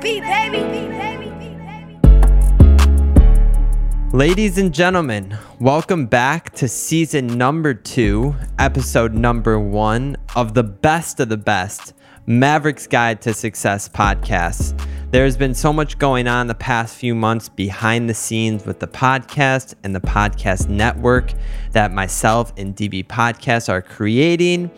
baby. 0.00 0.20
Ladies 4.12 4.58
and 4.58 4.72
gentlemen, 4.72 5.36
welcome 5.60 6.06
back 6.06 6.52
to 6.54 6.66
season 6.66 7.26
number 7.26 7.74
two, 7.74 8.34
episode 8.58 9.12
number 9.12 9.60
one 9.60 10.16
of 10.34 10.54
the 10.54 10.62
best 10.62 11.20
of 11.20 11.28
the 11.28 11.36
best 11.36 11.92
Mavericks 12.26 12.86
Guide 12.86 13.20
to 13.22 13.34
Success 13.34 13.88
podcast. 13.88 14.78
There's 15.10 15.36
been 15.36 15.54
so 15.54 15.72
much 15.72 15.98
going 15.98 16.26
on 16.26 16.46
the 16.46 16.54
past 16.54 16.96
few 16.96 17.14
months 17.14 17.48
behind 17.48 18.08
the 18.08 18.14
scenes 18.14 18.66
with 18.66 18.80
the 18.80 18.86
podcast 18.86 19.74
and 19.82 19.94
the 19.94 20.00
podcast 20.00 20.68
network 20.68 21.32
that 21.72 21.92
myself 21.92 22.52
and 22.56 22.74
DB 22.74 23.06
Podcasts 23.06 23.68
are 23.68 23.82
creating. 23.82 24.70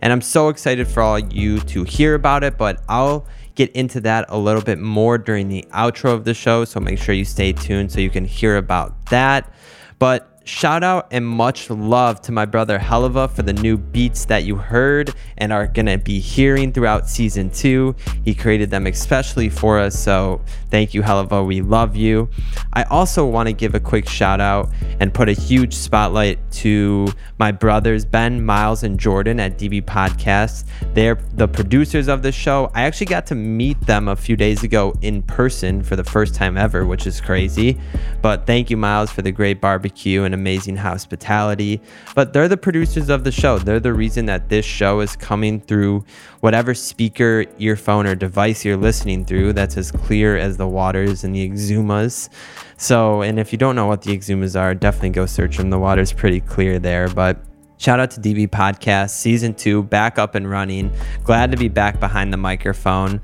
And 0.00 0.12
I'm 0.12 0.20
so 0.20 0.48
excited 0.48 0.86
for 0.86 1.02
all 1.02 1.18
you 1.18 1.60
to 1.60 1.84
hear 1.84 2.14
about 2.14 2.44
it, 2.44 2.58
but 2.58 2.82
I'll 2.88 3.26
get 3.56 3.72
into 3.72 4.00
that 4.02 4.26
a 4.28 4.38
little 4.38 4.62
bit 4.62 4.78
more 4.78 5.18
during 5.18 5.48
the 5.48 5.66
outro 5.72 6.12
of 6.14 6.24
the 6.24 6.34
show. 6.34 6.64
So 6.64 6.78
make 6.78 6.98
sure 6.98 7.14
you 7.14 7.24
stay 7.24 7.52
tuned 7.52 7.90
so 7.90 8.00
you 8.00 8.10
can 8.10 8.24
hear 8.24 8.56
about 8.56 9.06
that. 9.06 9.52
But 9.98 10.35
Shout 10.46 10.84
out 10.84 11.08
and 11.10 11.26
much 11.26 11.70
love 11.70 12.20
to 12.20 12.30
my 12.30 12.44
brother 12.44 12.78
Helluva 12.78 13.28
for 13.28 13.42
the 13.42 13.52
new 13.52 13.76
beats 13.76 14.26
that 14.26 14.44
you 14.44 14.54
heard 14.54 15.12
and 15.38 15.52
are 15.52 15.66
going 15.66 15.86
to 15.86 15.98
be 15.98 16.20
hearing 16.20 16.72
throughout 16.72 17.08
season 17.08 17.50
two. 17.50 17.96
He 18.24 18.32
created 18.32 18.70
them 18.70 18.86
especially 18.86 19.48
for 19.48 19.80
us. 19.80 19.98
So 19.98 20.40
thank 20.70 20.94
you, 20.94 21.02
Helluva. 21.02 21.44
We 21.44 21.62
love 21.62 21.96
you. 21.96 22.28
I 22.74 22.84
also 22.84 23.26
want 23.26 23.48
to 23.48 23.52
give 23.52 23.74
a 23.74 23.80
quick 23.80 24.08
shout 24.08 24.40
out 24.40 24.70
and 25.00 25.12
put 25.12 25.28
a 25.28 25.32
huge 25.32 25.74
spotlight 25.74 26.38
to 26.52 27.08
my 27.40 27.50
brothers, 27.50 28.04
Ben, 28.04 28.44
Miles, 28.44 28.84
and 28.84 29.00
Jordan 29.00 29.40
at 29.40 29.58
DB 29.58 29.82
Podcasts. 29.82 30.64
They're 30.94 31.18
the 31.34 31.48
producers 31.48 32.06
of 32.06 32.22
the 32.22 32.30
show. 32.30 32.70
I 32.72 32.82
actually 32.82 33.06
got 33.06 33.26
to 33.26 33.34
meet 33.34 33.80
them 33.80 34.06
a 34.06 34.14
few 34.14 34.36
days 34.36 34.62
ago 34.62 34.94
in 35.02 35.22
person 35.22 35.82
for 35.82 35.96
the 35.96 36.04
first 36.04 36.36
time 36.36 36.56
ever, 36.56 36.86
which 36.86 37.04
is 37.04 37.20
crazy. 37.20 37.80
But 38.22 38.46
thank 38.46 38.70
you, 38.70 38.76
Miles, 38.76 39.10
for 39.10 39.22
the 39.22 39.32
great 39.32 39.60
barbecue 39.60 40.22
and 40.22 40.35
amazing 40.36 40.76
hospitality. 40.76 41.80
But 42.14 42.32
they're 42.32 42.48
the 42.48 42.56
producers 42.56 43.08
of 43.08 43.24
the 43.24 43.32
show. 43.32 43.58
They're 43.58 43.80
the 43.80 43.92
reason 43.92 44.26
that 44.26 44.48
this 44.48 44.64
show 44.64 45.00
is 45.00 45.16
coming 45.16 45.60
through 45.60 46.04
whatever 46.40 46.74
speaker, 46.74 47.46
earphone, 47.58 48.06
or 48.06 48.14
device 48.14 48.64
you're 48.64 48.76
listening 48.76 49.24
through 49.24 49.54
that's 49.54 49.76
as 49.76 49.90
clear 49.90 50.36
as 50.36 50.56
the 50.56 50.68
waters 50.68 51.24
and 51.24 51.34
the 51.34 51.48
Exumas. 51.48 52.28
So, 52.76 53.22
and 53.22 53.40
if 53.40 53.52
you 53.52 53.58
don't 53.58 53.74
know 53.74 53.86
what 53.86 54.02
the 54.02 54.16
Exumas 54.16 54.58
are, 54.58 54.74
definitely 54.74 55.10
go 55.10 55.26
search 55.26 55.56
them. 55.56 55.70
The 55.70 55.78
water's 55.78 56.12
pretty 56.12 56.40
clear 56.40 56.78
there. 56.78 57.08
But 57.08 57.38
Shout 57.78 58.00
out 58.00 58.10
to 58.12 58.20
DB 58.20 58.48
Podcast, 58.48 59.10
season 59.10 59.52
two, 59.52 59.82
back 59.82 60.18
up 60.18 60.34
and 60.34 60.48
running. 60.48 60.90
Glad 61.24 61.50
to 61.50 61.58
be 61.58 61.68
back 61.68 62.00
behind 62.00 62.32
the 62.32 62.38
microphone. 62.38 63.20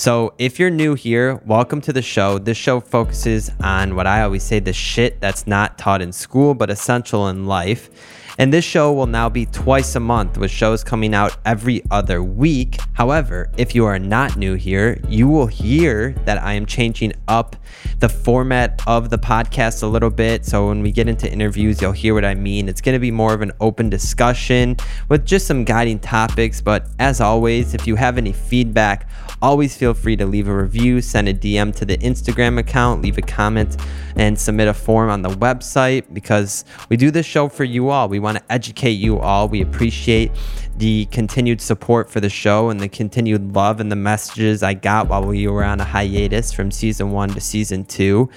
So, 0.00 0.32
if 0.38 0.60
you're 0.60 0.70
new 0.70 0.94
here, 0.94 1.42
welcome 1.44 1.80
to 1.80 1.92
the 1.92 2.02
show. 2.02 2.38
This 2.38 2.56
show 2.56 2.78
focuses 2.78 3.50
on 3.60 3.96
what 3.96 4.06
I 4.06 4.22
always 4.22 4.44
say 4.44 4.60
the 4.60 4.72
shit 4.72 5.20
that's 5.20 5.44
not 5.44 5.76
taught 5.76 6.00
in 6.00 6.12
school 6.12 6.54
but 6.54 6.70
essential 6.70 7.26
in 7.26 7.46
life. 7.46 7.90
And 8.38 8.52
this 8.52 8.64
show 8.64 8.92
will 8.92 9.08
now 9.08 9.28
be 9.28 9.46
twice 9.46 9.96
a 9.96 10.00
month 10.00 10.38
with 10.38 10.52
shows 10.52 10.84
coming 10.84 11.12
out 11.12 11.36
every 11.44 11.82
other 11.90 12.22
week. 12.22 12.78
However, 12.92 13.50
if 13.56 13.74
you 13.74 13.84
are 13.84 13.98
not 13.98 14.36
new 14.36 14.54
here, 14.54 15.00
you 15.08 15.26
will 15.26 15.48
hear 15.48 16.12
that 16.24 16.40
I 16.40 16.52
am 16.52 16.64
changing 16.64 17.14
up 17.26 17.56
the 17.98 18.08
format 18.08 18.80
of 18.86 19.10
the 19.10 19.18
podcast 19.18 19.82
a 19.82 19.88
little 19.88 20.10
bit. 20.10 20.46
So 20.46 20.68
when 20.68 20.82
we 20.82 20.92
get 20.92 21.08
into 21.08 21.28
interviews, 21.28 21.82
you'll 21.82 21.90
hear 21.90 22.14
what 22.14 22.24
I 22.24 22.36
mean. 22.36 22.68
It's 22.68 22.80
going 22.80 22.92
to 22.92 23.00
be 23.00 23.10
more 23.10 23.34
of 23.34 23.42
an 23.42 23.50
open 23.60 23.90
discussion 23.90 24.76
with 25.08 25.26
just 25.26 25.48
some 25.48 25.64
guiding 25.64 25.98
topics. 25.98 26.60
But 26.60 26.86
as 27.00 27.20
always, 27.20 27.74
if 27.74 27.88
you 27.88 27.96
have 27.96 28.18
any 28.18 28.32
feedback, 28.32 29.08
always 29.42 29.76
feel 29.76 29.94
free 29.94 30.16
to 30.16 30.26
leave 30.26 30.48
a 30.48 30.56
review, 30.56 31.00
send 31.00 31.28
a 31.28 31.34
DM 31.34 31.74
to 31.76 31.84
the 31.84 31.96
Instagram 31.98 32.58
account, 32.58 33.02
leave 33.02 33.18
a 33.18 33.22
comment, 33.22 33.76
and 34.16 34.38
submit 34.38 34.68
a 34.68 34.74
form 34.74 35.10
on 35.10 35.22
the 35.22 35.28
website 35.28 36.12
because 36.12 36.64
we 36.88 36.96
do 36.96 37.10
this 37.10 37.26
show 37.26 37.48
for 37.48 37.64
you 37.64 37.88
all. 37.88 38.08
We 38.08 38.18
want 38.18 38.27
to 38.36 38.52
educate 38.52 38.92
you 38.92 39.18
all. 39.18 39.48
We 39.48 39.62
appreciate 39.62 40.30
the 40.76 41.06
continued 41.06 41.60
support 41.60 42.10
for 42.10 42.20
the 42.20 42.28
show 42.28 42.68
and 42.68 42.78
the 42.78 42.88
continued 42.88 43.54
love 43.54 43.80
and 43.80 43.90
the 43.90 43.96
messages 43.96 44.62
I 44.62 44.74
got 44.74 45.08
while 45.08 45.24
we 45.24 45.48
were 45.48 45.64
on 45.64 45.80
a 45.80 45.84
hiatus 45.84 46.52
from 46.52 46.70
season 46.70 47.10
one 47.10 47.30
to 47.30 47.40
season 47.40 47.84
two. 47.84 48.28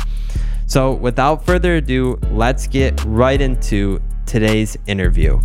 So, 0.65 0.93
without 0.93 1.45
further 1.45 1.75
ado, 1.75 2.19
let's 2.31 2.67
get 2.67 3.03
right 3.05 3.39
into 3.39 4.01
today's 4.25 4.75
interview. 4.87 5.39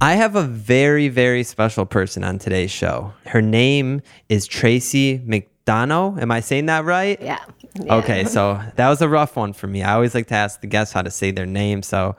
I 0.00 0.14
have 0.14 0.36
a 0.36 0.42
very, 0.42 1.08
very 1.08 1.42
special 1.42 1.86
person 1.86 2.22
on 2.22 2.38
today's 2.38 2.70
show. 2.70 3.14
Her 3.26 3.40
name 3.40 4.02
is 4.28 4.46
Tracy 4.46 5.18
McDonough. 5.20 6.20
Am 6.20 6.30
I 6.30 6.40
saying 6.40 6.66
that 6.66 6.84
right? 6.84 7.20
Yeah. 7.20 7.38
yeah. 7.82 7.94
Okay, 7.96 8.24
so 8.24 8.60
that 8.76 8.90
was 8.90 9.00
a 9.00 9.08
rough 9.08 9.36
one 9.36 9.54
for 9.54 9.66
me. 9.66 9.82
I 9.82 9.94
always 9.94 10.14
like 10.14 10.26
to 10.26 10.34
ask 10.34 10.60
the 10.60 10.66
guests 10.66 10.92
how 10.92 11.00
to 11.00 11.10
say 11.10 11.30
their 11.30 11.46
name. 11.46 11.82
So 11.82 12.14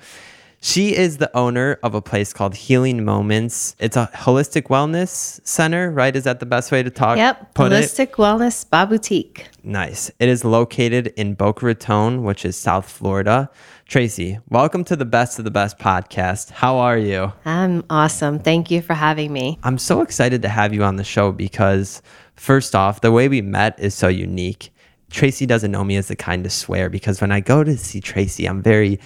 she 0.60 0.96
is 0.96 1.18
the 1.18 1.36
owner 1.38 1.80
of 1.84 1.94
a 1.94 2.02
place 2.02 2.34
called 2.34 2.56
Healing 2.56 3.06
Moments. 3.06 3.76
It's 3.78 3.96
a 3.96 4.10
holistic 4.12 4.64
wellness 4.64 5.40
center, 5.46 5.92
right? 5.92 6.16
Is 6.16 6.24
that 6.24 6.40
the 6.40 6.48
best 6.48 6.72
way 6.72 6.82
to 6.82 6.90
talk? 6.90 7.18
Yep. 7.18 7.54
Holistic 7.54 8.00
it? 8.00 8.12
Wellness 8.14 8.54
Spa 8.54 8.88
Boutique. 8.88 9.50
Nice. 9.64 10.10
It 10.18 10.30
is 10.30 10.44
located 10.44 11.14
in 11.16 11.36
Boca 11.36 11.64
Raton, 11.68 12.24
which 12.24 12.44
is 12.44 12.56
South 12.58 12.90
Florida. 12.90 13.52
Tracy, 13.88 14.38
welcome 14.50 14.84
to 14.84 14.98
the 14.98 15.06
Best 15.06 15.40
of 15.40 15.46
the 15.46 15.52
Best 15.52 15.80
podcast. 15.80 16.52
How 16.52 16.76
are 16.76 16.98
you? 16.98 17.32
I'm 17.46 17.86
awesome. 17.90 18.38
Thank 18.38 18.70
you 18.70 18.82
for 18.82 18.94
having 18.94 19.32
me. 19.32 19.60
I'm 19.64 19.78
so 19.78 20.02
excited 20.02 20.42
to 20.42 20.50
have 20.50 20.74
you 20.74 20.84
on 20.84 20.98
the 20.98 21.06
show 21.06 21.32
because, 21.32 22.02
first 22.36 22.76
off, 22.76 23.00
the 23.00 23.14
way 23.14 23.30
we 23.30 23.42
met 23.42 23.80
is 23.80 23.96
so 23.96 24.10
unique. 24.10 24.74
Tracy 25.10 25.46
doesn't 25.46 25.72
know 25.72 25.86
me 25.86 25.96
as 25.96 26.10
the 26.10 26.18
kind 26.18 26.44
to 26.44 26.50
swear 26.50 26.90
because 26.90 27.22
when 27.22 27.32
I 27.32 27.40
go 27.40 27.64
to 27.64 27.78
see 27.78 28.02
Tracy, 28.02 28.46
I'm 28.46 28.62
very 28.62 29.00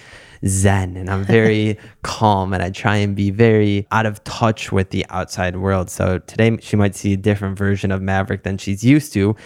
zen 0.48 0.96
and 0.96 1.08
I'm 1.08 1.22
very 1.22 1.78
calm 2.02 2.52
and 2.52 2.60
I 2.60 2.70
try 2.70 2.96
and 2.96 3.14
be 3.14 3.30
very 3.30 3.86
out 3.92 4.04
of 4.04 4.24
touch 4.24 4.72
with 4.72 4.90
the 4.90 5.06
outside 5.10 5.54
world. 5.58 5.90
So 5.90 6.18
today 6.18 6.58
she 6.60 6.74
might 6.74 6.96
see 6.96 7.12
a 7.12 7.16
different 7.16 7.56
version 7.56 7.92
of 7.92 8.02
Maverick 8.02 8.42
than 8.42 8.58
she's 8.58 8.82
used 8.82 9.12
to 9.12 9.36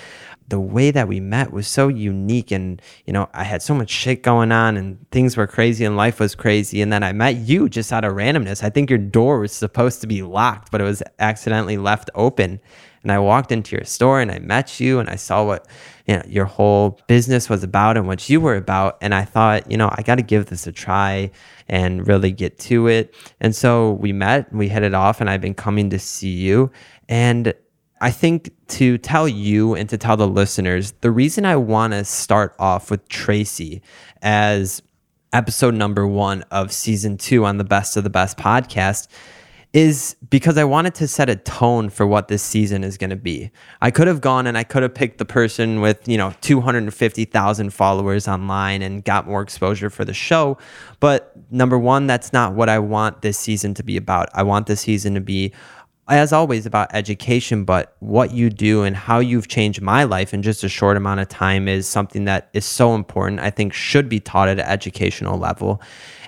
the 0.48 0.60
way 0.60 0.90
that 0.90 1.08
we 1.08 1.20
met 1.20 1.52
was 1.52 1.66
so 1.66 1.88
unique 1.88 2.50
and 2.50 2.80
you 3.04 3.12
know 3.12 3.28
i 3.34 3.42
had 3.42 3.62
so 3.62 3.74
much 3.74 3.90
shit 3.90 4.22
going 4.22 4.52
on 4.52 4.76
and 4.76 5.10
things 5.10 5.36
were 5.36 5.46
crazy 5.46 5.84
and 5.84 5.96
life 5.96 6.20
was 6.20 6.34
crazy 6.34 6.80
and 6.80 6.92
then 6.92 7.02
i 7.02 7.12
met 7.12 7.36
you 7.36 7.68
just 7.68 7.92
out 7.92 8.04
of 8.04 8.12
randomness. 8.12 8.62
I 8.62 8.70
think 8.70 8.90
your 8.90 8.98
door 8.98 9.40
was 9.40 9.52
supposed 9.52 10.00
to 10.00 10.06
be 10.06 10.22
locked 10.22 10.70
but 10.70 10.80
it 10.80 10.84
was 10.84 11.02
accidentally 11.18 11.76
left 11.76 12.10
open. 12.14 12.60
And 13.02 13.12
i 13.12 13.18
walked 13.18 13.52
into 13.52 13.76
your 13.76 13.84
store 13.84 14.20
and 14.20 14.30
i 14.30 14.38
met 14.38 14.80
you 14.80 14.98
and 14.98 15.08
i 15.08 15.16
saw 15.16 15.44
what 15.44 15.66
you 16.06 16.16
know 16.16 16.22
your 16.26 16.44
whole 16.44 17.00
business 17.06 17.48
was 17.48 17.62
about 17.62 17.96
and 17.96 18.06
what 18.06 18.28
you 18.28 18.40
were 18.40 18.56
about. 18.56 18.98
And 19.00 19.14
i 19.14 19.24
thought 19.24 19.70
you 19.70 19.76
know 19.76 19.90
i 19.92 20.02
got 20.02 20.16
to 20.16 20.22
give 20.22 20.46
this 20.46 20.66
a 20.66 20.72
try 20.72 21.30
and 21.68 22.06
really 22.06 22.30
get 22.30 22.58
to 22.60 22.86
it. 22.86 23.14
And 23.40 23.54
so 23.54 23.92
we 23.92 24.12
met 24.12 24.50
and 24.50 24.58
we 24.58 24.68
hit 24.68 24.82
it 24.82 24.94
off 24.94 25.20
and 25.20 25.28
i've 25.30 25.40
been 25.40 25.54
coming 25.54 25.90
to 25.90 25.98
see 25.98 26.30
you. 26.30 26.70
And 27.08 27.54
I 28.00 28.10
think 28.10 28.50
to 28.68 28.98
tell 28.98 29.26
you 29.26 29.74
and 29.74 29.88
to 29.88 29.96
tell 29.96 30.16
the 30.16 30.28
listeners, 30.28 30.92
the 31.00 31.10
reason 31.10 31.46
I 31.46 31.56
want 31.56 31.94
to 31.94 32.04
start 32.04 32.54
off 32.58 32.90
with 32.90 33.08
Tracy 33.08 33.80
as 34.20 34.82
episode 35.32 35.74
number 35.74 36.06
one 36.06 36.42
of 36.50 36.72
season 36.72 37.16
two 37.16 37.44
on 37.46 37.56
the 37.56 37.64
Best 37.64 37.96
of 37.96 38.04
the 38.04 38.10
Best 38.10 38.36
podcast 38.36 39.08
is 39.72 40.16
because 40.30 40.56
I 40.56 40.64
wanted 40.64 40.94
to 40.96 41.08
set 41.08 41.28
a 41.28 41.36
tone 41.36 41.90
for 41.90 42.06
what 42.06 42.28
this 42.28 42.42
season 42.42 42.82
is 42.82 42.96
going 42.96 43.10
to 43.10 43.16
be. 43.16 43.50
I 43.82 43.90
could 43.90 44.06
have 44.06 44.22
gone 44.22 44.46
and 44.46 44.56
I 44.56 44.64
could 44.64 44.82
have 44.82 44.94
picked 44.94 45.18
the 45.18 45.26
person 45.26 45.82
with, 45.82 46.08
you 46.08 46.16
know, 46.16 46.32
250,000 46.40 47.70
followers 47.74 48.26
online 48.26 48.80
and 48.80 49.04
got 49.04 49.26
more 49.26 49.42
exposure 49.42 49.90
for 49.90 50.04
the 50.04 50.14
show. 50.14 50.56
But 50.98 51.32
number 51.50 51.78
one, 51.78 52.06
that's 52.06 52.32
not 52.32 52.54
what 52.54 52.70
I 52.70 52.78
want 52.78 53.20
this 53.20 53.38
season 53.38 53.74
to 53.74 53.82
be 53.82 53.98
about. 53.98 54.30
I 54.32 54.44
want 54.44 54.66
this 54.66 54.80
season 54.80 55.14
to 55.14 55.20
be 55.20 55.52
as 56.08 56.32
always 56.32 56.66
about 56.66 56.88
education 56.94 57.64
but 57.64 57.96
what 58.00 58.32
you 58.32 58.48
do 58.50 58.82
and 58.82 58.96
how 58.96 59.18
you've 59.18 59.48
changed 59.48 59.82
my 59.82 60.04
life 60.04 60.32
in 60.32 60.42
just 60.42 60.62
a 60.62 60.68
short 60.68 60.96
amount 60.96 61.20
of 61.20 61.28
time 61.28 61.66
is 61.66 61.86
something 61.86 62.24
that 62.24 62.48
is 62.52 62.64
so 62.64 62.94
important 62.94 63.40
i 63.40 63.50
think 63.50 63.72
should 63.72 64.08
be 64.08 64.20
taught 64.20 64.48
at 64.48 64.58
an 64.58 64.66
educational 64.66 65.38
level. 65.38 65.80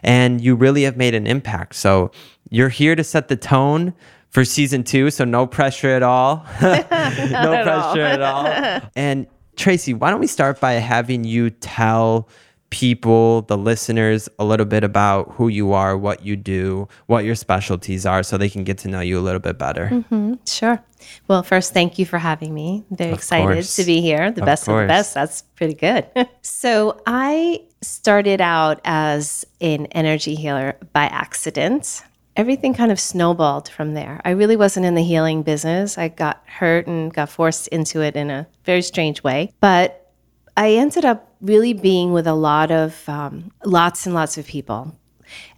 And 0.03 0.41
you 0.41 0.55
really 0.55 0.85
have 0.85 0.97
made 0.97 1.15
an 1.15 1.27
impact. 1.27 1.75
So 1.75 2.11
you're 2.51 2.69
here 2.69 2.95
to 2.95 3.05
set 3.05 3.29
the 3.29 3.37
tone 3.37 3.95
for 4.31 4.45
season 4.45 4.85
two 4.85 5.11
so 5.11 5.25
no 5.25 5.47
pressure 5.47 5.91
at 5.91 6.03
all. 6.03 6.47
No 6.61 7.53
at 7.53 7.65
pressure 7.65 8.03
at 8.03 8.23
all. 8.23 8.81
And 8.95 9.27
tracy 9.57 9.93
why 9.93 10.11
don't 10.11 10.21
we 10.21 10.29
start 10.29 10.61
by 10.61 10.75
having 10.75 11.25
you 11.25 11.51
tell 11.51 12.29
people, 12.71 13.43
the 13.43 13.57
listeners, 13.57 14.29
a 14.39 14.45
little 14.45 14.67
bit 14.67 14.85
about 14.85 15.33
who 15.33 15.49
you 15.49 15.73
are, 15.73 15.97
what 15.97 16.25
you 16.25 16.37
do, 16.37 16.87
what 17.07 17.25
your 17.25 17.35
specialties 17.35 18.05
are, 18.05 18.23
so 18.23 18.37
they 18.37 18.49
can 18.51 18.65
get 18.65 18.79
to 18.79 18.89
know 18.89 19.01
you 19.01 19.19
a 19.19 19.21
little 19.23 19.41
bit 19.41 19.59
better. 19.59 19.89
Mm-hmm. 19.89 20.35
Sure. 20.47 20.83
Well, 21.29 21.43
first, 21.43 21.73
thank 21.73 21.99
you 21.99 22.05
for 22.05 22.19
having 22.19 22.53
me. 22.53 22.85
I'm 22.91 22.97
very 22.97 23.11
Of 23.13 23.19
excited 23.19 23.55
course. 23.55 23.77
to 23.77 23.85
be 23.85 24.01
here. 24.01 24.31
The 24.31 24.43
Of 24.43 24.47
best 24.47 24.69
of 24.69 24.77
the 24.77 24.87
best. 24.87 25.15
That's 25.15 25.43
pretty 25.43 25.75
good. 25.75 26.07
so, 26.43 27.01
I 27.07 27.63
started 27.81 28.41
out 28.41 28.81
as 28.85 29.45
an 29.61 29.87
energy 29.87 30.35
healer 30.35 30.77
by 30.93 31.05
accident. 31.05 32.03
Everything 32.37 32.75
kind 32.75 32.93
of 32.93 33.01
snowballed 33.01 33.69
from 33.69 33.95
there. 33.95 34.21
I 34.25 34.31
really 34.31 34.57
wasn't 34.57 34.87
in 34.87 34.95
the 34.95 35.03
healing 35.03 35.43
business. 35.43 35.99
I 35.99 36.09
got 36.09 36.43
hurt 36.47 36.87
and 36.87 37.13
got 37.13 37.29
forced 37.31 37.69
into 37.69 38.01
it 38.03 38.15
in 38.15 38.31
a 38.31 38.47
very 38.65 38.83
strange 38.83 39.23
way. 39.25 39.53
But 39.61 40.13
I 40.57 40.73
ended 40.73 41.05
up 41.05 41.28
really 41.41 41.73
being 41.73 42.13
with 42.13 42.27
a 42.27 42.35
lot 42.35 42.71
of 42.71 43.09
um, 43.09 43.51
lots 43.65 44.07
and 44.07 44.15
lots 44.15 44.39
of 44.39 44.47
people 44.47 44.95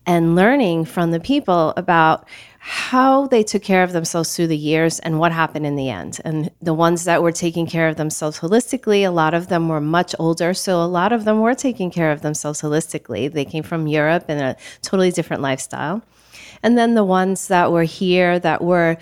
and 0.07 0.35
learning 0.35 0.85
from 0.85 1.11
the 1.11 1.21
people 1.21 1.73
about 1.77 2.27
how 2.59 3.27
they 3.29 3.43
took 3.43 3.63
care 3.63 3.83
of 3.83 3.93
themselves 3.93 4.37
through 4.37 4.47
the 4.47 4.57
years 4.57 4.99
and 4.99 5.19
what 5.19 5.33
happened 5.33 5.65
in 5.65 5.77
the 5.77 5.89
end. 5.89 6.21
And 6.25 6.51
the 6.61 6.75
ones 6.75 7.05
that 7.05 7.23
were 7.23 7.33
taking 7.33 7.67
care 7.67 7.89
of 7.89 7.97
themselves 7.97 8.39
holistically, 8.39 9.07
a 9.07 9.11
lot 9.11 9.33
of 9.33 9.49
them 9.49 9.69
were 9.69 9.81
much 9.81 10.15
older. 10.19 10.53
So 10.53 10.83
a 10.83 10.85
lot 10.85 11.13
of 11.13 11.25
them 11.25 11.41
were 11.41 11.55
taking 11.55 11.91
care 11.91 12.13
of 12.13 12.21
themselves 12.21 12.61
holistically. 12.61 13.33
They 13.33 13.47
came 13.47 13.63
from 13.63 13.87
Europe 13.87 14.29
in 14.29 14.39
a 14.39 14.57
totally 14.83 15.11
different 15.11 15.43
lifestyle. 15.43 16.03
And 16.63 16.77
then 16.77 16.95
the 16.95 17.05
ones 17.05 17.49
that 17.49 17.73
were 17.73 17.85
here 17.85 18.39
that 18.41 18.63
were 18.63 18.99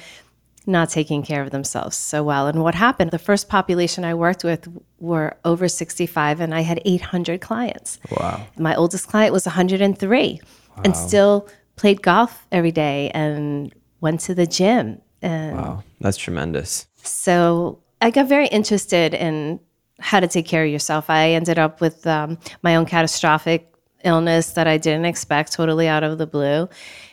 not 0.69 0.91
taking 0.91 1.23
care 1.23 1.43
of 1.43 1.51
themselves 1.51 1.97
so 1.97 2.23
well. 2.23 2.47
And 2.47 2.63
what 2.63 2.75
happened? 2.75 3.11
The 3.11 3.19
first 3.19 3.49
population 3.49 4.05
I 4.05 4.15
worked 4.15 4.45
with 4.45 4.69
were 5.01 5.37
over 5.45 5.67
65, 5.69 6.41
and 6.41 6.55
I 6.55 6.61
had 6.61 6.81
800 6.85 7.41
clients. 7.41 7.99
Wow. 8.11 8.47
My 8.57 8.75
oldest 8.75 9.09
client 9.09 9.33
was 9.33 9.47
103 9.47 10.41
and 10.85 10.97
still 10.97 11.49
played 11.77 12.03
golf 12.03 12.47
every 12.53 12.71
day 12.73 13.11
and 13.15 13.75
went 14.01 14.21
to 14.21 14.35
the 14.35 14.47
gym. 14.47 15.01
And 15.23 15.57
Wow. 15.57 15.83
That's 16.01 16.17
tremendous. 16.17 16.87
so 17.03 17.81
I 18.01 18.11
got 18.11 18.29
very 18.29 18.47
interested 18.47 19.15
in 19.15 19.59
how 19.99 20.21
to 20.21 20.29
take 20.29 20.47
care 20.47 20.65
of 20.65 20.71
yourself. 20.71 21.11
I 21.11 21.31
ended 21.31 21.59
up 21.59 21.81
with 21.81 22.07
um, 22.07 22.39
my 22.63 22.77
own 22.77 22.87
catastrophic 22.87 23.75
illness 24.05 24.53
that 24.53 24.69
I 24.69 24.79
didn't 24.79 25.07
expect, 25.07 25.53
totally 25.53 25.89
out 25.89 26.05
of 26.05 26.19
the 26.19 26.27
blue. 26.27 26.69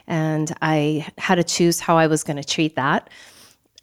And 0.06 0.54
I 0.62 1.08
had 1.18 1.36
to 1.36 1.44
choose 1.44 1.80
how 1.80 1.98
I 1.98 2.06
was 2.06 2.24
going 2.24 2.38
to 2.38 2.44
treat 2.44 2.76
that. 2.76 3.10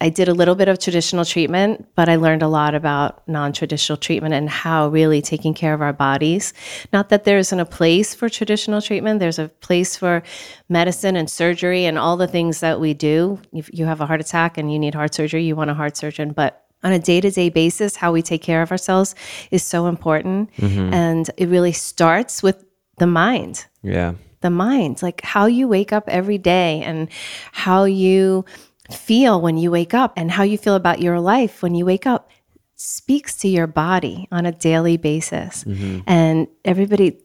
I 0.03 0.09
did 0.09 0.27
a 0.27 0.33
little 0.33 0.55
bit 0.55 0.67
of 0.67 0.79
traditional 0.79 1.23
treatment, 1.23 1.87
but 1.95 2.09
I 2.09 2.17
learned 2.17 2.43
a 2.43 2.49
lot 2.49 2.75
about 2.75 3.25
non 3.25 3.53
traditional 3.53 3.97
treatment 3.97 4.33
and 4.33 4.49
how 4.49 4.89
really 4.89 5.21
taking 5.21 5.53
care 5.53 5.73
of 5.73 5.81
our 5.81 5.93
bodies. 5.93 6.53
Not 6.91 7.07
that 7.07 7.23
there 7.23 7.37
isn't 7.37 7.57
a 7.57 7.65
place 7.65 8.13
for 8.13 8.27
traditional 8.27 8.81
treatment, 8.81 9.21
there's 9.21 9.39
a 9.39 9.47
place 9.47 9.95
for 9.95 10.21
medicine 10.67 11.15
and 11.15 11.29
surgery 11.29 11.85
and 11.85 11.97
all 11.97 12.17
the 12.17 12.27
things 12.27 12.59
that 12.59 12.81
we 12.81 12.93
do. 12.93 13.39
If 13.53 13.69
you 13.71 13.85
have 13.85 14.01
a 14.01 14.05
heart 14.05 14.19
attack 14.19 14.57
and 14.57 14.69
you 14.73 14.77
need 14.77 14.93
heart 14.93 15.15
surgery, 15.15 15.45
you 15.45 15.55
want 15.55 15.69
a 15.69 15.73
heart 15.73 15.95
surgeon. 15.95 16.33
But 16.33 16.65
on 16.83 16.91
a 16.91 16.99
day 16.99 17.21
to 17.21 17.31
day 17.31 17.47
basis, 17.47 17.95
how 17.95 18.11
we 18.11 18.21
take 18.21 18.41
care 18.41 18.61
of 18.61 18.71
ourselves 18.71 19.15
is 19.51 19.63
so 19.63 19.87
important. 19.87 20.53
Mm-hmm. 20.57 20.93
And 20.93 21.31
it 21.37 21.47
really 21.47 21.71
starts 21.71 22.43
with 22.43 22.65
the 22.97 23.07
mind 23.07 23.67
Yeah. 23.81 24.15
the 24.41 24.49
mind, 24.49 25.01
like 25.01 25.21
how 25.21 25.45
you 25.45 25.69
wake 25.69 25.93
up 25.93 26.09
every 26.09 26.37
day 26.37 26.81
and 26.83 27.07
how 27.53 27.85
you 27.85 28.43
feel 28.91 29.39
when 29.39 29.57
you 29.57 29.71
wake 29.71 29.93
up 29.93 30.13
and 30.17 30.31
how 30.31 30.43
you 30.43 30.57
feel 30.57 30.75
about 30.75 31.01
your 31.01 31.19
life 31.19 31.63
when 31.63 31.75
you 31.75 31.85
wake 31.85 32.05
up 32.05 32.29
speaks 32.75 33.37
to 33.37 33.47
your 33.47 33.67
body 33.67 34.27
on 34.31 34.45
a 34.45 34.51
daily 34.51 34.97
basis. 34.97 35.63
Mm-hmm. 35.63 36.01
And 36.05 36.47
everybody 36.65 37.17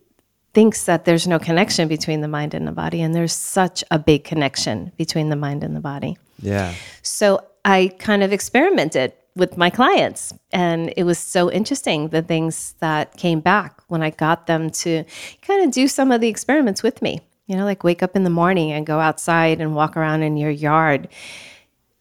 thinks 0.54 0.84
that 0.84 1.04
there's 1.04 1.26
no 1.26 1.38
connection 1.38 1.88
between 1.88 2.20
the 2.20 2.28
mind 2.28 2.54
and 2.54 2.66
the 2.66 2.72
body. 2.72 3.02
And 3.02 3.14
there's 3.14 3.32
such 3.32 3.82
a 3.90 3.98
big 3.98 4.24
connection 4.24 4.92
between 4.96 5.28
the 5.28 5.36
mind 5.36 5.64
and 5.64 5.74
the 5.74 5.80
body. 5.80 6.16
Yeah. 6.40 6.74
So 7.02 7.44
I 7.64 7.92
kind 7.98 8.22
of 8.22 8.32
experimented 8.32 9.12
with 9.36 9.56
my 9.56 9.70
clients, 9.70 10.34
and 10.50 10.92
it 10.96 11.04
was 11.04 11.18
so 11.18 11.50
interesting 11.50 12.08
the 12.08 12.22
things 12.22 12.74
that 12.80 13.16
came 13.16 13.38
back 13.38 13.80
when 13.86 14.02
I 14.02 14.10
got 14.10 14.48
them 14.48 14.68
to 14.70 15.04
kind 15.42 15.64
of 15.64 15.70
do 15.70 15.86
some 15.86 16.10
of 16.10 16.20
the 16.20 16.28
experiments 16.28 16.82
with 16.82 17.00
me. 17.02 17.20
You 17.48 17.56
know, 17.56 17.64
like 17.64 17.82
wake 17.82 18.02
up 18.02 18.14
in 18.14 18.22
the 18.24 18.30
morning 18.30 18.70
and 18.70 18.86
go 18.86 19.00
outside 19.00 19.60
and 19.60 19.74
walk 19.74 19.96
around 19.96 20.22
in 20.22 20.36
your 20.36 20.50
yard 20.50 21.08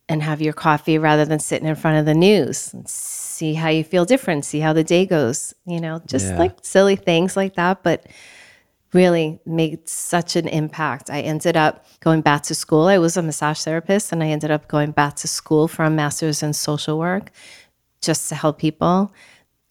and 0.09 0.21
have 0.21 0.41
your 0.41 0.53
coffee 0.53 0.97
rather 0.97 1.25
than 1.25 1.39
sitting 1.39 1.67
in 1.67 1.75
front 1.75 1.97
of 1.97 2.05
the 2.05 2.13
news. 2.13 2.73
And 2.73 2.87
see 2.87 3.53
how 3.53 3.69
you 3.69 3.83
feel 3.83 4.05
different, 4.05 4.45
see 4.45 4.59
how 4.59 4.73
the 4.73 4.83
day 4.83 5.05
goes, 5.05 5.53
you 5.65 5.79
know, 5.79 6.01
just 6.05 6.27
Yeah. 6.27 6.37
like 6.37 6.57
silly 6.61 6.95
things 6.97 7.35
like 7.35 7.55
that. 7.55 7.81
But 7.81 8.05
really 8.93 9.39
made 9.45 9.87
such 9.87 10.35
an 10.35 10.47
impact. 10.47 11.09
I 11.09 11.21
ended 11.21 11.57
up 11.57 11.85
going 11.99 12.21
back 12.21 12.43
to 12.43 12.55
school. 12.55 12.87
I 12.87 12.97
was 12.97 13.17
a 13.17 13.21
massage 13.21 13.61
therapist 13.61 14.11
and 14.11 14.23
I 14.23 14.27
ended 14.27 14.51
up 14.51 14.67
going 14.67 14.91
back 14.91 15.15
to 15.17 15.27
school 15.27 15.67
for 15.67 15.83
a 15.83 15.89
master's 15.89 16.41
in 16.43 16.53
social 16.53 16.97
work 16.97 17.31
just 18.01 18.29
to 18.29 18.35
help 18.35 18.59
people. 18.59 19.11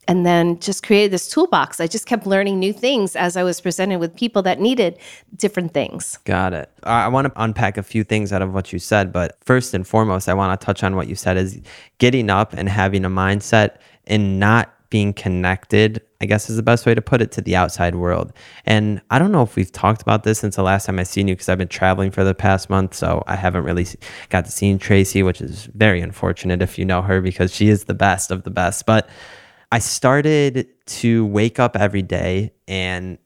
And 0.08 0.24
then 0.24 0.60
just 0.60 0.84
created 0.84 1.10
this 1.10 1.28
toolbox. 1.28 1.80
I 1.80 1.88
just 1.88 2.06
kept 2.06 2.26
learning 2.26 2.60
new 2.60 2.72
things 2.72 3.16
as 3.16 3.36
I 3.36 3.42
was 3.42 3.60
presented 3.60 3.98
with 3.98 4.14
people 4.14 4.40
that 4.42 4.60
needed 4.60 4.98
different 5.34 5.74
things. 5.74 6.18
Got 6.24 6.52
it. 6.52 6.70
I, 6.84 7.08
want 7.08 7.26
to 7.26 7.42
unpack 7.42 7.76
a 7.76 7.82
few 7.82 8.04
things 8.04 8.32
out 8.32 8.40
of 8.40 8.54
what 8.54 8.72
you 8.72 8.78
said, 8.78 9.12
but 9.12 9.36
first 9.44 9.74
and 9.74 9.86
foremost, 9.86 10.28
I 10.28 10.34
want 10.34 10.58
to 10.60 10.64
touch 10.64 10.84
on 10.84 10.94
what 10.94 11.08
you 11.08 11.16
said 11.16 11.36
is 11.36 11.60
getting 11.98 12.30
up 12.30 12.52
and 12.52 12.68
having 12.68 13.04
a 13.04 13.10
mindset 13.10 13.78
and 14.06 14.38
not 14.38 14.72
being 14.90 15.12
connected, 15.12 16.00
I 16.20 16.26
guess 16.26 16.48
is 16.48 16.56
the 16.56 16.62
best 16.62 16.86
way 16.86 16.94
to 16.94 17.02
put 17.02 17.20
it, 17.20 17.32
to 17.32 17.40
the 17.40 17.56
outside 17.56 17.96
world. 17.96 18.32
And 18.64 19.00
I 19.10 19.18
don't 19.18 19.32
know 19.32 19.42
if 19.42 19.56
we've 19.56 19.70
talked 19.70 20.02
about 20.02 20.22
this 20.22 20.38
since 20.38 20.56
the 20.56 20.62
last 20.62 20.86
time 20.86 20.98
I 20.98 21.02
seen 21.02 21.28
you 21.28 21.34
because 21.34 21.48
I've 21.48 21.58
been 21.58 21.68
traveling 21.68 22.10
for 22.10 22.24
the 22.24 22.34
past 22.34 22.70
month, 22.70 22.94
so 22.94 23.22
I 23.26 23.36
haven't 23.36 23.64
really 23.64 23.86
got 24.28 24.44
to 24.44 24.50
see 24.50 24.76
Tracy, 24.78 25.22
which 25.22 25.40
is 25.40 25.66
very 25.74 26.00
unfortunate 26.00 26.62
if 26.62 26.78
you 26.78 26.84
know 26.84 27.02
her 27.02 27.20
because 27.20 27.54
she 27.54 27.68
is 27.68 27.84
the 27.84 27.94
best 27.94 28.30
of 28.30 28.44
the 28.44 28.50
best. 28.50 28.86
But 28.86 29.08
I 29.72 29.78
started 29.78 30.68
to 30.86 31.26
wake 31.26 31.58
up 31.58 31.76
every 31.76 32.02
day 32.02 32.52
and 32.68 33.18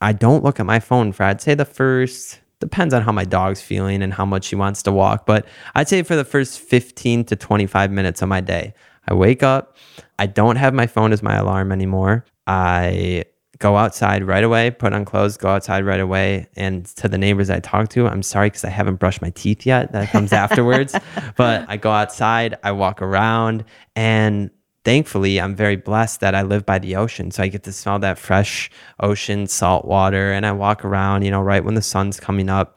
I 0.00 0.12
don't 0.12 0.44
look 0.44 0.60
at 0.60 0.66
my 0.66 0.80
phone 0.80 1.12
for 1.12 1.24
I'd 1.24 1.40
say 1.40 1.54
the 1.54 1.64
first 1.64 2.40
depends 2.60 2.94
on 2.94 3.02
how 3.02 3.10
my 3.10 3.24
dog's 3.24 3.60
feeling 3.60 4.02
and 4.02 4.14
how 4.14 4.24
much 4.24 4.44
she 4.44 4.54
wants 4.54 4.82
to 4.84 4.92
walk, 4.92 5.26
but 5.26 5.46
I'd 5.74 5.88
say 5.88 6.02
for 6.02 6.14
the 6.14 6.24
first 6.24 6.60
15 6.60 7.24
to 7.24 7.36
25 7.36 7.90
minutes 7.90 8.22
of 8.22 8.28
my 8.28 8.40
day. 8.40 8.74
I 9.08 9.14
wake 9.14 9.42
up, 9.42 9.76
I 10.20 10.26
don't 10.26 10.56
have 10.56 10.72
my 10.72 10.86
phone 10.86 11.12
as 11.12 11.24
my 11.24 11.34
alarm 11.34 11.72
anymore. 11.72 12.24
I 12.46 13.24
go 13.58 13.76
outside 13.76 14.24
right 14.24 14.44
away, 14.44 14.70
put 14.70 14.92
on 14.92 15.04
clothes, 15.04 15.36
go 15.36 15.48
outside 15.48 15.84
right 15.84 16.00
away. 16.00 16.48
And 16.56 16.84
to 16.96 17.08
the 17.08 17.18
neighbors 17.18 17.50
I 17.50 17.60
talk 17.60 17.88
to, 17.90 18.06
I'm 18.06 18.22
sorry 18.22 18.48
because 18.48 18.64
I 18.64 18.70
haven't 18.70 18.96
brushed 18.96 19.22
my 19.22 19.30
teeth 19.30 19.66
yet. 19.66 19.92
That 19.92 20.10
comes 20.10 20.32
afterwards. 20.32 20.94
but 21.36 21.64
I 21.68 21.76
go 21.76 21.90
outside, 21.90 22.56
I 22.62 22.72
walk 22.72 23.02
around, 23.02 23.64
and 23.96 24.50
thankfully 24.84 25.40
i'm 25.40 25.54
very 25.54 25.76
blessed 25.76 26.20
that 26.20 26.34
i 26.34 26.42
live 26.42 26.66
by 26.66 26.78
the 26.78 26.96
ocean 26.96 27.30
so 27.30 27.42
i 27.42 27.48
get 27.48 27.62
to 27.62 27.72
smell 27.72 27.98
that 27.98 28.18
fresh 28.18 28.70
ocean 29.00 29.46
salt 29.46 29.84
water 29.84 30.32
and 30.32 30.46
i 30.46 30.52
walk 30.52 30.84
around 30.84 31.22
you 31.22 31.30
know 31.30 31.40
right 31.40 31.64
when 31.64 31.74
the 31.74 31.82
sun's 31.82 32.18
coming 32.18 32.48
up 32.48 32.76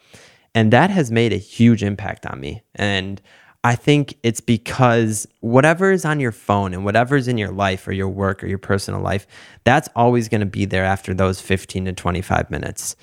and 0.54 0.72
that 0.72 0.90
has 0.90 1.12
made 1.12 1.34
a 1.34 1.38
huge 1.38 1.84
impact 1.84 2.26
on 2.26 2.40
me 2.40 2.62
and 2.76 3.22
i 3.64 3.76
think 3.76 4.18
it's 4.24 4.42
because 4.42 5.28
whatever 5.42 5.92
is 5.92 6.06
on 6.06 6.20
your 6.20 6.32
phone 6.32 6.74
and 6.74 6.86
whatever 6.86 7.16
is 7.16 7.28
in 7.28 7.38
your 7.38 7.52
life 7.52 7.88
or 7.88 7.92
your 7.92 8.10
work 8.10 8.44
or 8.44 8.48
your 8.48 8.58
personal 8.58 9.02
life 9.02 9.26
that's 9.64 9.90
always 9.96 10.30
going 10.30 10.42
to 10.42 10.46
be 10.46 10.66
there 10.66 10.86
after 10.86 11.14
those 11.14 11.42
15 11.42 11.86
to 11.86 11.94
25 11.94 12.52
minutes 12.52 12.96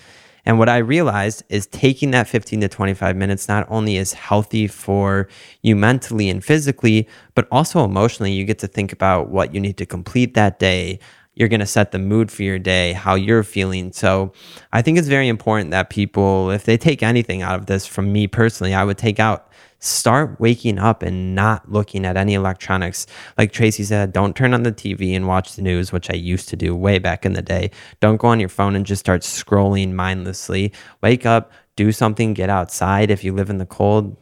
And 0.44 0.58
what 0.58 0.68
I 0.68 0.78
realized 0.78 1.44
is 1.48 1.66
taking 1.68 2.10
that 2.10 2.26
15 2.26 2.62
to 2.62 2.68
25 2.68 3.16
minutes 3.16 3.48
not 3.48 3.66
only 3.70 3.96
is 3.96 4.12
healthy 4.12 4.66
for 4.66 5.28
you 5.62 5.76
mentally 5.76 6.28
and 6.28 6.44
physically, 6.44 7.08
but 7.34 7.46
also 7.52 7.84
emotionally. 7.84 8.32
You 8.32 8.44
get 8.44 8.58
to 8.60 8.66
think 8.66 8.92
about 8.92 9.30
what 9.30 9.54
you 9.54 9.60
need 9.60 9.76
to 9.78 9.86
complete 9.86 10.34
that 10.34 10.58
day. 10.58 10.98
You're 11.34 11.48
going 11.48 11.60
to 11.60 11.66
set 11.66 11.92
the 11.92 11.98
mood 11.98 12.30
for 12.30 12.42
your 12.42 12.58
day, 12.58 12.92
how 12.92 13.14
you're 13.14 13.42
feeling. 13.42 13.92
So 13.92 14.32
I 14.72 14.82
think 14.82 14.98
it's 14.98 15.08
very 15.08 15.28
important 15.28 15.70
that 15.70 15.90
people, 15.90 16.50
if 16.50 16.64
they 16.64 16.76
take 16.76 17.02
anything 17.02 17.42
out 17.42 17.58
of 17.58 17.66
this 17.66 17.86
from 17.86 18.12
me 18.12 18.26
personally, 18.26 18.74
I 18.74 18.84
would 18.84 18.98
take 18.98 19.18
out 19.18 19.48
start 19.82 20.38
waking 20.38 20.78
up 20.78 21.02
and 21.02 21.34
not 21.34 21.70
looking 21.70 22.06
at 22.06 22.16
any 22.16 22.34
electronics. 22.34 23.04
Like 23.36 23.50
Tracy 23.50 23.82
said, 23.82 24.12
don't 24.12 24.36
turn 24.36 24.54
on 24.54 24.62
the 24.62 24.70
TV 24.70 25.14
and 25.16 25.26
watch 25.26 25.56
the 25.56 25.62
news, 25.62 25.90
which 25.90 26.08
I 26.08 26.14
used 26.14 26.48
to 26.50 26.56
do 26.56 26.74
way 26.76 27.00
back 27.00 27.26
in 27.26 27.32
the 27.32 27.42
day. 27.42 27.72
Don't 27.98 28.16
go 28.16 28.28
on 28.28 28.38
your 28.38 28.48
phone 28.48 28.76
and 28.76 28.86
just 28.86 29.00
start 29.00 29.22
scrolling 29.22 29.92
mindlessly. 29.92 30.72
Wake 31.02 31.26
up, 31.26 31.50
do 31.74 31.90
something, 31.90 32.32
get 32.32 32.48
outside. 32.48 33.10
If 33.10 33.24
you 33.24 33.34
live 33.34 33.50
in 33.50 33.58
the 33.58 33.66
cold, 33.66 34.16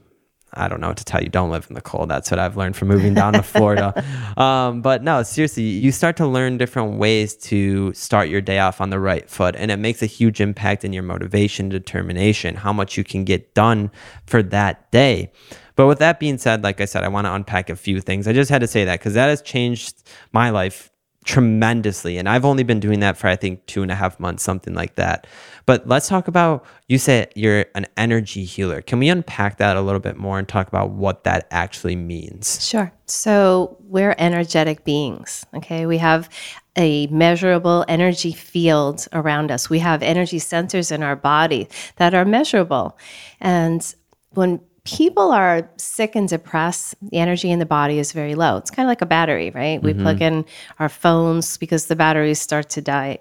I 0.54 0.68
don't 0.68 0.80
know 0.80 0.88
what 0.88 0.96
to 0.96 1.04
tell 1.04 1.22
you. 1.22 1.28
Don't 1.28 1.50
live 1.50 1.66
in 1.68 1.74
the 1.74 1.80
cold. 1.80 2.08
That's 2.08 2.30
what 2.30 2.40
I've 2.40 2.56
learned 2.56 2.76
from 2.76 2.88
moving 2.88 3.14
down 3.14 3.34
to 3.34 3.42
Florida. 3.42 4.04
Um, 4.36 4.80
but 4.80 5.02
no, 5.02 5.22
seriously, 5.22 5.64
you 5.64 5.92
start 5.92 6.16
to 6.16 6.26
learn 6.26 6.56
different 6.56 6.98
ways 6.98 7.36
to 7.36 7.92
start 7.92 8.28
your 8.28 8.40
day 8.40 8.58
off 8.58 8.80
on 8.80 8.88
the 8.90 8.98
right 8.98 9.28
foot. 9.28 9.54
And 9.56 9.70
it 9.70 9.76
makes 9.76 10.02
a 10.02 10.06
huge 10.06 10.40
impact 10.40 10.84
in 10.84 10.92
your 10.92 11.02
motivation, 11.02 11.68
determination, 11.68 12.54
how 12.54 12.72
much 12.72 12.96
you 12.96 13.04
can 13.04 13.24
get 13.24 13.54
done 13.54 13.90
for 14.26 14.42
that 14.44 14.90
day. 14.92 15.30
But 15.76 15.86
with 15.86 15.98
that 15.98 16.20
being 16.20 16.38
said, 16.38 16.62
like 16.62 16.80
I 16.80 16.84
said, 16.84 17.04
I 17.04 17.08
want 17.08 17.26
to 17.26 17.34
unpack 17.34 17.70
a 17.70 17.76
few 17.76 18.00
things. 18.00 18.28
I 18.28 18.32
just 18.32 18.50
had 18.50 18.60
to 18.60 18.66
say 18.66 18.84
that 18.84 19.00
because 19.00 19.14
that 19.14 19.28
has 19.28 19.42
changed 19.42 20.02
my 20.32 20.50
life 20.50 20.89
tremendously. 21.24 22.16
And 22.16 22.28
I've 22.28 22.44
only 22.44 22.62
been 22.62 22.80
doing 22.80 23.00
that 23.00 23.16
for, 23.16 23.26
I 23.26 23.36
think, 23.36 23.66
two 23.66 23.82
and 23.82 23.90
a 23.90 23.94
half 23.94 24.18
months, 24.18 24.42
something 24.42 24.74
like 24.74 24.94
that. 24.94 25.26
But 25.66 25.86
let's 25.86 26.08
talk 26.08 26.28
about 26.28 26.64
you 26.88 26.98
said 26.98 27.30
you're 27.36 27.66
an 27.74 27.86
energy 27.96 28.44
healer. 28.44 28.80
Can 28.80 28.98
we 28.98 29.08
unpack 29.08 29.58
that 29.58 29.76
a 29.76 29.82
little 29.82 30.00
bit 30.00 30.16
more 30.16 30.38
and 30.38 30.48
talk 30.48 30.66
about 30.68 30.90
what 30.90 31.24
that 31.24 31.46
actually 31.50 31.96
means? 31.96 32.66
Sure. 32.66 32.90
So 33.06 33.76
we're 33.80 34.14
energetic 34.18 34.84
beings. 34.84 35.44
Okay. 35.54 35.86
We 35.86 35.98
have 35.98 36.28
a 36.76 37.06
measurable 37.08 37.84
energy 37.86 38.32
field 38.32 39.06
around 39.12 39.50
us. 39.50 39.68
We 39.68 39.80
have 39.80 40.02
energy 40.02 40.38
sensors 40.38 40.90
in 40.90 41.02
our 41.02 41.16
body 41.16 41.68
that 41.96 42.14
are 42.14 42.24
measurable. 42.24 42.98
And 43.40 43.94
when 44.30 44.60
people 44.84 45.30
are 45.32 45.68
sick 45.76 46.16
and 46.16 46.28
depressed, 46.28 46.94
the 47.02 47.18
energy 47.18 47.50
in 47.50 47.58
the 47.58 47.66
body 47.66 47.98
is 47.98 48.12
very 48.12 48.34
low. 48.34 48.56
It's 48.56 48.70
kind 48.70 48.86
of 48.86 48.90
like 48.90 49.02
a 49.02 49.06
battery, 49.06 49.50
right? 49.50 49.82
We 49.82 49.92
mm-hmm. 49.92 50.02
plug 50.02 50.22
in 50.22 50.44
our 50.78 50.88
phones 50.88 51.56
because 51.56 51.86
the 51.86 51.96
batteries 51.96 52.40
start 52.40 52.70
to 52.70 52.80
die, 52.80 53.18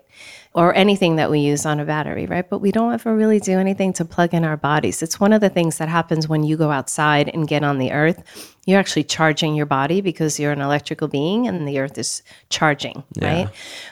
or 0.54 0.74
anything 0.74 1.18
that 1.18 1.30
we 1.30 1.40
use 1.40 1.66
on 1.66 1.80
a 1.80 1.86
battery, 1.86 2.26
right? 2.26 2.50
But 2.50 2.60
we 2.60 2.72
don't 2.72 2.94
ever 2.94 3.16
really 3.16 3.40
do 3.40 3.60
anything 3.60 3.94
to 3.94 4.06
plug 4.06 4.34
in 4.34 4.44
our 4.44 4.58
bodies. 4.58 5.04
It's 5.04 5.20
one 5.20 5.32
of 5.32 5.42
the 5.42 5.50
things 5.50 5.78
that 5.78 5.90
happens 5.90 6.28
when 6.28 6.44
you 6.44 6.58
go 6.58 6.72
outside 6.72 7.30
and 7.30 7.48
get 7.48 7.64
on 7.64 7.78
the 7.78 7.92
earth. 7.92 8.56
You're 8.66 8.80
actually 8.80 9.04
charging 9.04 9.56
your 9.56 9.68
body 9.68 10.02
because 10.02 10.40
you're 10.40 10.52
an 10.52 10.62
electrical 10.62 11.08
being 11.08 11.48
and 11.48 11.68
the 11.68 11.80
earth 11.80 11.98
is 11.98 12.24
charging, 12.50 13.04
yeah. 13.14 13.28
right? 13.28 13.50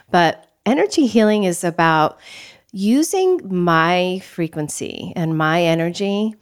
But 0.09 0.51
energy 0.65 1.05
healing 1.05 1.43
is 1.43 1.63
about 1.63 2.19
using 2.71 3.39
my 3.43 4.21
frequency 4.25 5.13
and 5.15 5.37
my 5.37 5.61
energy 5.61 6.35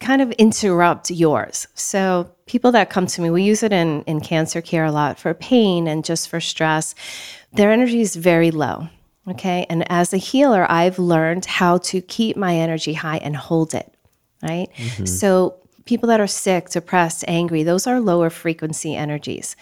kind 0.00 0.22
of 0.22 0.32
interrupt 0.32 1.10
yours. 1.10 1.68
So 1.74 2.30
people 2.46 2.72
that 2.72 2.90
come 2.90 3.06
to 3.06 3.20
me, 3.20 3.30
we 3.30 3.42
use 3.42 3.62
it 3.62 3.72
in, 3.72 4.02
in 4.04 4.20
cancer 4.20 4.60
care 4.60 4.86
a 4.86 4.92
lot 4.92 5.18
for 5.18 5.32
pain 5.34 5.86
and 5.86 6.04
just 6.04 6.28
for 6.28 6.40
stress. 6.40 6.94
Their 7.52 7.70
energy 7.70 8.00
is 8.00 8.16
very 8.16 8.50
low. 8.50 8.88
Okay. 9.28 9.66
And 9.68 9.90
as 9.92 10.12
a 10.12 10.16
healer, 10.16 10.66
I've 10.70 10.98
learned 10.98 11.44
how 11.44 11.78
to 11.78 12.00
keep 12.00 12.36
my 12.36 12.56
energy 12.56 12.94
high 12.94 13.18
and 13.18 13.36
hold 13.36 13.74
it. 13.74 13.92
Right. 14.42 14.68
Mm-hmm. 14.76 15.04
So 15.04 15.56
people 15.84 16.08
that 16.08 16.20
are 16.20 16.26
sick, 16.26 16.70
depressed, 16.70 17.24
angry, 17.28 17.62
those 17.62 17.86
are 17.86 18.00
lower 18.00 18.30
frequency 18.30 18.96
energies. 18.96 19.54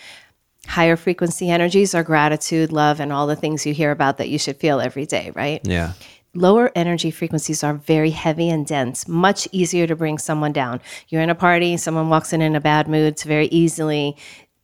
Higher 0.69 0.97
frequency 0.97 1.51
energies 1.51 1.95
are 1.95 2.05
gratitude, 2.05 2.71
love, 2.71 3.01
and 3.01 3.13
all 3.13 3.27
the 3.27 3.35
things 3.35 3.67
you 3.67 3.75
hear 3.75 3.91
about 3.91 4.19
that 4.19 4.29
you 4.29 4.39
should 4.39 4.57
feel 4.57 4.81
every 4.81 5.07
day, 5.07 5.33
right? 5.35 5.61
Yeah 5.65 5.95
lower 6.39 6.71
energy 6.75 7.11
frequencies 7.11 7.63
are 7.65 7.75
very 7.75 8.11
heavy 8.11 8.49
and 8.49 8.67
dense, 8.67 9.09
much 9.09 9.49
easier 9.53 9.87
to 9.87 9.97
bring 9.97 10.19
someone 10.19 10.53
down. 10.53 10.81
You're 11.09 11.23
in 11.23 11.31
a 11.31 11.35
party, 11.35 11.77
someone 11.77 12.09
walks 12.09 12.33
in 12.33 12.41
in 12.41 12.57
a 12.57 12.61
bad 12.61 12.89
mood 12.89 13.17
to 13.19 13.29
very 13.29 13.47
easily 13.47 14.17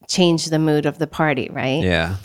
change 0.09 0.47
the 0.47 0.59
mood 0.59 0.87
of 0.87 0.99
the 0.99 1.07
party, 1.07 1.49
right? 1.50 1.83
Yeah. 1.83 2.16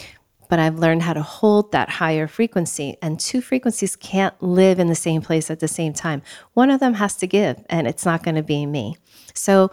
But 0.49 0.59
I've 0.59 0.79
learned 0.79 1.03
how 1.03 1.13
to 1.13 1.21
hold 1.21 1.71
that 1.73 1.89
higher 1.89 2.27
frequency, 2.27 2.97
and 3.01 3.19
two 3.19 3.39
frequencies 3.39 3.95
can't 3.95 4.33
live 4.41 4.79
in 4.79 4.87
the 4.87 4.95
same 4.95 5.21
place 5.21 5.51
at 5.51 5.59
the 5.59 5.67
same 5.67 5.93
time. 5.93 6.23
One 6.53 6.71
of 6.71 6.79
them 6.79 6.95
has 6.95 7.15
to 7.17 7.27
give, 7.27 7.63
and 7.69 7.87
it's 7.87 8.05
not 8.05 8.23
going 8.23 8.35
to 8.35 8.43
be 8.43 8.65
me. 8.65 8.97
So 9.35 9.69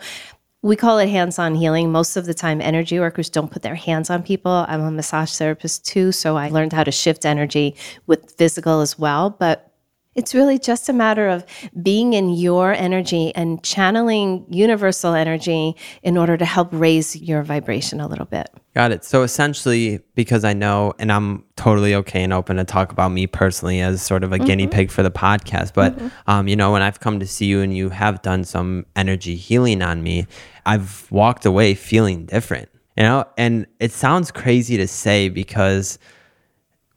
we 0.63 0.77
call 0.77 0.99
it 0.99 1.09
hands 1.09 1.39
on 1.39 1.55
healing. 1.55 1.93
Most 1.93 2.17
of 2.17 2.27
the 2.27 2.35
time, 2.35 2.61
energy 2.61 2.99
workers 2.99 3.31
don't 3.31 3.51
put 3.51 3.63
their 3.63 3.75
hands 3.75 4.11
on 4.11 4.23
people. 4.23 4.65
I'm 4.69 4.81
a 4.81 4.91
massage 4.91 5.33
therapist 5.37 5.85
too, 5.85 6.13
so 6.13 6.37
I 6.37 6.49
learned 6.49 6.73
how 6.73 6.85
to 6.85 6.91
shift 6.91 7.25
energy 7.25 7.77
with 8.07 8.35
physical 8.37 8.81
as 8.81 8.99
well. 8.99 9.31
But 9.31 9.73
it's 10.17 10.35
really 10.35 10.59
just 10.59 10.89
a 10.89 10.93
matter 10.93 11.29
of 11.29 11.45
being 11.83 12.15
in 12.15 12.31
your 12.31 12.73
energy 12.73 13.35
and 13.35 13.63
channeling 13.63 14.45
universal 14.51 15.15
energy 15.15 15.77
in 16.03 16.17
order 16.17 16.37
to 16.37 16.45
help 16.45 16.69
raise 16.73 17.15
your 17.15 17.43
vibration 17.43 18.01
a 18.01 18.09
little 18.09 18.25
bit. 18.25 18.49
Got 18.75 18.93
it. 18.93 19.05
So 19.05 19.23
essentially, 19.23 20.01
because 20.15 20.45
I 20.45 20.55
know, 20.55 20.95
and 20.99 21.13
I'm 21.13 21.45
totally 21.57 21.95
okay 21.95 22.23
and 22.23 22.33
open 22.33 22.57
to 22.57 22.65
talk 22.65 22.93
about 22.93 23.11
me 23.11 23.27
personally 23.27 23.81
as 23.81 24.03
sort 24.03 24.25
of 24.25 24.33
a 24.33 24.37
mm-hmm. 24.37 24.47
guinea 24.47 24.67
pig 24.67 24.91
for 24.91 25.03
the 25.03 25.11
podcast, 25.11 25.75
but 25.75 25.97
mm-hmm. 25.97 26.09
um, 26.27 26.49
you 26.49 26.57
know, 26.57 26.73
when 26.73 26.83
I've 26.83 27.01
come 27.01 27.21
to 27.21 27.27
see 27.27 27.47
you 27.47 27.61
and 27.61 27.77
you 27.77 27.91
have 27.91 28.23
done 28.23 28.45
some 28.45 28.87
energy 28.97 29.37
healing 29.37 29.83
on 29.83 30.03
me, 30.03 30.27
I've 30.65 31.07
walked 31.11 31.47
away 31.47 31.75
feeling 31.75 32.27
different. 32.27 32.69
You 32.97 33.03
know, 33.03 33.27
and 33.37 33.67
it 33.79 33.93
sounds 33.93 34.31
crazy 34.31 34.79
to 34.79 34.89
say 34.89 35.29
because 35.29 35.99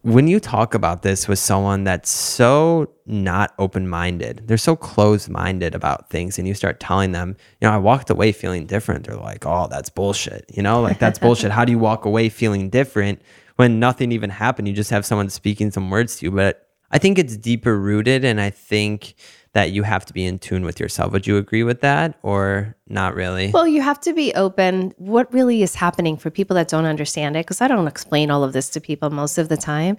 when 0.02 0.28
you 0.28 0.40
talk 0.40 0.74
about 0.74 1.02
this 1.02 1.28
with 1.28 1.40
someone 1.40 1.84
that's 1.84 2.10
so 2.10 2.90
not 3.06 3.54
open 3.60 3.88
minded, 3.88 4.44
they're 4.46 4.58
so 4.58 4.76
closed 4.76 5.30
minded 5.30 5.76
about 5.76 6.10
things, 6.10 6.40
and 6.40 6.48
you 6.48 6.54
start 6.54 6.80
telling 6.80 7.12
them, 7.12 7.36
you 7.60 7.68
know, 7.68 7.74
I 7.74 7.78
walked 7.78 8.10
away 8.10 8.32
feeling 8.32 8.66
different. 8.66 9.06
They're 9.06 9.18
like, 9.18 9.46
oh, 9.46 9.68
that's 9.70 9.90
bullshit. 9.90 10.46
You 10.54 10.64
know, 10.64 10.82
like 10.82 11.00
that's 11.00 11.20
bullshit. 11.20 11.52
How 11.60 11.66
do 11.66 11.72
you 11.72 11.80
walk 11.80 12.06
away 12.06 12.30
feeling 12.30 12.70
different 12.70 13.22
when 13.58 13.80
nothing 13.80 14.14
even 14.14 14.30
happened? 14.30 14.70
You 14.70 14.74
just 14.74 14.92
have 14.92 15.06
someone 15.06 15.30
speaking 15.30 15.70
some 15.70 15.90
words 15.90 16.18
to 16.18 16.28
you. 16.28 16.32
But 16.32 16.70
I 16.92 16.98
think 16.98 17.20
it's 17.20 17.36
deeper 17.36 17.78
rooted. 17.78 18.24
And 18.24 18.40
I 18.40 18.52
think 18.52 19.16
that 19.54 19.72
you 19.72 19.84
have 19.84 20.06
to 20.06 20.14
be 20.14 20.26
in 20.26 20.38
tune 20.38 20.64
with 20.64 20.80
yourself. 20.80 21.12
Would 21.12 21.26
you 21.26 21.38
agree 21.38 21.64
with 21.64 21.82
that 21.82 22.20
or 22.22 22.76
not 22.88 23.16
really? 23.16 23.50
Well, 23.52 23.68
you 23.68 23.82
have 23.82 24.00
to 24.02 24.14
be 24.14 24.34
open. 24.36 24.94
What 24.98 25.32
really 25.34 25.64
is 25.64 25.76
happening 25.76 26.18
for 26.18 26.30
people 26.30 26.56
that 26.56 26.68
don't 26.68 26.86
understand 26.86 27.36
it? 27.36 27.46
Because 27.46 27.62
I 27.62 27.68
don't 27.68 27.88
explain 27.88 28.30
all 28.30 28.44
of 28.44 28.54
this 28.54 28.70
to 28.72 28.82
people 28.82 29.10
most 29.10 29.38
of 29.38 29.50
the 29.50 29.58
time. 29.58 29.98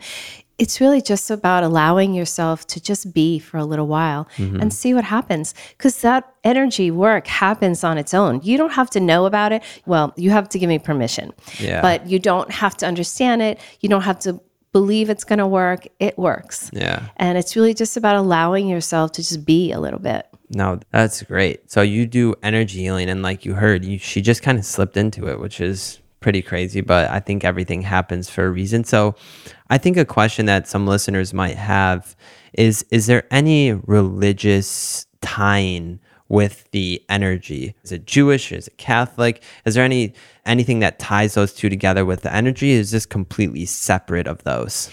It's 0.58 0.80
really 0.80 1.00
just 1.00 1.30
about 1.30 1.64
allowing 1.64 2.14
yourself 2.14 2.66
to 2.68 2.80
just 2.80 3.12
be 3.14 3.38
for 3.38 3.56
a 3.56 3.64
little 3.64 3.86
while 3.86 4.28
mm-hmm. 4.36 4.60
and 4.60 4.72
see 4.72 4.92
what 4.94 5.04
happens. 5.04 5.54
Because 5.76 6.00
that 6.02 6.32
energy 6.44 6.90
work 6.90 7.26
happens 7.26 7.82
on 7.82 7.98
its 7.98 8.14
own. 8.14 8.40
You 8.42 8.56
don't 8.58 8.72
have 8.72 8.90
to 8.90 9.00
know 9.00 9.24
about 9.24 9.52
it. 9.52 9.62
Well, 9.86 10.12
you 10.16 10.30
have 10.30 10.48
to 10.50 10.58
give 10.58 10.68
me 10.68 10.78
permission. 10.78 11.32
Yeah. 11.58 11.80
But 11.80 12.06
you 12.06 12.18
don't 12.18 12.50
have 12.50 12.76
to 12.78 12.86
understand 12.86 13.42
it. 13.42 13.58
You 13.80 13.88
don't 13.88 14.02
have 14.02 14.18
to 14.20 14.38
believe 14.72 15.10
it's 15.10 15.24
going 15.24 15.38
to 15.38 15.46
work, 15.46 15.86
it 15.98 16.18
works. 16.18 16.70
Yeah. 16.72 17.08
And 17.16 17.36
it's 17.36 17.56
really 17.56 17.74
just 17.74 17.96
about 17.96 18.16
allowing 18.16 18.68
yourself 18.68 19.12
to 19.12 19.22
just 19.22 19.44
be 19.44 19.72
a 19.72 19.80
little 19.80 19.98
bit. 19.98 20.26
No, 20.50 20.80
that's 20.90 21.22
great. 21.22 21.70
So 21.70 21.82
you 21.82 22.06
do 22.06 22.34
energy 22.42 22.80
healing, 22.80 23.08
and 23.08 23.22
like 23.22 23.44
you 23.44 23.54
heard, 23.54 23.84
you, 23.84 23.98
she 23.98 24.20
just 24.20 24.42
kind 24.42 24.58
of 24.58 24.64
slipped 24.64 24.96
into 24.96 25.28
it, 25.28 25.38
which 25.38 25.60
is 25.60 26.00
pretty 26.18 26.42
crazy. 26.42 26.80
But 26.80 27.08
I 27.10 27.20
think 27.20 27.44
everything 27.44 27.82
happens 27.82 28.28
for 28.28 28.46
a 28.46 28.50
reason. 28.50 28.82
So 28.82 29.14
I 29.68 29.78
think 29.78 29.96
a 29.96 30.04
question 30.04 30.46
that 30.46 30.66
some 30.66 30.86
listeners 30.88 31.32
might 31.32 31.56
have 31.56 32.16
is: 32.52 32.84
Is 32.90 33.06
there 33.06 33.28
any 33.30 33.72
religious 33.72 35.06
tying 35.20 36.00
with 36.30 36.64
the 36.70 37.04
energy? 37.10 37.74
Is 37.82 37.92
it 37.92 38.06
Jewish? 38.06 38.52
Is 38.52 38.68
it 38.68 38.78
Catholic? 38.78 39.42
Is 39.66 39.74
there 39.74 39.84
any 39.84 40.14
anything 40.46 40.78
that 40.78 40.98
ties 40.98 41.34
those 41.34 41.52
two 41.52 41.68
together 41.68 42.06
with 42.06 42.22
the 42.22 42.34
energy? 42.34 42.70
Is 42.70 42.92
this 42.92 43.04
completely 43.04 43.66
separate 43.66 44.26
of 44.26 44.42
those? 44.44 44.90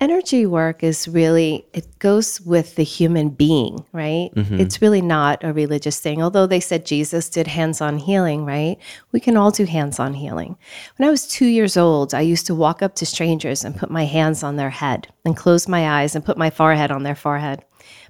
Energy 0.00 0.46
work 0.46 0.82
is 0.82 1.06
really, 1.08 1.62
it 1.74 1.86
goes 1.98 2.40
with 2.40 2.76
the 2.76 2.82
human 2.82 3.28
being, 3.28 3.84
right? 3.92 4.30
Mm-hmm. 4.34 4.58
It's 4.58 4.80
really 4.80 5.02
not 5.02 5.44
a 5.44 5.52
religious 5.52 6.00
thing. 6.00 6.22
Although 6.22 6.46
they 6.46 6.58
said 6.58 6.86
Jesus 6.86 7.28
did 7.28 7.46
hands 7.46 7.82
on 7.82 7.98
healing, 7.98 8.46
right? 8.46 8.78
We 9.12 9.20
can 9.20 9.36
all 9.36 9.50
do 9.50 9.66
hands 9.66 10.00
on 10.00 10.14
healing. 10.14 10.56
When 10.96 11.06
I 11.06 11.10
was 11.10 11.28
two 11.28 11.46
years 11.46 11.76
old, 11.76 12.14
I 12.14 12.22
used 12.22 12.46
to 12.46 12.54
walk 12.54 12.80
up 12.80 12.94
to 12.94 13.04
strangers 13.04 13.62
and 13.62 13.76
put 13.76 13.90
my 13.90 14.06
hands 14.06 14.42
on 14.42 14.56
their 14.56 14.70
head 14.70 15.06
and 15.26 15.36
close 15.36 15.68
my 15.68 16.00
eyes 16.00 16.14
and 16.14 16.24
put 16.24 16.38
my 16.38 16.48
forehead 16.48 16.90
on 16.90 17.02
their 17.02 17.14
forehead. 17.14 17.62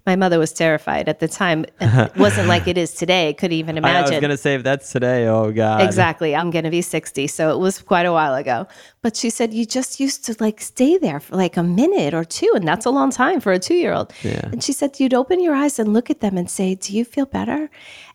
My 0.06 0.16
mother 0.16 0.38
was 0.38 0.52
terrified 0.52 1.08
at 1.08 1.20
the 1.20 1.28
time. 1.28 1.64
It 1.80 2.16
wasn't 2.16 2.48
like 2.48 2.66
it 2.66 2.78
is 2.78 2.92
today. 2.92 3.34
Couldn't 3.34 3.58
even 3.58 3.76
imagine. 3.76 4.14
I 4.14 4.16
was 4.16 4.20
gonna 4.20 4.36
say 4.36 4.54
if 4.54 4.62
that's 4.62 4.90
today, 4.90 5.26
oh 5.26 5.52
god. 5.52 5.82
Exactly. 5.82 6.34
I'm 6.34 6.50
going 6.50 6.64
to 6.64 6.70
be 6.70 6.82
60. 6.82 7.26
So 7.26 7.50
it 7.50 7.58
was 7.58 7.80
quite 7.82 8.06
a 8.06 8.12
while 8.12 8.34
ago. 8.34 8.66
But 9.02 9.16
she 9.16 9.30
said, 9.30 9.52
you 9.52 9.66
just 9.66 10.00
used 10.00 10.24
to 10.26 10.36
like 10.40 10.60
stay 10.60 10.98
there 10.98 11.20
for 11.20 11.36
like 11.36 11.56
a 11.56 11.62
minute 11.62 12.14
or 12.14 12.24
two. 12.24 12.50
And 12.54 12.66
that's 12.66 12.86
a 12.86 12.90
long 12.90 13.10
time 13.10 13.40
for 13.40 13.52
a 13.52 13.58
two 13.58 13.74
year 13.74 13.92
old. 13.92 14.12
Yeah. 14.22 14.48
And 14.52 14.62
she 14.62 14.72
said, 14.72 14.98
you'd 15.00 15.14
open 15.14 15.40
your 15.42 15.54
eyes 15.54 15.78
and 15.78 15.92
look 15.92 16.10
at 16.10 16.20
them 16.20 16.36
and 16.36 16.48
say, 16.48 16.74
do 16.74 16.96
you 16.96 17.04
feel 17.04 17.26
better? 17.26 17.70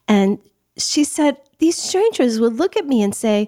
And 0.08 0.40
she 0.78 1.04
said, 1.04 1.38
these 1.60 1.78
strangers 1.78 2.40
would 2.40 2.54
look 2.54 2.76
at 2.78 2.86
me 2.86 3.02
and 3.02 3.14
say, 3.16 3.48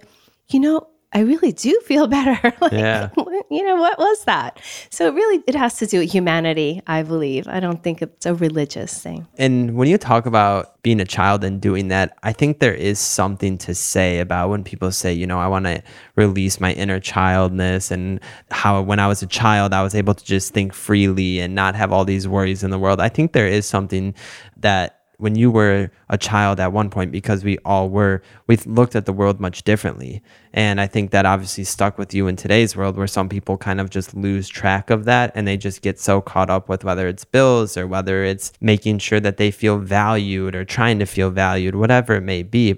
you 0.50 0.60
know, 0.60 0.88
I 1.18 1.22
really 1.22 1.52
do 1.52 1.80
feel 1.84 2.06
better. 2.18 2.54
like, 2.62 2.72
Yeah. 2.72 3.10
You 3.50 3.64
know, 3.64 3.78
what 3.78 3.98
was 3.98 4.26
that? 4.26 4.60
So 4.90 5.08
it 5.08 5.14
really, 5.14 5.42
it 5.48 5.56
has 5.56 5.78
to 5.78 5.86
do 5.86 6.00
with 6.00 6.12
humanity, 6.12 6.82
I 6.86 7.04
believe. 7.04 7.48
I 7.48 7.62
don't 7.62 7.82
think 7.82 8.02
it's 8.02 8.26
a 8.26 8.36
religious 8.36 9.02
thing. 9.02 9.26
And 9.38 9.76
when 9.76 9.88
you 9.88 9.98
talk 9.98 10.26
about 10.26 10.82
being 10.84 11.00
a 11.00 11.06
child 11.06 11.46
and 11.46 11.62
doing 11.62 11.88
that, 11.88 12.18
I 12.24 12.34
think 12.34 12.60
there 12.60 12.74
is 12.74 13.00
something 13.00 13.58
to 13.60 13.74
say 13.74 14.20
about 14.20 14.50
when 14.50 14.66
people 14.66 14.92
say, 14.92 15.14
you 15.14 15.26
know, 15.26 15.40
I 15.40 15.48
want 15.48 15.66
to 15.66 15.82
release 16.18 16.60
my 16.60 16.74
inner 16.74 17.00
childness 17.00 17.90
and 17.90 18.20
how 18.52 18.82
when 18.82 19.00
I 19.00 19.08
was 19.08 19.24
a 19.24 19.28
child, 19.28 19.72
I 19.72 19.82
was 19.82 19.96
able 19.96 20.14
to 20.14 20.26
just 20.26 20.54
think 20.54 20.74
freely 20.74 21.40
and 21.40 21.56
not 21.56 21.74
have 21.76 21.94
all 21.94 22.04
these 22.04 22.28
worries 22.28 22.64
in 22.64 22.70
the 22.70 22.80
world. 22.80 23.00
I 23.00 23.08
think 23.08 23.32
there 23.32 23.48
is 23.48 23.66
something 23.66 24.14
that 24.58 24.97
when 25.18 25.36
you 25.36 25.50
were 25.50 25.90
a 26.10 26.18
child 26.18 26.60
at 26.60 26.72
one 26.72 26.90
point, 26.90 27.12
because 27.12 27.44
we 27.44 27.58
all 27.66 27.90
were, 27.90 28.22
we 28.46 28.56
looked 28.66 28.96
at 28.96 29.06
the 29.06 29.14
world 29.14 29.40
much 29.40 29.64
differently. 29.64 30.22
And 30.54 30.80
I 30.80 30.86
think 30.86 31.10
that 31.12 31.26
obviously 31.26 31.64
stuck 31.64 31.98
with 31.98 32.14
you 32.14 32.28
in 32.28 32.36
today's 32.36 32.76
world 32.76 32.98
where 32.98 33.08
some 33.08 33.28
people 33.28 33.58
kind 33.58 33.82
of 33.82 33.90
just 33.90 34.14
lose 34.14 34.48
track 34.48 34.92
of 34.92 35.06
that 35.06 35.32
and 35.34 35.48
they 35.48 35.58
just 35.58 35.82
get 35.82 36.00
so 36.00 36.22
caught 36.22 36.52
up 36.52 36.70
with 36.70 36.84
whether 36.84 37.08
it's 37.08 37.26
bills 37.26 37.78
or 37.78 37.88
whether 37.88 38.24
it's 38.24 38.54
making 38.62 39.00
sure 39.00 39.20
that 39.20 39.38
they 39.38 39.50
feel 39.50 39.80
valued 39.80 40.56
or 40.56 40.64
trying 40.64 41.00
to 41.00 41.06
feel 41.06 41.32
valued, 41.32 41.76
whatever 41.76 42.16
it 42.16 42.22
may 42.22 42.44
be. 42.44 42.78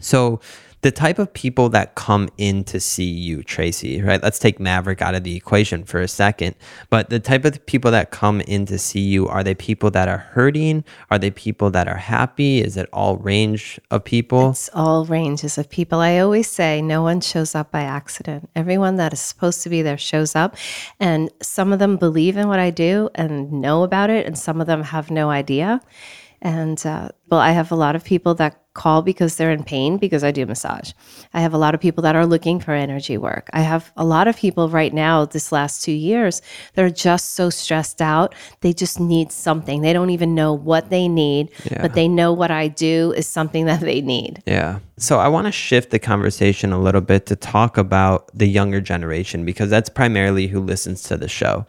So, 0.00 0.40
the 0.82 0.90
type 0.90 1.20
of 1.20 1.32
people 1.32 1.68
that 1.68 1.94
come 1.94 2.28
in 2.38 2.64
to 2.64 2.80
see 2.80 3.04
you, 3.04 3.44
Tracy, 3.44 4.02
right? 4.02 4.20
Let's 4.20 4.40
take 4.40 4.58
Maverick 4.58 5.00
out 5.00 5.14
of 5.14 5.22
the 5.22 5.36
equation 5.36 5.84
for 5.84 6.00
a 6.00 6.08
second. 6.08 6.56
But 6.90 7.08
the 7.08 7.20
type 7.20 7.44
of 7.44 7.64
people 7.66 7.92
that 7.92 8.10
come 8.10 8.40
in 8.42 8.66
to 8.66 8.78
see 8.78 9.00
you, 9.00 9.28
are 9.28 9.44
they 9.44 9.54
people 9.54 9.92
that 9.92 10.08
are 10.08 10.18
hurting? 10.18 10.84
Are 11.10 11.20
they 11.20 11.30
people 11.30 11.70
that 11.70 11.86
are 11.86 11.96
happy? 11.96 12.60
Is 12.60 12.76
it 12.76 12.88
all 12.92 13.16
range 13.16 13.78
of 13.92 14.02
people? 14.02 14.50
It's 14.50 14.70
all 14.74 15.04
ranges 15.04 15.56
of 15.56 15.70
people. 15.70 16.00
I 16.00 16.18
always 16.18 16.50
say 16.50 16.82
no 16.82 17.00
one 17.02 17.20
shows 17.20 17.54
up 17.54 17.70
by 17.70 17.82
accident. 17.82 18.50
Everyone 18.56 18.96
that 18.96 19.12
is 19.12 19.20
supposed 19.20 19.62
to 19.62 19.68
be 19.68 19.82
there 19.82 19.98
shows 19.98 20.34
up. 20.34 20.56
And 20.98 21.30
some 21.40 21.72
of 21.72 21.78
them 21.78 21.96
believe 21.96 22.36
in 22.36 22.48
what 22.48 22.58
I 22.58 22.70
do 22.70 23.08
and 23.14 23.52
know 23.52 23.84
about 23.84 24.10
it, 24.10 24.26
and 24.26 24.36
some 24.36 24.60
of 24.60 24.66
them 24.66 24.82
have 24.82 25.12
no 25.12 25.30
idea. 25.30 25.80
And 26.40 26.84
uh, 26.84 27.10
well, 27.30 27.40
I 27.40 27.52
have 27.52 27.70
a 27.70 27.76
lot 27.76 27.94
of 27.94 28.02
people 28.02 28.34
that 28.34 28.61
call 28.74 29.02
because 29.02 29.36
they're 29.36 29.52
in 29.52 29.64
pain 29.64 29.98
because 29.98 30.24
I 30.24 30.30
do 30.30 30.46
massage. 30.46 30.92
I 31.34 31.40
have 31.40 31.52
a 31.52 31.58
lot 31.58 31.74
of 31.74 31.80
people 31.80 32.02
that 32.02 32.16
are 32.16 32.26
looking 32.26 32.58
for 32.60 32.72
energy 32.72 33.18
work. 33.18 33.50
I 33.52 33.60
have 33.60 33.92
a 33.96 34.04
lot 34.04 34.28
of 34.28 34.36
people 34.36 34.68
right 34.68 34.92
now, 34.92 35.24
this 35.24 35.52
last 35.52 35.84
two 35.84 35.92
years, 35.92 36.40
they're 36.74 36.90
just 36.90 37.34
so 37.34 37.50
stressed 37.50 38.00
out. 38.00 38.34
They 38.60 38.72
just 38.72 38.98
need 38.98 39.30
something. 39.30 39.82
They 39.82 39.92
don't 39.92 40.10
even 40.10 40.34
know 40.34 40.52
what 40.52 40.90
they 40.90 41.08
need, 41.08 41.50
Yeah. 41.70 41.82
but 41.82 41.94
they 41.94 42.08
know 42.08 42.32
what 42.32 42.50
I 42.50 42.68
do 42.68 43.12
is 43.16 43.26
something 43.26 43.66
that 43.70 43.80
they 43.80 44.00
need. 44.00 44.42
Yeah. 44.46 44.78
So 44.96 45.18
I 45.18 45.28
want 45.28 45.46
to 45.46 45.52
shift 45.52 45.90
the 45.90 45.98
conversation 45.98 46.72
a 46.72 46.80
little 46.80 47.00
bit 47.00 47.26
to 47.26 47.36
talk 47.36 47.76
about 47.76 48.30
the 48.32 48.46
younger 48.46 48.80
generation 48.80 49.44
because 49.44 49.68
that's 49.68 49.88
primarily 49.88 50.46
who 50.46 50.60
listens 50.60 51.02
to 51.04 51.16
the 51.16 51.28
show. 51.28 51.66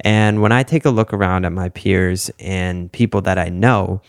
And 0.00 0.42
when 0.42 0.50
I 0.50 0.64
take 0.64 0.84
a 0.84 0.90
look 0.90 1.12
around 1.12 1.44
at 1.44 1.52
my 1.52 1.68
peers 1.68 2.30
and 2.40 2.90
people 2.90 3.20
that 3.22 3.38
I 3.38 3.48
know, 3.50 4.00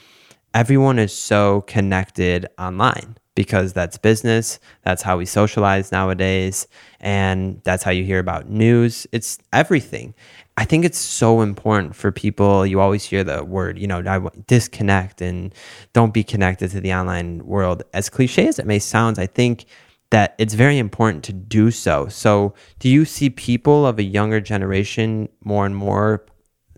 everyone 0.53 0.99
is 0.99 1.15
so 1.15 1.61
connected 1.61 2.47
online 2.59 3.17
because 3.35 3.73
that's 3.73 3.97
business, 3.97 4.59
that's 4.83 5.01
how 5.01 5.17
we 5.17 5.25
socialize 5.25 5.91
nowadays, 5.91 6.67
and 6.99 7.59
that's 7.63 7.83
how 7.83 7.89
you 7.89 8.03
hear 8.03 8.19
about 8.19 8.47
news. 8.47 9.07
It's 9.11 9.39
everything. 9.51 10.13
I 10.55 10.65
think 10.65 10.85
it's 10.85 10.99
so 10.99 11.41
important 11.41 11.95
for 11.95 12.11
people. 12.11 12.65
You 12.65 12.79
always 12.79 13.03
hear 13.03 13.23
the 13.23 13.43
word, 13.43 13.79
you 13.79 13.87
know, 13.87 14.29
disconnect 14.45 15.21
and 15.21 15.53
don't 15.93 16.13
be 16.13 16.23
connected 16.23 16.69
to 16.71 16.81
the 16.81 16.93
online 16.93 17.43
world. 17.45 17.81
As 17.93 18.07
cliche 18.07 18.47
as 18.47 18.59
it 18.59 18.67
may 18.67 18.77
sound, 18.77 19.17
I 19.17 19.25
think 19.25 19.65
that 20.11 20.35
it's 20.37 20.53
very 20.53 20.77
important 20.77 21.23
to 21.23 21.33
do 21.33 21.71
so. 21.71 22.07
So, 22.07 22.53
do 22.77 22.87
you 22.87 23.03
see 23.03 23.31
people 23.31 23.87
of 23.87 23.97
a 23.97 24.03
younger 24.03 24.39
generation 24.39 25.27
more 25.43 25.65
and 25.65 25.75
more 25.75 26.23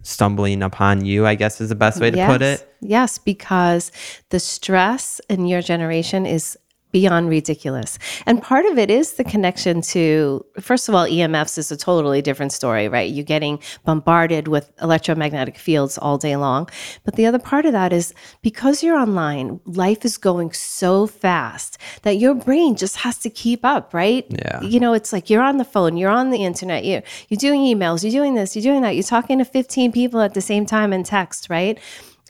stumbling 0.05 0.63
upon 0.63 1.03
you? 1.03 1.25
I 1.25 1.35
guess 1.35 1.59
is 1.59 1.69
the 1.69 1.75
best 1.75 1.99
way 1.99 2.11
to 2.11 2.25
put 2.27 2.41
it. 2.41 2.67
Yes, 2.81 3.17
because 3.17 3.91
the 4.29 4.39
stress 4.39 5.19
in 5.29 5.45
your 5.47 5.61
generation 5.61 6.25
is 6.25 6.57
beyond 6.95 7.27
ridiculous. 7.27 7.99
And 8.25 8.41
part 8.41 8.65
of 8.65 8.77
it 8.77 8.89
is 8.89 9.15
the 9.15 9.25
connection 9.25 9.81
to, 9.81 10.45
first 10.61 10.87
of 10.87 10.95
all, 10.95 11.05
EMFs 11.05 11.57
is 11.57 11.69
a 11.69 11.75
totally 11.75 12.21
different 12.21 12.53
story, 12.53 12.87
right? 12.87 13.11
You're 13.11 13.25
getting 13.25 13.59
bombarded 13.83 14.47
with 14.47 14.71
electromagnetic 14.81 15.57
fields 15.57 15.97
all 15.97 16.17
day 16.17 16.37
long. 16.37 16.69
But 17.03 17.17
the 17.17 17.25
other 17.25 17.37
part 17.37 17.65
of 17.65 17.73
that 17.73 17.91
is 17.91 18.13
because 18.41 18.81
you're 18.81 18.95
online, 18.95 19.59
life 19.65 20.05
is 20.05 20.17
going 20.17 20.53
so 20.53 21.05
fast 21.05 21.77
that 22.03 22.13
your 22.13 22.33
brain 22.33 22.77
just 22.77 22.95
has 22.95 23.17
to 23.17 23.29
keep 23.29 23.65
up, 23.65 23.93
right? 23.93 24.25
Yeah. 24.29 24.61
You 24.61 24.79
know, 24.79 24.93
it's 24.93 25.11
like 25.11 25.29
you're 25.29 25.43
on 25.43 25.57
the 25.57 25.65
phone, 25.65 25.97
you're 25.97 26.09
on 26.21 26.29
the 26.29 26.45
internet, 26.45 26.85
you're, 26.85 27.03
you're 27.27 27.43
doing 27.47 27.59
emails, 27.59 28.03
you're 28.03 28.19
doing 28.19 28.35
this, 28.35 28.55
you're 28.55 28.63
doing 28.63 28.83
that, 28.83 28.95
you're 28.95 29.03
talking 29.03 29.39
to 29.39 29.43
15 29.43 29.91
people 29.91 30.21
at 30.21 30.33
the 30.33 30.39
same 30.39 30.65
time 30.65 30.93
in 30.93 31.03
text, 31.03 31.49
right? 31.49 31.77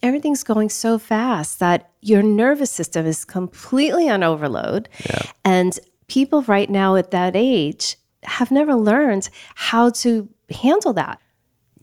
Everything's 0.02 0.44
going 0.44 0.68
so 0.68 0.98
fast 0.98 1.58
that 1.58 1.90
your 2.02 2.22
nervous 2.22 2.70
system 2.70 3.06
is 3.06 3.24
completely 3.24 4.08
on 4.08 4.22
overload. 4.22 4.88
And 5.44 5.78
people 6.08 6.42
right 6.42 6.70
now 6.70 6.96
at 6.96 7.10
that 7.10 7.34
age 7.34 7.96
have 8.22 8.50
never 8.50 8.74
learned 8.74 9.28
how 9.54 9.90
to 9.90 10.28
handle 10.50 10.92
that. 10.92 11.20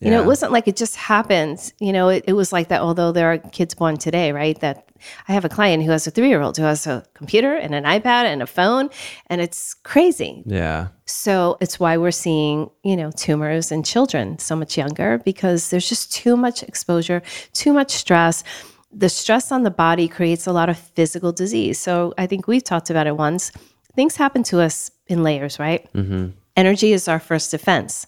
You 0.06 0.12
know, 0.12 0.22
it 0.22 0.26
wasn't 0.26 0.52
like 0.52 0.68
it 0.68 0.76
just 0.76 0.96
happens. 0.96 1.74
You 1.80 1.94
know, 1.94 2.10
it, 2.10 2.24
it 2.28 2.34
was 2.34 2.52
like 2.52 2.68
that, 2.70 2.82
although 2.82 3.12
there 3.12 3.32
are 3.32 3.38
kids 3.38 3.74
born 3.74 3.98
today, 3.98 4.32
right? 4.32 4.60
That 4.60 4.90
I 5.28 5.34
have 5.34 5.46
a 5.46 5.50
client 5.50 5.84
who 5.84 5.92
has 5.92 6.08
a 6.08 6.12
three 6.12 6.30
year 6.30 6.42
old 6.42 6.58
who 6.58 6.64
has 6.64 6.88
a 6.88 7.04
computer 7.14 7.56
and 7.56 7.74
an 7.76 7.84
iPad 7.84 8.26
and 8.26 8.42
a 8.42 8.48
phone, 8.48 8.90
and 9.28 9.42
it's 9.42 9.74
crazy. 9.74 10.44
Yeah. 10.46 10.88
So 11.06 11.58
it's 11.62 11.80
why 11.80 11.98
we're 11.98 12.12
seeing, 12.12 12.70
you 12.84 12.96
know, 12.96 13.12
tumors 13.12 13.72
in 13.72 13.84
children 13.84 14.40
so 14.40 14.56
much 14.56 14.78
younger 14.78 15.20
because 15.20 15.70
there's 15.70 15.88
just 15.88 16.12
too 16.14 16.38
much 16.38 16.64
exposure, 16.64 17.22
too 17.54 17.74
much 17.74 17.92
stress. 17.92 18.44
The 18.92 19.10
stress 19.10 19.52
on 19.52 19.64
the 19.64 19.72
body 19.72 20.08
creates 20.08 20.48
a 20.48 20.54
lot 20.54 20.70
of 20.70 20.78
physical 20.78 21.32
disease. 21.32 21.80
So 21.80 22.14
I 22.18 22.28
think 22.28 22.48
we've 22.48 22.64
talked 22.64 22.90
about 22.90 23.08
it 23.08 23.18
once. 23.18 23.52
Things 23.96 24.16
happen 24.16 24.44
to 24.44 24.60
us 24.60 24.92
in 25.08 25.24
layers, 25.24 25.60
right? 25.60 25.92
Mm-hmm. 25.94 26.30
Energy 26.56 26.94
is 26.94 27.08
our 27.08 27.20
first 27.20 27.52
defense. 27.52 28.08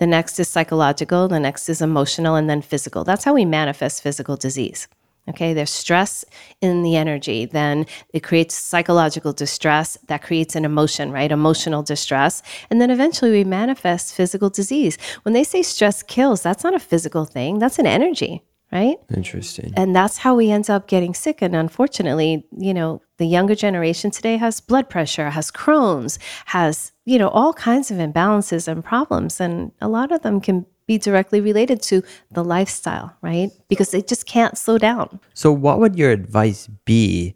The 0.00 0.06
next 0.06 0.40
is 0.40 0.48
psychological, 0.48 1.28
the 1.28 1.38
next 1.38 1.68
is 1.68 1.80
emotional, 1.82 2.34
and 2.34 2.48
then 2.48 2.62
physical. 2.62 3.04
That's 3.04 3.22
how 3.22 3.34
we 3.34 3.44
manifest 3.44 4.02
physical 4.02 4.36
disease. 4.36 4.88
Okay, 5.28 5.52
there's 5.52 5.70
stress 5.70 6.24
in 6.62 6.82
the 6.82 6.96
energy, 6.96 7.44
then 7.44 7.86
it 8.14 8.20
creates 8.20 8.54
psychological 8.54 9.34
distress 9.34 9.98
that 10.08 10.22
creates 10.22 10.56
an 10.56 10.64
emotion, 10.64 11.12
right? 11.12 11.30
Emotional 11.30 11.82
distress. 11.82 12.42
And 12.70 12.80
then 12.80 12.90
eventually 12.90 13.30
we 13.30 13.44
manifest 13.44 14.14
physical 14.14 14.48
disease. 14.48 14.96
When 15.22 15.34
they 15.34 15.44
say 15.44 15.62
stress 15.62 16.02
kills, 16.02 16.42
that's 16.42 16.64
not 16.64 16.74
a 16.74 16.80
physical 16.80 17.26
thing, 17.26 17.58
that's 17.58 17.78
an 17.78 17.86
energy, 17.86 18.42
right? 18.72 18.96
Interesting. 19.14 19.72
And 19.76 19.94
that's 19.94 20.16
how 20.16 20.34
we 20.34 20.50
end 20.50 20.70
up 20.70 20.88
getting 20.88 21.12
sick. 21.12 21.42
And 21.42 21.54
unfortunately, 21.54 22.46
you 22.56 22.72
know, 22.72 23.02
the 23.18 23.26
younger 23.26 23.54
generation 23.54 24.10
today 24.10 24.38
has 24.38 24.60
blood 24.60 24.88
pressure, 24.88 25.28
has 25.28 25.50
Crohn's, 25.50 26.18
has, 26.46 26.90
you 27.10 27.18
know, 27.18 27.28
all 27.30 27.52
kinds 27.52 27.90
of 27.90 27.96
imbalances 27.96 28.68
and 28.68 28.84
problems. 28.84 29.40
And 29.40 29.72
a 29.80 29.88
lot 29.88 30.12
of 30.12 30.22
them 30.22 30.40
can 30.40 30.64
be 30.86 30.96
directly 30.96 31.40
related 31.40 31.82
to 31.82 32.04
the 32.30 32.44
lifestyle, 32.44 33.16
right? 33.20 33.50
Because 33.68 33.90
they 33.90 34.00
just 34.00 34.26
can't 34.26 34.56
slow 34.56 34.78
down. 34.78 35.18
So, 35.34 35.50
what 35.50 35.80
would 35.80 35.96
your 35.96 36.12
advice 36.12 36.68
be 36.84 37.34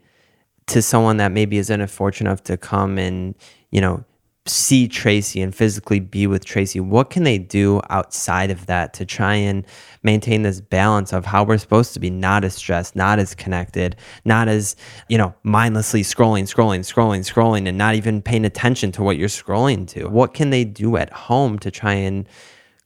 to 0.66 0.80
someone 0.80 1.16
that 1.16 1.32
maybe 1.32 1.58
isn't 1.58 1.84
fortunate 1.88 2.30
enough 2.30 2.44
to 2.44 2.56
come 2.56 2.98
and, 2.98 3.34
you 3.72 3.80
know, 3.80 4.04
see 4.46 4.86
Tracy 4.88 5.40
and 5.40 5.54
physically 5.54 6.00
be 6.00 6.26
with 6.26 6.44
Tracy? 6.44 6.78
What 6.78 7.10
can 7.10 7.24
they 7.24 7.38
do 7.38 7.80
outside 7.88 8.50
of 8.50 8.66
that 8.66 8.92
to 8.94 9.06
try 9.06 9.34
and 9.34 9.64
maintain 10.02 10.42
this 10.42 10.60
balance 10.60 11.12
of 11.12 11.24
how 11.24 11.44
we're 11.44 11.58
supposed 11.58 11.94
to 11.94 12.00
be 12.00 12.10
not 12.10 12.44
as 12.44 12.54
stressed, 12.54 12.94
not 12.94 13.18
as 13.18 13.34
connected, 13.34 13.96
not 14.24 14.48
as, 14.48 14.76
you 15.08 15.16
know, 15.16 15.34
mindlessly 15.44 16.02
scrolling, 16.02 16.42
scrolling, 16.42 16.80
scrolling, 16.80 17.20
scrolling, 17.20 17.66
and 17.66 17.78
not 17.78 17.94
even 17.94 18.20
paying 18.20 18.44
attention 18.44 18.92
to 18.92 19.02
what 19.02 19.16
you're 19.16 19.28
scrolling 19.28 19.88
to? 19.88 20.08
What 20.08 20.34
can 20.34 20.50
they 20.50 20.64
do 20.64 20.96
at 20.98 21.10
home 21.10 21.58
to 21.60 21.70
try 21.70 21.94
and 21.94 22.28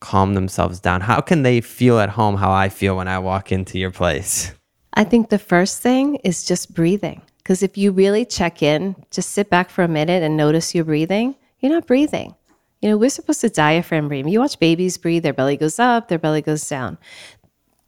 calm 0.01 0.35
themselves 0.35 0.79
down? 0.79 1.01
How 1.01 1.21
can 1.21 1.43
they 1.43 1.61
feel 1.61 1.99
at 1.99 2.11
home 2.11 2.37
how 2.37 2.53
I 2.53 2.69
feel 2.69 2.97
when 2.97 3.09
I 3.09 3.19
walk 3.19 3.51
into 3.51 3.81
your 3.81 3.91
place? 3.91 4.53
I 4.95 5.03
think 5.03 5.29
the 5.29 5.39
first 5.41 5.83
thing 5.83 6.17
is 6.17 6.45
just 6.45 6.73
breathing. 6.73 7.23
Because 7.39 7.63
if 7.63 7.79
you 7.79 7.93
really 7.93 8.25
check 8.25 8.63
in, 8.63 8.95
just 9.11 9.31
sit 9.31 9.49
back 9.49 9.71
for 9.71 9.83
a 9.83 9.89
minute 9.89 10.23
and 10.23 10.37
notice 10.37 10.75
you're 10.75 10.85
breathing, 10.85 11.35
you're 11.61 11.73
not 11.73 11.87
breathing. 11.87 12.35
You 12.81 12.91
know, 12.91 12.97
we're 12.97 13.11
supposed 13.11 13.41
to 13.41 13.49
diaphragm 13.49 14.09
breathe. 14.09 14.29
You 14.29 14.41
watch 14.41 14.59
babies 14.61 14.99
breathe, 14.99 15.25
their 15.25 15.33
belly 15.33 15.57
goes 15.57 15.79
up, 15.79 16.09
their 16.09 16.19
belly 16.19 16.43
goes 16.43 16.69
down. 16.69 16.99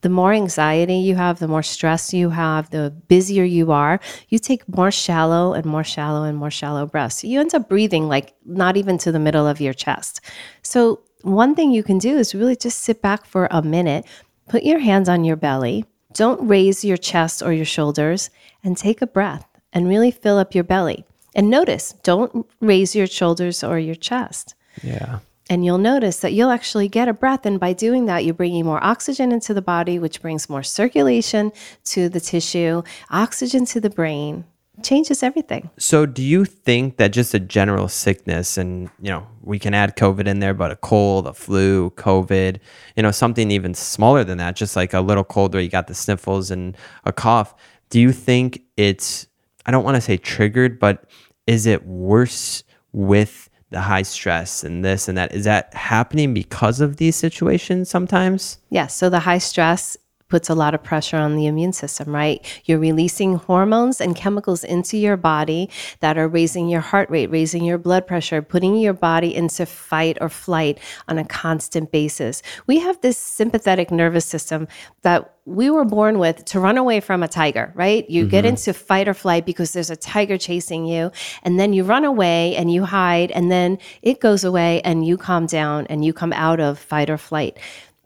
the 0.02 0.08
more 0.08 0.32
anxiety 0.32 0.94
you 0.96 1.14
have, 1.14 1.38
the 1.38 1.48
more 1.48 1.62
stress 1.62 2.14
you 2.14 2.30
have, 2.30 2.70
the 2.70 2.90
busier 3.08 3.44
you 3.44 3.70
are, 3.70 4.00
you 4.28 4.38
take 4.38 4.66
more 4.68 4.90
shallow 4.90 5.52
and 5.52 5.66
more 5.66 5.84
shallow 5.84 6.22
and 6.24 6.38
more 6.38 6.50
shallow 6.50 6.86
breaths. 6.86 7.22
You 7.22 7.40
end 7.40 7.54
up 7.54 7.68
breathing 7.68 8.08
like 8.08 8.34
not 8.46 8.76
even 8.76 8.96
to 8.98 9.12
the 9.12 9.18
middle 9.18 9.46
of 9.46 9.60
your 9.60 9.74
chest. 9.74 10.20
So, 10.62 11.00
one 11.22 11.54
thing 11.54 11.70
you 11.70 11.82
can 11.82 11.98
do 11.98 12.16
is 12.16 12.34
really 12.34 12.56
just 12.56 12.78
sit 12.78 13.02
back 13.02 13.26
for 13.26 13.46
a 13.50 13.60
minute, 13.60 14.06
put 14.48 14.62
your 14.62 14.78
hands 14.78 15.06
on 15.06 15.22
your 15.22 15.36
belly, 15.36 15.84
don't 16.14 16.48
raise 16.48 16.82
your 16.82 16.96
chest 16.96 17.42
or 17.42 17.52
your 17.52 17.66
shoulders, 17.66 18.30
and 18.64 18.74
take 18.74 19.02
a 19.02 19.06
breath 19.06 19.46
and 19.72 19.86
really 19.86 20.10
fill 20.10 20.38
up 20.38 20.54
your 20.54 20.64
belly. 20.64 21.04
And 21.34 21.50
notice, 21.50 21.94
don't 22.02 22.46
raise 22.60 22.94
your 22.94 23.06
shoulders 23.06 23.62
or 23.62 23.78
your 23.78 23.94
chest. 23.94 24.54
Yeah. 24.82 25.20
And 25.48 25.64
you'll 25.64 25.78
notice 25.78 26.20
that 26.20 26.32
you'll 26.32 26.50
actually 26.50 26.88
get 26.88 27.08
a 27.08 27.12
breath. 27.12 27.44
And 27.44 27.58
by 27.58 27.72
doing 27.72 28.06
that, 28.06 28.24
you're 28.24 28.34
bringing 28.34 28.64
more 28.64 28.82
oxygen 28.84 29.32
into 29.32 29.52
the 29.52 29.62
body, 29.62 29.98
which 29.98 30.22
brings 30.22 30.48
more 30.48 30.62
circulation 30.62 31.50
to 31.86 32.08
the 32.08 32.20
tissue, 32.20 32.82
oxygen 33.10 33.64
to 33.66 33.80
the 33.80 33.90
brain, 33.90 34.44
changes 34.82 35.22
everything. 35.22 35.70
So, 35.76 36.06
do 36.06 36.22
you 36.22 36.44
think 36.44 36.96
that 36.96 37.08
just 37.08 37.34
a 37.34 37.40
general 37.40 37.88
sickness, 37.88 38.56
and 38.56 38.90
you 39.00 39.10
know, 39.10 39.26
we 39.42 39.58
can 39.58 39.74
add 39.74 39.96
COVID 39.96 40.26
in 40.26 40.40
there, 40.40 40.54
but 40.54 40.70
a 40.70 40.76
cold, 40.76 41.26
a 41.26 41.34
flu, 41.34 41.90
COVID, 41.90 42.58
you 42.96 43.02
know, 43.02 43.10
something 43.10 43.50
even 43.50 43.74
smaller 43.74 44.24
than 44.24 44.38
that, 44.38 44.56
just 44.56 44.76
like 44.76 44.94
a 44.94 45.00
little 45.00 45.24
cold 45.24 45.52
where 45.52 45.62
you 45.62 45.68
got 45.68 45.86
the 45.86 45.94
sniffles 45.94 46.50
and 46.50 46.76
a 47.04 47.12
cough, 47.12 47.54
do 47.90 48.00
you 48.00 48.12
think 48.12 48.62
it's, 48.76 49.26
I 49.66 49.70
don't 49.70 49.84
want 49.84 49.96
to 49.96 50.00
say 50.00 50.16
triggered, 50.16 50.78
but 50.78 51.04
is 51.46 51.66
it 51.66 51.86
worse 51.86 52.64
with 52.92 53.50
the 53.70 53.80
high 53.80 54.02
stress 54.02 54.64
and 54.64 54.84
this 54.84 55.08
and 55.08 55.16
that. 55.16 55.32
Is 55.32 55.44
that 55.44 55.72
happening 55.74 56.34
because 56.34 56.80
of 56.80 56.96
these 56.96 57.16
situations 57.16 57.88
sometimes? 57.88 58.58
Yes. 58.68 58.94
So 58.96 59.08
the 59.08 59.20
high 59.20 59.38
stress 59.38 59.96
puts 60.30 60.48
a 60.48 60.54
lot 60.54 60.74
of 60.74 60.82
pressure 60.82 61.16
on 61.16 61.36
the 61.36 61.46
immune 61.46 61.72
system, 61.72 62.14
right? 62.14 62.40
You're 62.64 62.78
releasing 62.78 63.34
hormones 63.34 64.00
and 64.00 64.16
chemicals 64.16 64.64
into 64.64 64.96
your 64.96 65.16
body 65.16 65.68
that 66.00 66.16
are 66.16 66.28
raising 66.28 66.68
your 66.68 66.80
heart 66.80 67.10
rate, 67.10 67.30
raising 67.30 67.64
your 67.64 67.78
blood 67.78 68.06
pressure, 68.06 68.40
putting 68.40 68.76
your 68.76 68.94
body 68.94 69.34
into 69.34 69.66
fight 69.66 70.16
or 70.20 70.28
flight 70.28 70.78
on 71.08 71.18
a 71.18 71.24
constant 71.24 71.90
basis. 71.90 72.42
We 72.66 72.78
have 72.78 73.00
this 73.00 73.18
sympathetic 73.18 73.90
nervous 73.90 74.24
system 74.24 74.68
that 75.02 75.34
we 75.46 75.68
were 75.68 75.84
born 75.84 76.18
with 76.18 76.44
to 76.44 76.60
run 76.60 76.78
away 76.78 77.00
from 77.00 77.22
a 77.22 77.28
tiger, 77.28 77.72
right? 77.74 78.08
You 78.08 78.22
mm-hmm. 78.22 78.30
get 78.30 78.44
into 78.44 78.72
fight 78.72 79.08
or 79.08 79.14
flight 79.14 79.44
because 79.44 79.72
there's 79.72 79.90
a 79.90 79.96
tiger 79.96 80.38
chasing 80.38 80.86
you, 80.86 81.10
and 81.42 81.58
then 81.58 81.72
you 81.72 81.82
run 81.82 82.04
away 82.04 82.54
and 82.56 82.70
you 82.72 82.84
hide, 82.84 83.30
and 83.32 83.50
then 83.50 83.78
it 84.02 84.20
goes 84.20 84.44
away 84.44 84.80
and 84.82 85.04
you 85.04 85.16
calm 85.16 85.46
down 85.46 85.86
and 85.88 86.04
you 86.04 86.12
come 86.12 86.32
out 86.32 86.60
of 86.60 86.78
fight 86.78 87.10
or 87.10 87.18
flight 87.18 87.58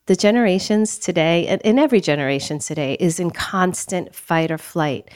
the 0.06 0.16
generations 0.16 0.98
today, 0.98 1.46
and 1.46 1.60
in 1.62 1.78
every 1.78 2.00
generation 2.00 2.58
today, 2.58 2.96
is 3.00 3.18
in 3.18 3.30
constant 3.30 4.14
fight 4.14 4.50
or 4.50 4.58
flight. 4.58 5.10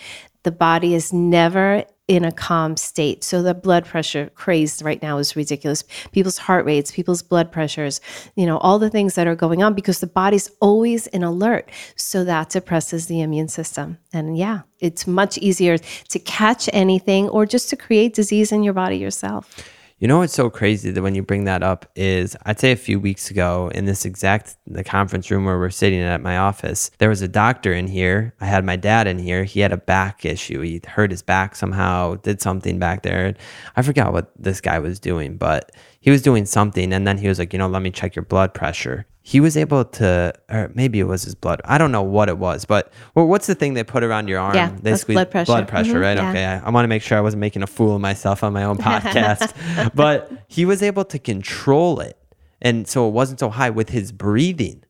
The 0.44 0.52
body 0.52 0.94
is 0.94 1.12
never 1.12 1.84
in 2.08 2.24
a 2.24 2.32
calm 2.32 2.74
state. 2.76 3.22
So 3.22 3.42
the 3.42 3.52
blood 3.52 3.84
pressure 3.84 4.30
craze 4.34 4.82
right 4.82 5.00
now 5.02 5.18
is 5.18 5.36
ridiculous. 5.36 5.84
People's 6.12 6.38
heart 6.38 6.64
rates, 6.64 6.90
people's 6.90 7.22
blood 7.22 7.52
pressures, 7.52 8.00
you 8.34 8.46
know, 8.46 8.56
all 8.58 8.78
the 8.78 8.88
things 8.88 9.14
that 9.14 9.26
are 9.26 9.36
going 9.36 9.62
on 9.62 9.74
because 9.74 10.00
the 10.00 10.06
body's 10.06 10.50
always 10.60 11.06
in 11.08 11.22
alert. 11.22 11.70
So 11.96 12.24
that 12.24 12.48
depresses 12.48 13.06
the 13.06 13.20
immune 13.20 13.48
system. 13.48 13.98
And 14.14 14.38
yeah, 14.38 14.62
it's 14.80 15.06
much 15.06 15.36
easier 15.36 15.76
to 15.76 16.18
catch 16.18 16.70
anything 16.72 17.28
or 17.28 17.44
just 17.44 17.68
to 17.70 17.76
create 17.76 18.14
disease 18.14 18.52
in 18.52 18.62
your 18.62 18.74
body 18.74 18.96
yourself. 18.96 19.54
You 20.00 20.06
know 20.06 20.18
what's 20.18 20.32
so 20.32 20.48
crazy 20.48 20.92
that 20.92 21.02
when 21.02 21.16
you 21.16 21.24
bring 21.24 21.42
that 21.44 21.64
up 21.64 21.84
is 21.96 22.36
I'd 22.44 22.60
say 22.60 22.70
a 22.70 22.76
few 22.76 23.00
weeks 23.00 23.32
ago 23.32 23.68
in 23.74 23.84
this 23.84 24.04
exact 24.04 24.54
the 24.64 24.84
conference 24.84 25.28
room 25.28 25.44
where 25.44 25.58
we're 25.58 25.70
sitting 25.70 25.98
at 25.98 26.22
my 26.22 26.38
office, 26.38 26.92
there 26.98 27.08
was 27.08 27.20
a 27.20 27.26
doctor 27.26 27.72
in 27.72 27.88
here. 27.88 28.32
I 28.40 28.46
had 28.46 28.64
my 28.64 28.76
dad 28.76 29.08
in 29.08 29.18
here. 29.18 29.42
He 29.42 29.58
had 29.58 29.72
a 29.72 29.76
back 29.76 30.24
issue. 30.24 30.60
He 30.60 30.80
hurt 30.86 31.10
his 31.10 31.22
back 31.22 31.56
somehow, 31.56 32.14
did 32.14 32.40
something 32.40 32.78
back 32.78 33.02
there. 33.02 33.34
I 33.74 33.82
forgot 33.82 34.12
what 34.12 34.30
this 34.38 34.60
guy 34.60 34.78
was 34.78 35.00
doing, 35.00 35.36
but 35.36 35.72
he 36.00 36.10
was 36.10 36.22
doing 36.22 36.46
something 36.46 36.92
and 36.92 37.06
then 37.06 37.18
he 37.18 37.28
was 37.28 37.38
like, 37.38 37.52
you 37.52 37.58
know, 37.58 37.68
let 37.68 37.82
me 37.82 37.90
check 37.90 38.14
your 38.16 38.24
blood 38.24 38.54
pressure 38.54 39.06
he 39.28 39.40
was 39.40 39.58
able 39.58 39.84
to, 39.84 40.32
or 40.48 40.70
maybe 40.74 40.98
it 40.98 41.04
was 41.04 41.24
his 41.24 41.34
blood. 41.34 41.60
I 41.66 41.76
don't 41.76 41.92
know 41.92 42.02
what 42.02 42.30
it 42.30 42.38
was, 42.38 42.64
but 42.64 42.90
well, 43.14 43.26
what's 43.26 43.46
the 43.46 43.54
thing 43.54 43.74
they 43.74 43.84
put 43.84 44.02
around 44.02 44.26
your 44.26 44.40
arm? 44.40 44.54
Yeah, 44.54 44.74
they 44.80 44.96
squeeze 44.96 45.16
blood 45.16 45.30
pressure. 45.30 45.44
Blood 45.44 45.68
pressure, 45.68 45.92
mm-hmm, 45.92 46.00
right? 46.00 46.16
Yeah. 46.16 46.30
Okay. 46.30 46.44
I, 46.46 46.60
I 46.60 46.70
want 46.70 46.84
to 46.84 46.88
make 46.88 47.02
sure 47.02 47.18
I 47.18 47.20
wasn't 47.20 47.40
making 47.40 47.62
a 47.62 47.66
fool 47.66 47.96
of 47.96 48.00
myself 48.00 48.42
on 48.42 48.54
my 48.54 48.64
own 48.64 48.78
podcast, 48.78 49.52
but 49.94 50.32
he 50.48 50.64
was 50.64 50.82
able 50.82 51.04
to 51.04 51.18
control 51.18 52.00
it. 52.00 52.16
And 52.62 52.88
so 52.88 53.06
it 53.06 53.10
wasn't 53.10 53.38
so 53.38 53.50
high 53.50 53.68
with 53.68 53.90
his 53.90 54.12
breathing. 54.12 54.82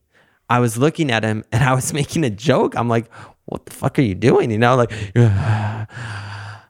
I 0.49 0.59
was 0.61 0.77
looking 0.77 1.11
at 1.11 1.25
him 1.25 1.43
and 1.51 1.61
I 1.61 1.73
was 1.73 1.91
making 1.93 2.23
a 2.23 2.29
joke. 2.29 2.77
I'm 2.77 2.87
like, 2.87 3.11
what 3.43 3.65
the 3.65 3.73
fuck 3.73 3.99
are 3.99 4.03
you 4.03 4.15
doing? 4.15 4.51
You 4.51 4.57
know, 4.57 4.77
like, 4.77 4.93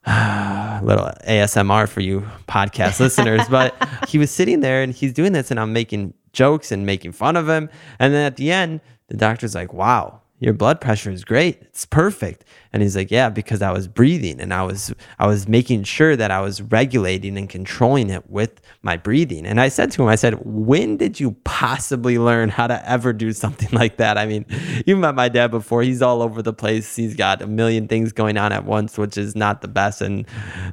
little 0.84 1.12
ASMR 1.28 1.88
for 1.88 2.02
you 2.02 2.28
podcast 2.48 3.00
listeners. 3.00 3.42
But 3.50 3.76
he 4.08 4.18
was 4.18 4.32
sitting 4.32 4.62
there 4.62 4.82
and 4.82 4.94
he's 4.94 5.14
doing 5.14 5.34
this, 5.34 5.52
and 5.52 5.60
I'm 5.60 5.72
making 5.74 6.14
jokes 6.34 6.72
and 6.72 6.86
making 6.86 7.12
fun 7.12 7.36
of 7.36 7.48
him. 7.48 7.70
And 8.00 8.14
then 8.14 8.26
at 8.26 8.36
the 8.36 8.52
end, 8.52 8.82
the 9.08 9.18
doctor's 9.18 9.56
like, 9.56 9.74
wow, 9.74 10.22
your 10.40 10.54
blood 10.54 10.80
pressure 10.80 11.12
is 11.12 11.26
great. 11.26 11.62
It's 11.64 11.86
perfect. 11.86 12.46
And 12.72 12.82
he's 12.82 12.96
like, 12.96 13.12
yeah, 13.12 13.30
because 13.30 13.62
I 13.62 13.72
was 13.72 13.88
breathing 13.88 14.40
and 14.40 14.54
I 14.54 14.64
was 14.64 14.94
I 15.18 15.28
was 15.28 15.48
making 15.48 15.84
sure 15.84 16.16
that 16.16 16.32
I 16.32 16.40
was 16.40 16.62
regulating 16.62 17.38
and 17.38 17.50
controlling 17.50 18.10
it 18.10 18.30
with 18.30 18.62
my 18.82 18.96
breathing. 18.96 19.46
And 19.46 19.60
I 19.60 19.68
said 19.68 19.92
to 19.92 20.04
him, 20.04 20.08
I 20.08 20.16
said, 20.16 20.36
when 20.46 20.96
did 20.96 21.20
you 21.20 21.32
possibly 21.44 22.18
learn 22.18 22.50
how 22.50 22.68
to 22.68 22.90
ever 22.90 23.12
do 23.12 23.34
something 23.34 23.70
like 23.78 23.98
that? 23.98 24.18
I 24.18 24.26
mean, 24.26 24.46
you 24.86 24.96
met 24.96 25.16
my 25.16 25.28
dad 25.28 25.52
before. 25.52 25.84
He's 25.84 26.02
all 26.02 26.22
over 26.22 26.42
the 26.42 26.54
place. 26.54 26.96
He's 26.96 27.16
got 27.16 27.42
a 27.42 27.48
million 27.48 27.88
things 27.88 28.14
going 28.14 28.38
on 28.38 28.54
at 28.54 28.64
once, 28.64 28.98
which 28.98 29.18
is 29.18 29.36
not 29.36 29.62
the 29.62 29.68
best. 29.68 30.02
And 30.02 30.26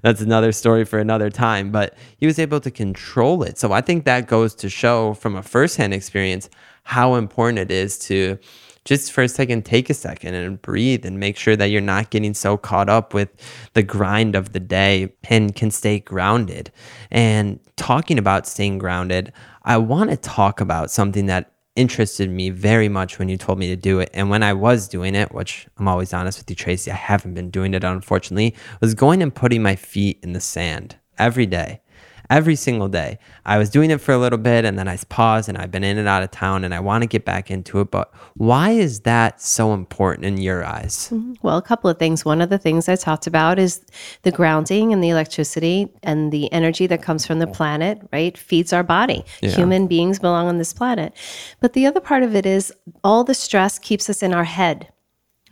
that's 0.02 0.20
another 0.20 0.52
story 0.52 0.84
for 0.84 1.00
another 1.00 1.30
time. 1.30 1.72
But 1.72 1.96
he 2.18 2.26
was 2.26 2.38
able 2.38 2.60
to 2.60 2.70
control 2.70 3.42
it. 3.42 3.58
So 3.58 3.72
I 3.72 3.80
think 3.80 4.04
that 4.04 4.28
goes 4.28 4.54
to 4.56 4.68
show 4.68 5.14
from 5.14 5.34
a 5.34 5.42
firsthand 5.42 5.92
experience 5.92 6.48
how 6.84 7.16
important 7.16 7.58
it 7.58 7.72
is 7.72 7.98
to 7.98 8.38
just 8.86 9.10
for 9.10 9.22
a 9.22 9.28
second, 9.28 9.64
take 9.64 9.90
a 9.90 9.94
second 9.94 10.34
and 10.34 10.62
breathe 10.62 11.04
and 11.04 11.18
make 11.18 11.36
sure 11.36 11.56
that 11.56 11.66
you're 11.66 11.80
not 11.80 12.10
getting 12.10 12.32
so 12.32 12.56
caught 12.56 12.88
up 12.88 13.12
with 13.12 13.28
the 13.74 13.82
grind 13.82 14.36
of 14.36 14.52
the 14.52 14.60
day 14.60 15.12
and 15.28 15.54
can 15.54 15.72
stay 15.72 15.98
grounded. 15.98 16.70
And 17.10 17.58
talking 17.76 18.16
about 18.16 18.46
staying 18.46 18.78
grounded, 18.78 19.32
I 19.64 19.76
want 19.78 20.10
to 20.10 20.16
talk 20.16 20.60
about 20.60 20.92
something 20.92 21.26
that 21.26 21.52
interested 21.74 22.30
me 22.30 22.48
very 22.48 22.88
much 22.88 23.18
when 23.18 23.28
you 23.28 23.36
told 23.36 23.58
me 23.58 23.66
to 23.66 23.76
do 23.76 23.98
it. 23.98 24.08
And 24.14 24.30
when 24.30 24.44
I 24.44 24.52
was 24.52 24.88
doing 24.88 25.16
it, 25.16 25.34
which 25.34 25.66
I'm 25.76 25.88
always 25.88 26.14
honest 26.14 26.38
with 26.38 26.48
you, 26.48 26.56
Tracy, 26.56 26.92
I 26.92 26.94
haven't 26.94 27.34
been 27.34 27.50
doing 27.50 27.74
it 27.74 27.82
unfortunately, 27.82 28.54
was 28.80 28.94
going 28.94 29.20
and 29.20 29.34
putting 29.34 29.62
my 29.62 29.74
feet 29.74 30.20
in 30.22 30.32
the 30.32 30.40
sand 30.40 30.96
every 31.18 31.46
day 31.46 31.80
every 32.30 32.56
single 32.56 32.88
day. 32.88 33.18
I 33.44 33.58
was 33.58 33.70
doing 33.70 33.90
it 33.90 34.00
for 34.00 34.12
a 34.12 34.18
little 34.18 34.38
bit 34.38 34.64
and 34.64 34.78
then 34.78 34.88
I 34.88 34.96
paused 35.08 35.48
and 35.48 35.56
I've 35.58 35.70
been 35.70 35.84
in 35.84 35.98
and 35.98 36.08
out 36.08 36.22
of 36.22 36.30
town 36.30 36.64
and 36.64 36.74
I 36.74 36.80
want 36.80 37.02
to 37.02 37.06
get 37.06 37.24
back 37.24 37.50
into 37.50 37.80
it. 37.80 37.90
But 37.90 38.12
why 38.34 38.70
is 38.70 39.00
that 39.00 39.40
so 39.40 39.72
important 39.72 40.26
in 40.26 40.38
your 40.38 40.64
eyes? 40.64 41.10
Mm-hmm. 41.12 41.34
Well, 41.42 41.56
a 41.56 41.62
couple 41.62 41.90
of 41.90 41.98
things. 41.98 42.24
One 42.24 42.40
of 42.40 42.50
the 42.50 42.58
things 42.58 42.88
I 42.88 42.96
talked 42.96 43.26
about 43.26 43.58
is 43.58 43.84
the 44.22 44.32
grounding 44.32 44.92
and 44.92 45.02
the 45.02 45.10
electricity 45.10 45.92
and 46.02 46.32
the 46.32 46.52
energy 46.52 46.86
that 46.86 47.02
comes 47.02 47.26
from 47.26 47.38
the 47.38 47.46
planet, 47.46 48.00
right? 48.12 48.36
Feeds 48.36 48.72
our 48.72 48.82
body. 48.82 49.24
Yeah. 49.40 49.50
Human 49.50 49.86
beings 49.86 50.18
belong 50.18 50.48
on 50.48 50.58
this 50.58 50.72
planet. 50.72 51.14
But 51.60 51.72
the 51.72 51.86
other 51.86 52.00
part 52.00 52.22
of 52.22 52.34
it 52.34 52.46
is 52.46 52.72
all 53.04 53.24
the 53.24 53.34
stress 53.34 53.78
keeps 53.78 54.10
us 54.10 54.22
in 54.22 54.34
our 54.34 54.44
head 54.44 54.88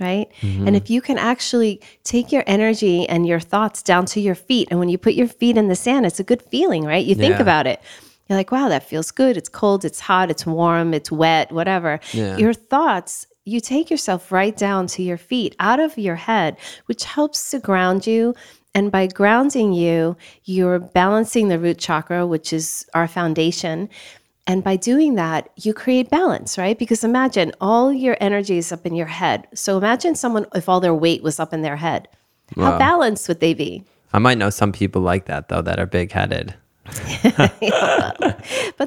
right? 0.00 0.30
Mm-hmm. 0.40 0.66
And 0.66 0.76
if 0.76 0.90
you 0.90 1.00
can 1.00 1.18
actually 1.18 1.80
take 2.02 2.33
your 2.33 2.44
energy 2.46 3.09
and 3.09 3.26
your 3.26 3.40
thoughts 3.40 3.83
down 3.83 4.07
to 4.07 4.20
your 4.20 4.35
feet, 4.35 4.68
and 4.70 4.78
when 4.80 4.88
you 4.88 4.98
put 4.98 5.14
your 5.14 5.28
feet 5.28 5.57
in 5.57 5.68
the 5.68 5.76
sand, 5.76 6.07
it's 6.07 6.20
a 6.20 6.24
good 6.24 6.42
feeling, 6.42 6.85
right? 6.85 7.04
You 7.04 7.14
think 7.14 7.37
yeah. 7.37 7.42
about 7.42 7.66
it. 7.66 7.80
You're 8.28 8.38
like, 8.38 8.50
wow, 8.50 8.68
that 8.68 8.88
feels 8.88 9.11
good. 9.11 9.37
It's 9.37 9.48
cold, 9.48 9.85
it's 9.85 10.00
hot, 10.00 10.30
it's 10.30 10.46
warm, 10.46 10.94
it's 10.94 11.12
wet, 11.12 11.52
whatever. 11.52 12.00
Yeah. 12.12 12.37
Your 12.38 12.54
thoughts, 12.54 13.26
you 13.44 13.61
take 13.61 13.90
yourself 13.90 14.33
right 14.33 14.57
down 14.57 14.87
to 14.88 15.02
your 15.02 15.18
feet, 15.18 15.54
out 15.61 15.78
of 15.78 15.98
your 15.98 16.16
head, 16.16 16.57
which 16.87 17.04
helps 17.04 17.50
to 17.50 17.59
ground 17.59 18.07
you. 18.07 18.35
And 18.74 18.90
by 18.90 19.07
grounding 19.07 19.72
you, 19.72 20.16
you're 20.44 20.80
balancing 20.80 21.48
the 21.48 21.59
root 21.59 21.78
chakra, 21.78 22.26
which 22.26 22.52
is 22.52 22.87
our 22.94 23.07
foundation. 23.07 23.88
And 24.46 24.62
by 24.62 24.76
doing 24.76 25.14
that, 25.14 25.48
you 25.57 25.72
create 25.72 26.11
balance, 26.11 26.59
right? 26.59 26.78
Because 26.78 27.02
imagine 27.02 27.52
all 27.61 27.92
your 27.92 28.16
energy 28.20 28.59
is 28.59 28.72
up 28.72 28.85
in 28.85 28.94
your 28.94 29.07
head. 29.07 29.48
So 29.54 29.78
imagine 29.78 30.14
someone 30.14 30.46
if 30.54 30.68
all 30.68 30.80
their 30.80 30.94
weight 30.94 31.22
was 31.22 31.40
up 31.40 31.54
in 31.54 31.62
their 31.62 31.76
head. 31.76 32.09
Wow. 32.57 32.72
How 32.72 32.78
balanced 32.78 33.26
would 33.28 33.40
they 33.40 33.54
be? 33.54 33.85
I 34.12 34.18
might 34.18 34.38
know 34.38 34.50
some 34.50 34.70
people 34.70 35.02
like 35.02 35.24
that 35.26 35.48
though 35.48 35.62
that 35.62 35.78
are 35.78 35.87
big 35.87 36.12
headed. 36.12 36.54
but 36.85 37.52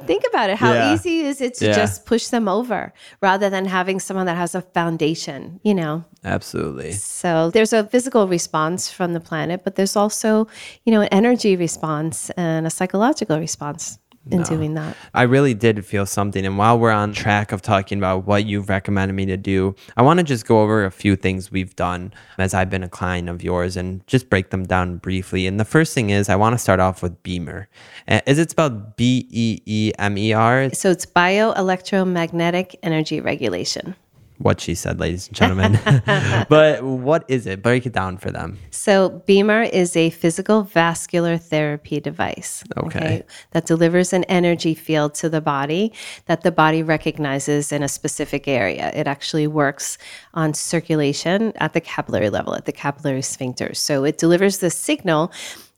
think 0.06 0.24
about 0.30 0.52
it. 0.52 0.58
How 0.58 0.74
yeah. 0.74 0.94
easy 0.94 1.22
is 1.22 1.42
it 1.42 1.56
to 1.56 1.66
yeah. 1.66 1.74
just 1.74 2.06
push 2.06 2.28
them 2.28 2.48
over 2.48 2.94
rather 3.22 3.50
than 3.50 3.66
having 3.66 4.00
someone 4.00 4.28
that 4.28 4.38
has 4.38 4.54
a 4.54 4.62
foundation, 4.62 5.60
you 5.64 5.74
know? 5.74 6.06
Absolutely. 6.24 6.92
So 6.92 7.50
there's 7.50 7.74
a 7.74 7.86
physical 7.86 8.28
response 8.28 8.92
from 8.92 9.14
the 9.14 9.20
planet, 9.20 9.64
but 9.64 9.76
there's 9.76 9.96
also, 9.96 10.48
you 10.86 10.92
know, 10.92 11.02
an 11.02 11.08
energy 11.08 11.56
response 11.56 12.30
and 12.32 12.68
a 12.68 12.70
psychological 12.70 13.40
response. 13.40 13.98
In 14.32 14.44
doing 14.44 14.74
that. 14.76 14.96
I 15.14 15.24
really 15.24 15.54
did 15.54 15.86
feel 15.86 16.06
something. 16.06 16.46
And 16.46 16.58
while 16.58 16.78
we're 16.80 16.92
on 16.92 17.14
track 17.14 17.52
of 17.52 17.62
talking 17.62 17.98
about 17.98 18.26
what 18.26 18.46
you've 18.46 18.70
recommended 18.70 19.14
me 19.14 19.26
to 19.28 19.38
do, 19.38 19.76
I 19.96 20.02
want 20.02 20.20
to 20.20 20.24
just 20.24 20.46
go 20.46 20.62
over 20.62 20.86
a 20.86 20.92
few 20.92 21.16
things 21.16 21.52
we've 21.52 21.76
done 21.76 22.14
as 22.38 22.54
I've 22.54 22.70
been 22.70 22.84
a 22.84 22.90
client 22.90 23.30
of 23.30 23.44
yours 23.44 23.78
and 23.78 24.06
just 24.08 24.30
break 24.30 24.50
them 24.50 24.64
down 24.66 24.98
briefly. 24.98 25.48
And 25.48 25.60
the 25.60 25.66
first 25.66 25.94
thing 25.94 26.10
is 26.10 26.30
I 26.30 26.36
want 26.36 26.54
to 26.54 26.60
start 26.60 26.80
off 26.80 27.02
with 27.02 27.22
BEMER. 27.24 27.68
Uh, 28.08 28.22
Is 28.26 28.40
it 28.40 28.50
spelled 28.52 28.96
B 28.96 29.28
E 29.30 29.62
E 29.66 29.92
M 29.98 30.18
E 30.18 30.34
R? 30.34 30.70
So 30.74 30.92
it's 30.92 31.06
bioelectromagnetic 31.06 32.76
energy 32.84 33.22
regulation. 33.22 33.96
What 34.40 34.62
she 34.62 34.76
said, 34.76 35.00
ladies 35.00 35.28
and 35.28 35.36
gentlemen. 35.36 35.80
but 36.50 36.84
what 36.84 37.26
is 37.28 37.48
it? 37.48 37.64
Break 37.64 37.88
it 37.88 37.94
down 37.94 38.18
for 38.18 38.30
them. 38.30 38.60
So, 38.70 39.24
BEMER 39.26 39.64
is 39.64 39.96
a 39.96 40.12
physical 40.12 40.62
vascular 40.64 41.38
therapy 41.38 42.00
device. 42.00 42.64
Okay. 42.78 43.24
That 43.52 43.66
delivers 43.66 44.14
an 44.14 44.24
energy 44.26 44.76
field 44.76 45.16
to 45.16 45.30
the 45.30 45.42
body 45.42 45.92
that 46.26 46.42
the 46.42 46.52
body 46.52 46.84
recognizes 46.84 47.72
in 47.72 47.82
a 47.82 47.88
specific 47.88 48.48
area. 48.48 48.92
It 48.94 49.08
actually 49.08 49.48
works 49.48 49.98
on 50.36 50.54
circulation 50.54 51.54
at 51.58 51.74
the 51.74 51.82
capillary 51.82 52.30
level, 52.30 52.54
at 52.54 52.66
the 52.66 52.72
capillary 52.72 53.24
sphincter. 53.24 53.74
So, 53.74 54.04
it 54.04 54.20
delivers 54.20 54.60
the 54.60 54.70
signal 54.70 55.32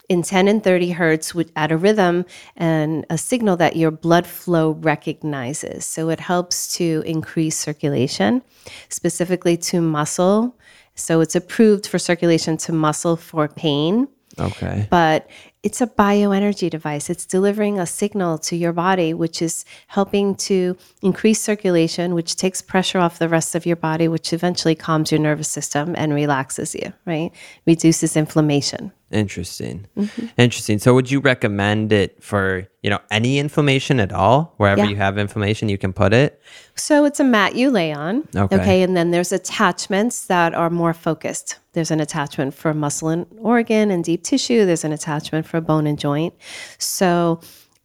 in 0.09 0.23
10 0.23 0.47
and 0.47 0.63
30 0.63 0.91
hertz 0.91 1.33
at 1.55 1.71
a 1.71 1.77
rhythm 1.77 2.25
and 2.57 3.05
a 3.09 3.17
signal 3.17 3.55
that 3.57 3.75
your 3.75 3.91
blood 3.91 4.25
flow 4.25 4.71
recognizes. 4.71 5.85
So 5.85 6.09
it 6.09 6.19
helps 6.19 6.75
to 6.77 7.03
increase 7.05 7.55
circulation, 7.55 8.41
specifically 8.89 9.55
to 9.57 9.79
muscle. 9.81 10.57
So 10.95 11.21
it's 11.21 11.35
approved 11.35 11.85
for 11.87 11.99
circulation 11.99 12.57
to 12.57 12.73
muscle 12.73 13.15
for 13.15 13.47
pain, 13.47 14.07
Okay. 14.39 14.87
but 14.89 15.29
it's 15.61 15.79
a 15.79 15.87
bioenergy 15.87 16.69
device. 16.69 17.09
It's 17.09 17.25
delivering 17.25 17.79
a 17.79 17.85
signal 17.85 18.37
to 18.39 18.55
your 18.55 18.73
body, 18.73 19.13
which 19.13 19.41
is 19.41 19.63
helping 19.87 20.35
to 20.35 20.75
increase 21.01 21.39
circulation, 21.41 22.15
which 22.15 22.35
takes 22.35 22.61
pressure 22.61 22.97
off 22.99 23.19
the 23.19 23.29
rest 23.29 23.53
of 23.55 23.65
your 23.65 23.75
body, 23.75 24.07
which 24.07 24.33
eventually 24.33 24.75
calms 24.75 25.11
your 25.11 25.21
nervous 25.21 25.49
system 25.49 25.93
and 25.97 26.13
relaxes 26.13 26.73
you, 26.73 26.93
right? 27.05 27.31
Reduces 27.67 28.17
inflammation. 28.17 28.91
Interesting. 29.11 29.87
Mm-hmm. 29.97 30.25
Interesting. 30.37 30.77
So 30.79 30.93
would 30.93 31.09
you 31.09 31.19
recommend 31.19 31.91
it 31.91 32.21
for, 32.23 32.67
you 32.83 32.89
know, 32.89 32.99
any 33.09 33.39
inflammation 33.39 33.99
at 33.99 34.11
all? 34.13 34.53
Wherever 34.57 34.83
Yeah. 34.83 34.89
you 34.89 34.95
have 34.97 35.17
inflammation, 35.17 35.67
you 35.67 35.77
can 35.77 35.93
put 35.93 36.13
it? 36.13 36.39
So 36.75 37.05
it's 37.05 37.19
a 37.19 37.23
mat 37.23 37.55
you 37.55 37.71
lay 37.71 37.91
on. 37.91 38.27
Okay. 38.35 38.83
And 38.83 38.95
then 38.95 39.11
there's 39.11 39.31
attachments 39.31 40.25
that 40.27 40.53
are 40.53 40.69
more 40.69 40.93
focused. 40.93 41.57
There's 41.73 41.91
an 41.91 41.99
attachment 41.99 42.53
for 42.53 42.73
muscle 42.73 43.09
and 43.09 43.25
organ 43.39 43.89
and 43.91 44.03
deep 44.03 44.23
tissue. 44.23 44.65
There's 44.65 44.83
an 44.83 44.91
attachment 44.93 45.45
for 45.47 45.59
bone 45.59 45.87
and 45.87 45.97
joint. 45.97 46.33
So 46.77 47.41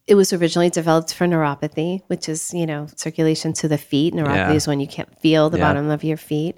it 0.07 0.17
was 0.17 0.35
originally 0.35 0.69
developed 0.69 1.15
for 1.15 1.27
neuropathy, 1.27 2.03
which 2.09 2.29
is, 2.29 2.53
you 2.53 2.67
know, 2.67 2.87
circulation 2.97 3.55
to 3.55 3.69
the 3.69 3.79
feet. 3.79 4.13
Neuropathy 4.13 4.35
Yeah. 4.51 4.53
is 4.53 4.67
when 4.69 4.79
you 4.79 4.87
can't 4.87 5.09
feel 5.21 5.49
the 5.49 5.57
Yeah. 5.57 5.65
bottom 5.69 5.89
of 5.91 6.05
your 6.05 6.19
feet. 6.19 6.57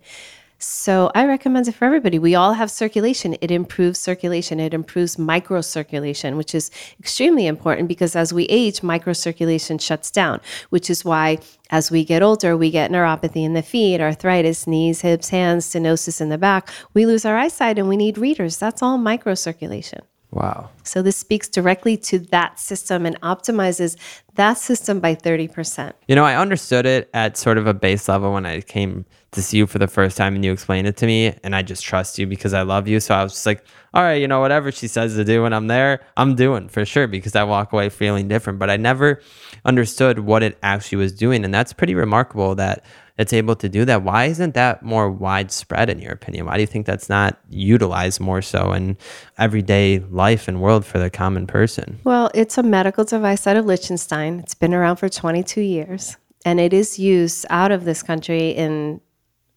So 0.59 1.11
I 1.15 1.27
recommend 1.27 1.69
it 1.69 1.73
for 1.73 1.85
everybody. 1.85 2.19
We 2.19 2.35
all 2.35 2.55
have 2.55 2.71
circulation. 2.71 3.37
It 3.43 3.51
improves 3.51 3.99
circulation. 3.99 4.59
It 4.59 4.73
improves 4.73 5.17
microcirculation, 5.17 6.37
which 6.37 6.55
is 6.55 6.71
extremely 6.99 7.47
important 7.47 7.89
because 7.89 8.17
as 8.17 8.33
we 8.33 8.45
age, 8.45 8.81
microcirculation 8.81 9.81
shuts 9.81 10.11
down, 10.11 10.41
which 10.71 10.89
is 10.89 11.05
why 11.05 11.39
as 11.71 11.91
we 11.91 12.05
get 12.05 12.23
older, 12.23 12.57
we 12.57 12.71
get 12.71 12.91
neuropathy 12.91 13.45
in 13.45 13.53
the 13.53 13.63
feet, 13.63 14.01
arthritis, 14.01 14.67
knees, 14.67 15.03
hips, 15.03 15.29
hands, 15.29 15.67
stenosis 15.67 16.21
in 16.21 16.31
the 16.31 16.39
back. 16.39 16.71
We 16.95 17.05
lose 17.05 17.27
our 17.27 17.37
eyesight 17.37 17.79
and 17.79 17.89
we 17.89 17.97
need 17.97 18.17
readers. 18.17 18.57
That's 18.57 18.83
all 18.83 18.99
microcirculation. 18.99 20.01
Wow. 20.31 20.71
So 20.83 21.03
this 21.03 21.17
speaks 21.17 21.49
directly 21.49 21.97
to 21.99 22.19
that 22.19 22.59
system 22.59 23.07
and 23.07 23.21
optimizes 23.21 23.97
that 24.35 24.59
system 24.59 25.01
by 25.01 25.15
30%. 25.15 25.93
You 26.09 26.15
know, 26.15 26.25
I 26.25 26.37
understood 26.37 26.85
it 26.85 27.09
at 27.15 27.37
sort 27.37 27.59
of 27.59 27.67
a 27.67 27.75
base 27.75 28.09
level 28.09 28.33
when 28.33 28.45
I 28.45 28.61
came 28.61 29.07
to 29.37 29.43
see 29.43 29.59
you 29.59 29.67
for 29.67 29.79
the 29.79 29.87
first 29.87 30.17
time 30.17 30.35
and 30.35 30.45
you 30.45 30.53
explained 30.53 30.89
it 30.89 30.97
to 30.97 31.07
me. 31.07 31.35
And 31.45 31.55
I 31.55 31.63
just 31.63 31.85
trust 31.85 32.19
you 32.19 32.27
because 32.27 32.53
I 32.53 32.63
love 32.63 32.89
you. 32.89 32.99
So 32.99 33.15
I 33.15 33.23
was 33.23 33.33
just 33.33 33.47
like, 33.47 33.65
all 33.95 34.03
right, 34.03 34.21
you 34.21 34.27
know, 34.27 34.41
whatever 34.41 34.73
she 34.73 34.89
says 34.89 35.15
to 35.15 35.25
do 35.25 35.43
when 35.43 35.53
I'm 35.53 35.69
there, 35.69 36.01
I'm 36.17 36.35
doing 36.35 36.69
for 36.69 36.85
sure 36.85 37.07
because 37.07 37.37
I 37.37 37.45
walk 37.45 37.73
away 37.73 37.89
feeling 37.89 38.29
different. 38.29 38.59
But 38.59 38.69
I 38.69 38.77
never 38.77 39.23
understood 39.65 40.19
what 40.19 40.43
it 40.43 40.59
actually 40.63 40.99
was 40.99 41.13
doing. 41.13 41.45
And 41.45 41.55
that's 41.55 41.73
pretty 41.73 41.95
remarkable 41.95 42.55
that 42.57 42.85
it's 43.19 43.33
able 43.33 43.57
to 43.57 43.69
do 43.69 43.85
that. 43.85 44.03
Why 44.03 44.27
isn't 44.27 44.55
that 44.55 44.83
more 44.83 45.11
widespread 45.11 45.89
in 45.89 46.01
your 46.01 46.13
opinion? 46.13 46.47
Why 46.47 46.57
do 46.57 46.61
you 46.61 46.67
think 46.67 46.85
that's 46.85 47.09
not 47.09 47.39
utilized 47.49 48.21
more 48.21 48.43
so 48.43 48.73
in 48.73 48.99
everyday 49.39 50.01
life 50.01 50.49
and 50.49 50.61
world 50.61 50.85
for 50.85 50.99
the 50.99 51.09
common 51.09 51.47
person? 51.47 51.99
Well, 52.05 52.31
it's 52.35 52.59
a 52.59 52.63
medical 52.63 53.05
device 53.05 53.47
out 53.47 53.57
of 53.57 53.65
Liechtenstein. 53.65 54.41
It's 54.41 54.55
been 54.55 54.75
around 54.75 54.97
for 54.97 55.09
22 55.09 55.63
years 55.63 56.17
and 56.47 56.61
it 56.61 56.73
is 56.73 56.99
used 56.99 57.45
out 57.51 57.73
of 57.73 57.85
this 57.85 58.03
country 58.05 58.51
in 58.51 59.01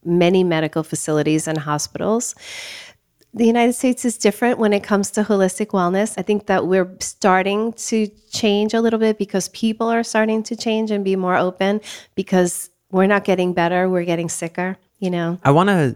many 0.03 0.43
medical 0.43 0.83
facilities 0.83 1.47
and 1.47 1.57
hospitals. 1.57 2.35
The 3.33 3.45
United 3.45 3.73
States 3.73 4.05
is 4.05 4.17
different 4.17 4.57
when 4.57 4.73
it 4.73 4.81
comes 4.81 5.11
to 5.11 5.23
holistic 5.23 5.67
wellness. 5.67 6.15
I 6.17 6.23
think 6.23 6.47
that 6.47 6.65
we're 6.65 6.89
starting 6.99 7.73
to 7.73 8.07
change 8.31 8.73
a 8.73 8.81
little 8.81 8.97
bit 8.97 9.19
because 9.19 9.49
people 9.49 9.87
are 9.87 10.03
starting 10.03 10.41
to 10.43 10.55
change 10.55 10.89
and 10.89 11.05
be 11.05 11.15
more 11.15 11.37
open 11.37 11.81
because 12.15 12.71
we're 12.91 13.05
not 13.05 13.25
getting 13.25 13.53
better, 13.53 13.87
we're 13.87 14.05
getting 14.05 14.29
sicker, 14.29 14.77
you 14.97 15.11
know. 15.11 15.37
I 15.43 15.51
want 15.51 15.69
to 15.69 15.95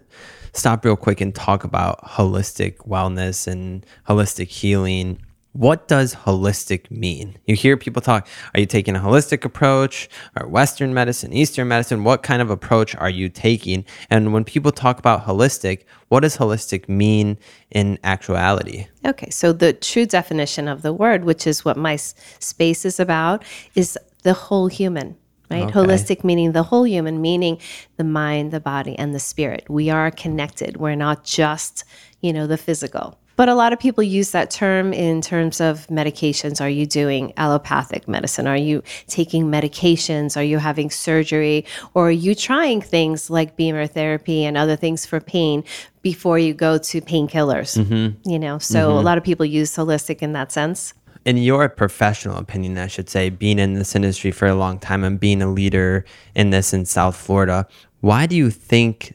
stop 0.54 0.86
real 0.86 0.96
quick 0.96 1.22
and 1.22 1.34
talk 1.34 1.64
about 1.64 2.04
holistic 2.04 2.78
wellness 2.88 3.48
and 3.48 3.84
holistic 4.08 4.48
healing. 4.48 5.20
What 5.54 5.88
does 5.88 6.16
holistic 6.16 6.90
mean? 6.90 7.38
You 7.46 7.56
hear 7.56 7.78
people 7.78 8.02
talk, 8.02 8.28
are 8.56 8.60
you 8.60 8.66
taking 8.66 8.96
a 8.96 9.00
holistic 9.00 9.46
approach 9.46 10.10
or 10.36 10.48
Western 10.48 10.96
medicine, 10.96 11.32
Eastern 11.32 11.68
medicine? 11.68 12.04
What 12.04 12.24
kind 12.24 12.42
of 12.42 12.50
approach 12.50 12.96
are 12.96 13.10
you 13.10 13.30
taking? 13.30 13.86
And 14.10 14.34
when 14.34 14.46
people 14.46 14.72
talk 14.72 14.98
about 14.98 15.26
holistic, 15.28 15.84
what 16.08 16.22
does 16.22 16.38
holistic 16.38 16.90
mean 16.90 17.38
in 17.70 18.00
actuality? 18.04 18.88
Okay, 19.06 19.30
so 19.30 19.54
the 19.54 19.74
true 19.74 20.08
definition 20.08 20.68
of 20.68 20.82
the 20.82 20.92
word, 20.92 21.24
which 21.24 21.46
is 21.46 21.64
what 21.64 21.78
my 21.78 21.98
space 21.98 22.84
is 22.84 23.00
about, 23.00 23.44
is 23.76 23.96
the 24.24 24.34
whole 24.34 24.68
human, 24.68 25.16
right? 25.52 25.66
Okay. 25.66 25.74
Holistic 25.74 26.24
meaning 26.24 26.54
the 26.54 26.64
whole 26.64 26.88
human, 26.88 27.22
meaning 27.22 27.60
the 27.98 28.04
mind, 28.04 28.52
the 28.52 28.60
body, 28.60 28.98
and 28.98 29.14
the 29.14 29.20
spirit. 29.20 29.66
We 29.70 29.92
are 29.92 30.10
connected. 30.10 30.78
We're 30.78 30.96
not 30.96 31.24
just, 31.24 31.84
you 32.22 32.34
know, 32.34 32.48
the 32.48 32.58
physical. 32.58 33.20
But 33.36 33.50
a 33.50 33.56
lot 33.56 33.74
of 33.74 33.80
people 33.80 34.04
use 34.04 34.32
that 34.32 34.52
term 34.52 34.94
in 34.94 35.22
terms 35.22 35.60
of 35.60 35.88
medications. 35.88 36.62
Are 36.62 36.70
you 36.70 36.86
doing 36.86 37.34
allopathic 37.38 38.08
medicine? 38.08 38.48
Are 38.48 38.58
you 38.58 38.84
taking 39.08 39.46
medications? 39.46 40.38
Are 40.38 40.44
you 40.44 40.60
having 40.60 40.90
surgery? 40.90 41.66
Or 41.94 42.10
are 42.10 42.12
you 42.12 42.36
trying 42.36 42.82
things 42.82 43.30
like 43.30 43.56
BEMER 43.58 43.88
therapy 43.88 44.46
and 44.46 44.56
other 44.58 44.76
things 44.76 45.06
for 45.06 45.20
pain 45.20 45.64
before 46.02 46.38
you 46.38 46.54
go 46.54 46.78
to 46.78 47.02
painkillers? 47.02 47.78
Mm-hmm. 47.78 48.30
You 48.30 48.40
know, 48.40 48.60
so 48.60 48.92
a 48.92 48.94
mm-hmm. 48.94 49.06
lot 49.06 49.18
of 49.18 49.24
people 49.24 49.46
use 49.46 49.76
holistic 49.76 50.22
in 50.22 50.34
that 50.34 50.52
sense. 50.52 50.94
in 51.26 51.38
your 51.38 51.70
professional 51.70 52.38
opinion, 52.38 52.78
I 52.78 52.88
should 52.88 53.10
say, 53.10 53.30
being 53.30 53.60
in 53.60 53.74
this 53.74 53.96
industry 53.96 54.32
for 54.32 54.48
a 54.48 54.56
long 54.56 54.80
time 54.80 55.04
and 55.04 55.20
being 55.20 55.42
a 55.42 55.50
leader 55.50 56.06
in 56.36 56.50
this 56.50 56.74
in 56.74 56.86
South 56.86 57.16
Florida, 57.16 57.68
why 58.02 58.26
do 58.26 58.36
you 58.36 58.50
think 58.50 59.14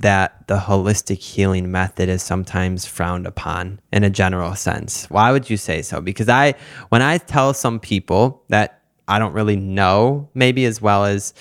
that 0.00 0.46
the 0.48 0.56
holistic 0.56 1.18
healing 1.18 1.70
method 1.70 2.08
is 2.08 2.22
sometimes 2.22 2.86
frowned 2.86 3.26
upon 3.26 3.80
in 3.92 4.04
a 4.04 4.10
general 4.10 4.54
sense? 4.54 5.06
Why 5.10 5.32
would 5.32 5.48
you 5.48 5.56
say 5.56 5.82
so? 5.82 6.00
Because 6.00 6.28
I, 6.28 6.54
when 6.88 7.02
I 7.02 7.18
tell 7.18 7.54
some 7.54 7.80
people 7.80 8.42
that 8.48 8.82
I 9.08 9.18
don't 9.18 9.32
really 9.32 9.56
know, 9.56 10.28
maybe 10.34 10.64
as 10.64 10.80
well 10.80 11.04
as, 11.04 11.34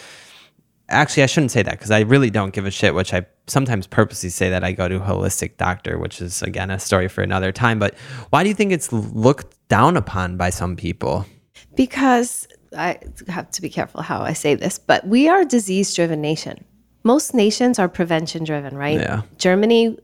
actually, 0.89 1.23
I 1.23 1.27
shouldn't 1.27 1.51
say 1.51 1.61
that 1.63 1.73
because 1.73 1.91
I 1.91 2.01
really 2.01 2.29
don't 2.29 2.53
give 2.53 2.65
a 2.65 2.71
shit, 2.71 2.95
which 2.95 3.13
I 3.13 3.25
sometimes 3.47 3.87
purposely 3.87 4.29
say 4.29 4.49
that 4.49 4.63
I 4.63 4.71
go 4.71 4.87
to 4.87 4.99
holistic 4.99 5.57
doctor, 5.57 5.97
which 5.97 6.21
is 6.21 6.41
again 6.41 6.71
a 6.71 6.79
story 6.79 7.07
for 7.07 7.21
another 7.21 7.51
time. 7.51 7.79
But 7.79 7.95
why 8.29 8.43
do 8.43 8.49
you 8.49 8.55
think 8.55 8.71
it's 8.71 8.91
looked 8.91 9.55
down 9.69 9.97
upon 9.97 10.37
by 10.37 10.49
some 10.49 10.75
people? 10.75 11.25
Because 11.75 12.47
I 12.77 12.99
have 13.27 13.49
to 13.51 13.61
be 13.61 13.69
careful 13.69 14.01
how 14.01 14.21
I 14.21 14.33
say 14.33 14.55
this, 14.55 14.79
but 14.79 15.07
we 15.07 15.27
are 15.29 15.41
a 15.41 15.45
disease 15.45 15.93
driven 15.93 16.21
nation. 16.21 16.65
Most 17.03 17.33
nations 17.33 17.79
are 17.79 17.88
prevention 17.88 18.43
driven, 18.43 18.75
right? 18.75 18.99
Yeah. 18.99 19.21
Germany, 19.38 19.97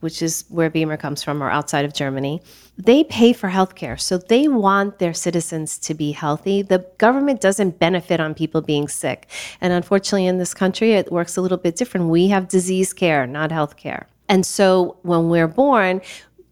which 0.00 0.20
is 0.20 0.44
where 0.48 0.68
BEMER 0.68 0.98
comes 0.98 1.22
from, 1.22 1.42
or 1.42 1.50
outside 1.50 1.84
of 1.84 1.94
Germany, 1.94 2.42
they 2.76 3.04
pay 3.04 3.32
for 3.32 3.48
healthcare. 3.48 3.98
So 3.98 4.18
they 4.18 4.48
want 4.48 4.98
their 4.98 5.14
citizens 5.14 5.78
to 5.78 5.94
be 5.94 6.12
healthy. 6.12 6.60
The 6.60 6.84
government 6.98 7.40
doesn't 7.40 7.78
benefit 7.78 8.20
on 8.20 8.34
people 8.34 8.60
being 8.60 8.88
sick. 8.88 9.28
And 9.60 9.72
unfortunately, 9.72 10.26
in 10.26 10.38
this 10.38 10.52
country, 10.52 10.92
it 10.92 11.10
works 11.10 11.36
a 11.36 11.40
little 11.40 11.56
bit 11.56 11.76
different. 11.76 12.08
We 12.08 12.28
have 12.28 12.48
disease 12.48 12.92
care, 12.92 13.26
not 13.26 13.50
healthcare. 13.50 14.04
And 14.28 14.44
so 14.44 14.98
when 15.02 15.30
we're 15.30 15.48
born, 15.48 16.02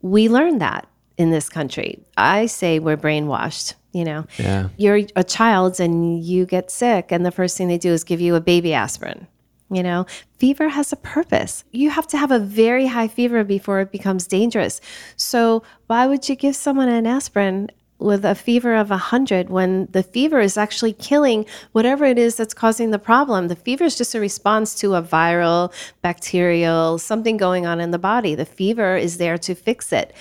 we 0.01 0.29
learn 0.29 0.59
that 0.59 0.87
in 1.19 1.31
this 1.31 1.49
country. 1.51 2.01
I 2.17 2.47
say 2.47 2.79
we're 2.79 2.97
brainwashed. 2.97 3.75
You 3.93 4.05
know, 4.05 4.25
Yeah. 4.39 4.69
you're 4.79 5.01
a 5.17 5.23
child 5.25 5.79
and 5.79 6.25
you 6.25 6.47
get 6.47 6.71
sick, 6.71 7.13
and 7.13 7.27
the 7.27 7.31
first 7.31 7.59
thing 7.59 7.69
they 7.69 7.77
do 7.77 7.93
is 7.93 8.05
give 8.05 8.23
you 8.23 8.35
a 8.35 8.41
baby 8.41 8.73
aspirin. 8.73 9.27
You 9.73 9.83
know, 9.83 10.07
fever 10.39 10.69
has 10.69 10.93
a 10.93 10.97
purpose. 10.97 11.65
You 11.73 11.91
have 11.91 12.07
to 12.09 12.19
have 12.19 12.31
a 12.31 12.39
very 12.39 12.87
high 12.87 13.09
fever 13.09 13.43
before 13.43 13.81
it 13.81 13.91
becomes 13.91 14.27
dangerous. 14.27 14.81
So, 15.17 15.63
why 15.87 16.07
would 16.07 16.29
you 16.29 16.37
give 16.37 16.55
someone 16.55 16.89
an 16.89 17.07
aspirin 17.07 17.71
with 18.03 18.25
a 18.25 18.35
fever 18.35 18.75
of 18.75 18.91
100 18.91 19.49
when 19.49 19.87
the 19.93 20.03
fever 20.03 20.41
is 20.41 20.57
actually 20.57 20.93
killing 20.93 21.47
whatever 21.73 22.05
it 22.05 22.19
is 22.19 22.37
that's 22.37 22.55
causing 22.55 22.91
the 22.91 22.99
problem. 22.99 23.49
The 23.49 23.57
fever 23.57 23.85
is 23.85 23.97
just 23.97 24.15
a 24.15 24.21
response 24.21 24.75
to 24.77 24.95
a 24.95 25.03
viral, 25.03 25.73
bacterial, 26.03 26.99
something 26.99 27.37
going 27.37 27.65
on 27.65 27.81
in 27.81 27.93
the 27.93 27.99
body. 27.99 28.35
The 28.35 28.45
fever 28.45 28.97
is 28.97 29.19
there 29.19 29.39
to 29.39 29.55
fix 29.55 29.93
it. 29.93 30.13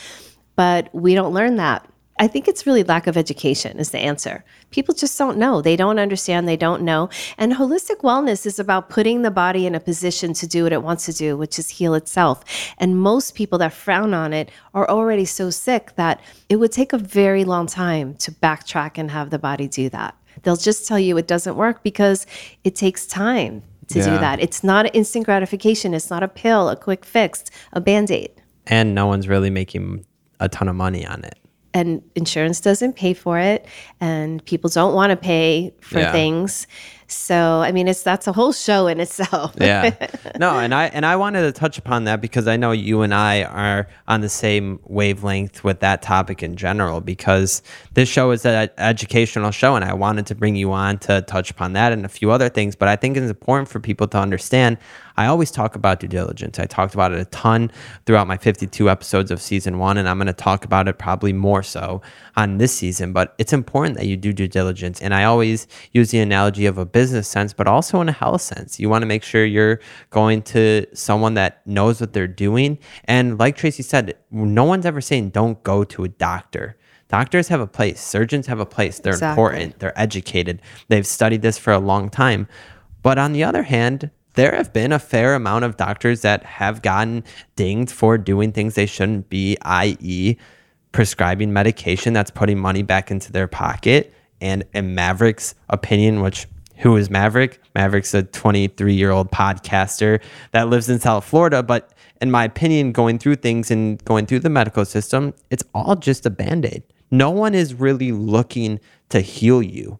But 0.56 0.94
we 0.94 1.16
don't 1.16 1.34
learn 1.34 1.56
that. 1.56 1.91
I 2.20 2.28
think 2.28 2.48
it's 2.48 2.68
really 2.68 2.84
lack 2.84 3.08
of 3.08 3.18
education 3.18 3.80
is 3.80 3.92
the 3.92 3.98
answer. 3.98 4.44
People 4.70 4.94
just 4.94 5.18
don't 5.18 5.38
know. 5.38 5.62
They 5.62 5.76
don't 5.76 5.98
understand. 5.98 6.48
They 6.48 6.58
don't 6.58 6.84
know. 6.84 7.10
And 7.38 7.54
holistic 7.54 8.02
wellness 8.02 8.46
is 8.46 8.60
about 8.60 8.90
putting 8.90 9.22
the 9.22 9.32
body 9.32 9.66
in 9.66 9.74
a 9.74 9.80
position 9.80 10.34
to 10.36 10.48
do 10.48 10.64
what 10.64 10.74
it 10.74 10.84
wants 10.84 11.06
to 11.08 11.14
do, 11.14 11.36
which 11.36 11.58
is 11.58 11.70
heal 11.70 11.96
itself. 11.96 12.44
And 12.78 13.00
most 13.00 13.34
people 13.34 13.58
that 13.60 13.74
frown 13.74 14.14
on 14.14 14.34
it 14.34 14.52
are 14.74 14.88
already 14.88 15.26
so 15.26 15.50
sick 15.50 15.96
that 15.96 16.22
it 16.50 16.58
would 16.58 16.72
take 16.72 16.94
a 16.94 16.98
very 16.98 17.44
long 17.44 17.66
time 17.66 18.16
to 18.16 18.32
backtrack 18.32 18.98
and 18.98 19.10
have 19.10 19.30
the 19.30 19.40
body 19.40 19.68
do 19.68 19.90
that. 19.90 20.16
They'll 20.44 20.58
just 20.58 20.88
tell 20.88 21.00
you 21.00 21.18
it 21.18 21.28
doesn't 21.28 21.56
work 21.56 21.82
because 21.82 22.28
it 22.64 22.76
takes 22.76 23.08
time 23.08 23.64
to 23.88 24.00
yeah. 24.00 24.06
do 24.06 24.12
that. 24.20 24.40
It's 24.40 24.64
not 24.64 24.94
instant 24.96 25.26
gratification. 25.26 25.94
It's 25.94 26.10
not 26.10 26.24
a 26.24 26.28
pill, 26.28 26.70
a 26.70 26.76
quick 26.76 27.06
fix, 27.06 27.46
a 27.74 27.82
band 27.82 28.12
aid. 28.12 28.32
And 28.68 28.94
no 28.94 29.08
one's 29.08 29.28
really 29.28 29.50
making 29.50 30.06
a 30.40 30.48
ton 30.48 30.68
of 30.68 30.76
money 30.76 31.06
on 31.06 31.24
it 31.24 31.41
and 31.74 32.02
insurance 32.16 32.60
doesn't 32.60 32.94
pay 32.94 33.14
for 33.14 33.40
it 33.40 33.66
and 34.00 34.44
people 34.46 34.70
don't 34.70 34.94
want 34.94 35.12
to 35.12 35.16
pay 35.16 35.74
for 35.82 36.00
yeah. 36.00 36.12
things 36.12 36.68
so 37.12 37.62
I 37.62 37.72
mean, 37.72 37.88
it's 37.88 38.04
that's 38.04 38.28
a 38.28 38.34
whole 38.34 38.54
show 38.54 38.88
in 38.88 39.00
itself. 39.00 39.54
yeah. 39.60 39.96
No, 40.40 40.58
and 40.58 40.74
I 40.74 40.86
and 40.86 41.06
I 41.06 41.16
wanted 41.18 41.42
to 41.42 41.52
touch 41.52 41.78
upon 41.78 42.06
that 42.06 42.22
because 42.22 42.48
I 42.48 42.58
know 42.58 42.72
you 42.72 43.02
and 43.02 43.14
I 43.14 43.44
are 43.44 43.88
on 44.08 44.22
the 44.22 44.30
same 44.30 44.80
wavelength 44.86 45.64
with 45.64 45.82
that 45.82 46.02
topic 46.02 46.42
in 46.42 46.56
general. 46.56 47.02
Because 47.02 47.62
this 47.94 48.10
show 48.10 48.32
is 48.32 48.46
an 48.46 48.70
educational 48.78 49.52
show, 49.52 49.76
and 49.76 49.86
I 49.86 49.94
wanted 49.94 50.26
to 50.28 50.36
bring 50.36 50.56
you 50.56 50.72
on 50.72 50.98
to 51.00 51.22
touch 51.24 51.52
upon 51.52 51.74
that 51.74 51.92
and 51.92 52.06
a 52.06 52.10
few 52.10 52.32
other 52.32 52.50
things. 52.50 52.76
But 52.76 52.88
I 52.88 52.96
think 52.96 53.18
it's 53.18 53.30
important 53.30 53.68
for 53.70 53.80
people 53.80 54.08
to 54.08 54.18
understand. 54.18 54.78
I 55.18 55.28
always 55.28 55.52
talk 55.52 55.76
about 55.76 56.00
due 56.00 56.08
diligence. 56.08 56.58
I 56.58 56.66
talked 56.66 56.94
about 56.94 57.12
it 57.12 57.20
a 57.20 57.26
ton 57.26 57.72
throughout 58.06 58.28
my 58.28 58.38
52 58.38 58.90
episodes 58.90 59.30
of 59.30 59.42
season 59.42 59.78
one, 59.78 59.98
and 59.98 60.08
I'm 60.08 60.18
going 60.18 60.28
to 60.28 60.34
talk 60.34 60.66
about 60.66 60.88
it 60.88 60.98
probably 60.98 61.34
more 61.34 61.62
so 61.62 62.02
on 62.38 62.58
this 62.58 62.74
season. 62.74 63.14
But 63.14 63.36
it's 63.38 63.54
important 63.54 63.98
that 63.98 64.08
you 64.08 64.18
do 64.18 64.34
due 64.34 64.48
diligence. 64.48 65.02
And 65.02 65.14
I 65.14 65.26
always 65.26 65.68
use 65.92 66.12
the 66.12 66.20
analogy 66.20 66.66
of 66.66 66.78
a 66.78 66.86
business 66.86 67.01
business 67.02 67.28
sense, 67.28 67.52
but 67.52 67.68
also 67.68 68.00
in 68.00 68.10
a 68.10 68.12
health 68.12 68.42
sense. 68.42 68.80
You 68.80 68.88
want 68.88 69.02
to 69.02 69.08
make 69.08 69.24
sure 69.24 69.44
you're 69.44 69.80
going 70.12 70.44
to 70.54 70.86
someone 70.94 71.34
that 71.34 71.66
knows 71.66 72.00
what 72.00 72.14
they're 72.14 72.28
doing. 72.28 72.78
And 73.06 73.40
like 73.40 73.56
Tracy 73.56 73.82
said, 73.82 74.16
no 74.30 74.66
one's 74.66 74.86
ever 74.86 75.02
saying 75.02 75.32
don't 75.32 75.62
go 75.64 75.84
to 75.84 76.04
a 76.04 76.08
doctor. 76.08 76.78
Doctors 77.08 77.48
have 77.48 77.60
a 77.60 77.66
place, 77.66 78.00
surgeons 78.00 78.46
have 78.46 78.60
a 78.60 78.68
place. 78.68 79.00
They're 79.00 79.14
exactly. 79.14 79.32
important, 79.32 79.80
they're 79.80 80.00
educated, 80.00 80.62
they've 80.90 81.08
studied 81.08 81.42
this 81.42 81.58
for 81.58 81.74
a 81.74 81.80
long 81.80 82.10
time. 82.10 82.48
But 83.02 83.18
on 83.18 83.34
the 83.34 83.44
other 83.44 83.64
hand, 83.64 84.12
there 84.36 84.56
have 84.56 84.72
been 84.72 84.92
a 84.92 85.00
fair 85.00 85.34
amount 85.34 85.66
of 85.66 85.76
doctors 85.76 86.22
that 86.22 86.44
have 86.44 86.84
gotten 86.84 87.24
dinged 87.56 87.92
for 87.92 88.20
doing 88.20 88.52
things 88.52 88.76
they 88.76 88.86
shouldn't 88.86 89.28
be, 89.30 89.58
i.e., 89.64 90.38
prescribing 90.92 91.52
medication 91.52 92.14
that's 92.14 92.32
putting 92.32 92.60
money 92.60 92.84
back 92.84 93.10
into 93.10 93.32
their 93.32 93.48
pocket. 93.48 94.14
And 94.40 94.64
in 94.74 94.96
Maverick's 94.96 95.56
opinion, 95.70 96.22
which 96.22 96.48
who 96.82 96.98
is 96.98 97.12
Maverick? 97.12 97.60
Maverick's 97.76 98.14
a 98.14 98.24
23 98.24 98.94
year 98.94 99.12
old 99.12 99.32
podcaster 99.32 100.22
that 100.52 100.68
lives 100.68 100.90
in 100.90 101.00
South 101.00 101.24
Florida. 101.24 101.62
But 101.62 101.94
in 102.20 102.32
my 102.32 102.44
opinion, 102.44 102.92
going 102.92 103.20
through 103.20 103.36
things 103.38 103.70
and 103.70 104.04
going 104.04 104.26
through 104.26 104.40
the 104.40 104.50
medical 104.50 104.84
system, 104.84 105.34
it's 105.52 105.64
all 105.76 105.96
just 105.96 106.26
a 106.26 106.32
band 106.32 106.66
aid. 106.66 106.84
No 107.12 107.30
one 107.30 107.54
is 107.54 107.76
really 107.76 108.12
looking 108.12 108.80
to 109.10 109.22
heal 109.22 109.62
you, 109.62 110.00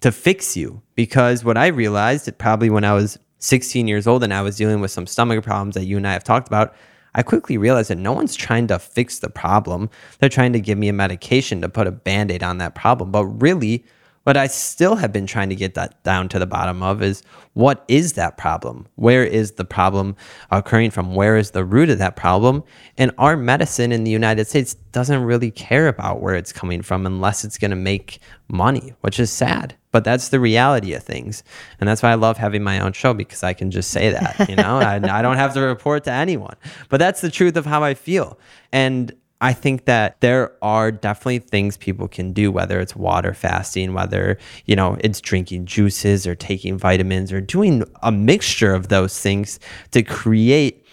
to 0.00 0.12
fix 0.12 0.56
you. 0.56 0.82
Because 0.94 1.44
what 1.44 1.56
I 1.56 1.68
realized, 1.68 2.30
probably 2.36 2.68
when 2.68 2.84
I 2.84 2.92
was 2.92 3.18
16 3.38 3.88
years 3.88 4.06
old 4.06 4.22
and 4.22 4.34
I 4.34 4.42
was 4.42 4.56
dealing 4.56 4.80
with 4.80 4.90
some 4.90 5.06
stomach 5.06 5.42
problems 5.42 5.76
that 5.76 5.86
you 5.86 5.96
and 5.96 6.06
I 6.06 6.12
have 6.12 6.24
talked 6.24 6.48
about, 6.48 6.74
I 7.14 7.22
quickly 7.22 7.56
realized 7.56 7.88
that 7.88 7.96
no 7.96 8.12
one's 8.12 8.36
trying 8.36 8.66
to 8.66 8.78
fix 8.78 9.20
the 9.20 9.30
problem. 9.30 9.88
They're 10.18 10.28
trying 10.28 10.52
to 10.52 10.60
give 10.60 10.76
me 10.76 10.88
a 10.88 10.92
medication 10.92 11.62
to 11.62 11.70
put 11.70 11.86
a 11.86 11.92
band 11.92 12.30
aid 12.30 12.42
on 12.42 12.58
that 12.58 12.74
problem. 12.74 13.10
But 13.10 13.24
really, 13.24 13.84
but 14.28 14.36
I 14.36 14.46
still 14.46 14.96
have 14.96 15.10
been 15.10 15.26
trying 15.26 15.48
to 15.48 15.54
get 15.54 15.72
that 15.72 16.04
down 16.04 16.28
to 16.28 16.38
the 16.38 16.44
bottom 16.44 16.82
of 16.82 17.02
is 17.02 17.22
what 17.54 17.82
is 17.88 18.12
that 18.12 18.36
problem? 18.36 18.86
Where 18.96 19.24
is 19.24 19.52
the 19.52 19.64
problem 19.64 20.16
occurring 20.50 20.90
from? 20.90 21.14
Where 21.14 21.38
is 21.38 21.52
the 21.52 21.64
root 21.64 21.88
of 21.88 21.96
that 21.96 22.14
problem? 22.14 22.62
And 22.98 23.10
our 23.16 23.38
medicine 23.38 23.90
in 23.90 24.04
the 24.04 24.10
United 24.10 24.46
States 24.46 24.74
doesn't 24.92 25.22
really 25.22 25.50
care 25.50 25.88
about 25.88 26.20
where 26.20 26.34
it's 26.34 26.52
coming 26.52 26.82
from 26.82 27.06
unless 27.06 27.42
it's 27.42 27.56
going 27.56 27.70
to 27.70 27.76
make 27.76 28.18
money, 28.48 28.92
which 29.00 29.18
is 29.18 29.32
sad. 29.32 29.74
But 29.92 30.04
that's 30.04 30.28
the 30.28 30.40
reality 30.40 30.92
of 30.92 31.02
things. 31.02 31.42
And 31.80 31.88
that's 31.88 32.02
why 32.02 32.10
I 32.10 32.16
love 32.16 32.36
having 32.36 32.62
my 32.62 32.80
own 32.80 32.92
show 32.92 33.14
because 33.14 33.42
I 33.42 33.54
can 33.54 33.70
just 33.70 33.92
say 33.92 34.10
that, 34.10 34.46
you 34.46 34.56
know, 34.56 34.76
I, 34.78 34.96
I 34.96 35.22
don't 35.22 35.38
have 35.38 35.54
to 35.54 35.62
report 35.62 36.04
to 36.04 36.12
anyone. 36.12 36.56
But 36.90 36.98
that's 36.98 37.22
the 37.22 37.30
truth 37.30 37.56
of 37.56 37.64
how 37.64 37.82
I 37.82 37.94
feel. 37.94 38.38
And 38.72 39.10
I 39.40 39.52
think 39.52 39.84
that 39.84 40.20
there 40.20 40.52
are 40.62 40.90
definitely 40.90 41.38
things 41.38 41.76
people 41.76 42.08
can 42.08 42.32
do, 42.32 42.50
whether 42.50 42.80
it's 42.80 42.96
water 42.96 43.34
fasting, 43.34 43.94
whether, 43.94 44.36
you 44.64 44.74
know, 44.74 44.96
it's 45.00 45.20
drinking 45.20 45.66
juices 45.66 46.26
or 46.26 46.34
taking 46.34 46.76
vitamins 46.76 47.32
or 47.32 47.40
doing 47.40 47.84
a 48.02 48.10
mixture 48.10 48.74
of 48.74 48.88
those 48.88 49.18
things 49.18 49.60
to 49.92 50.02
create 50.02 50.84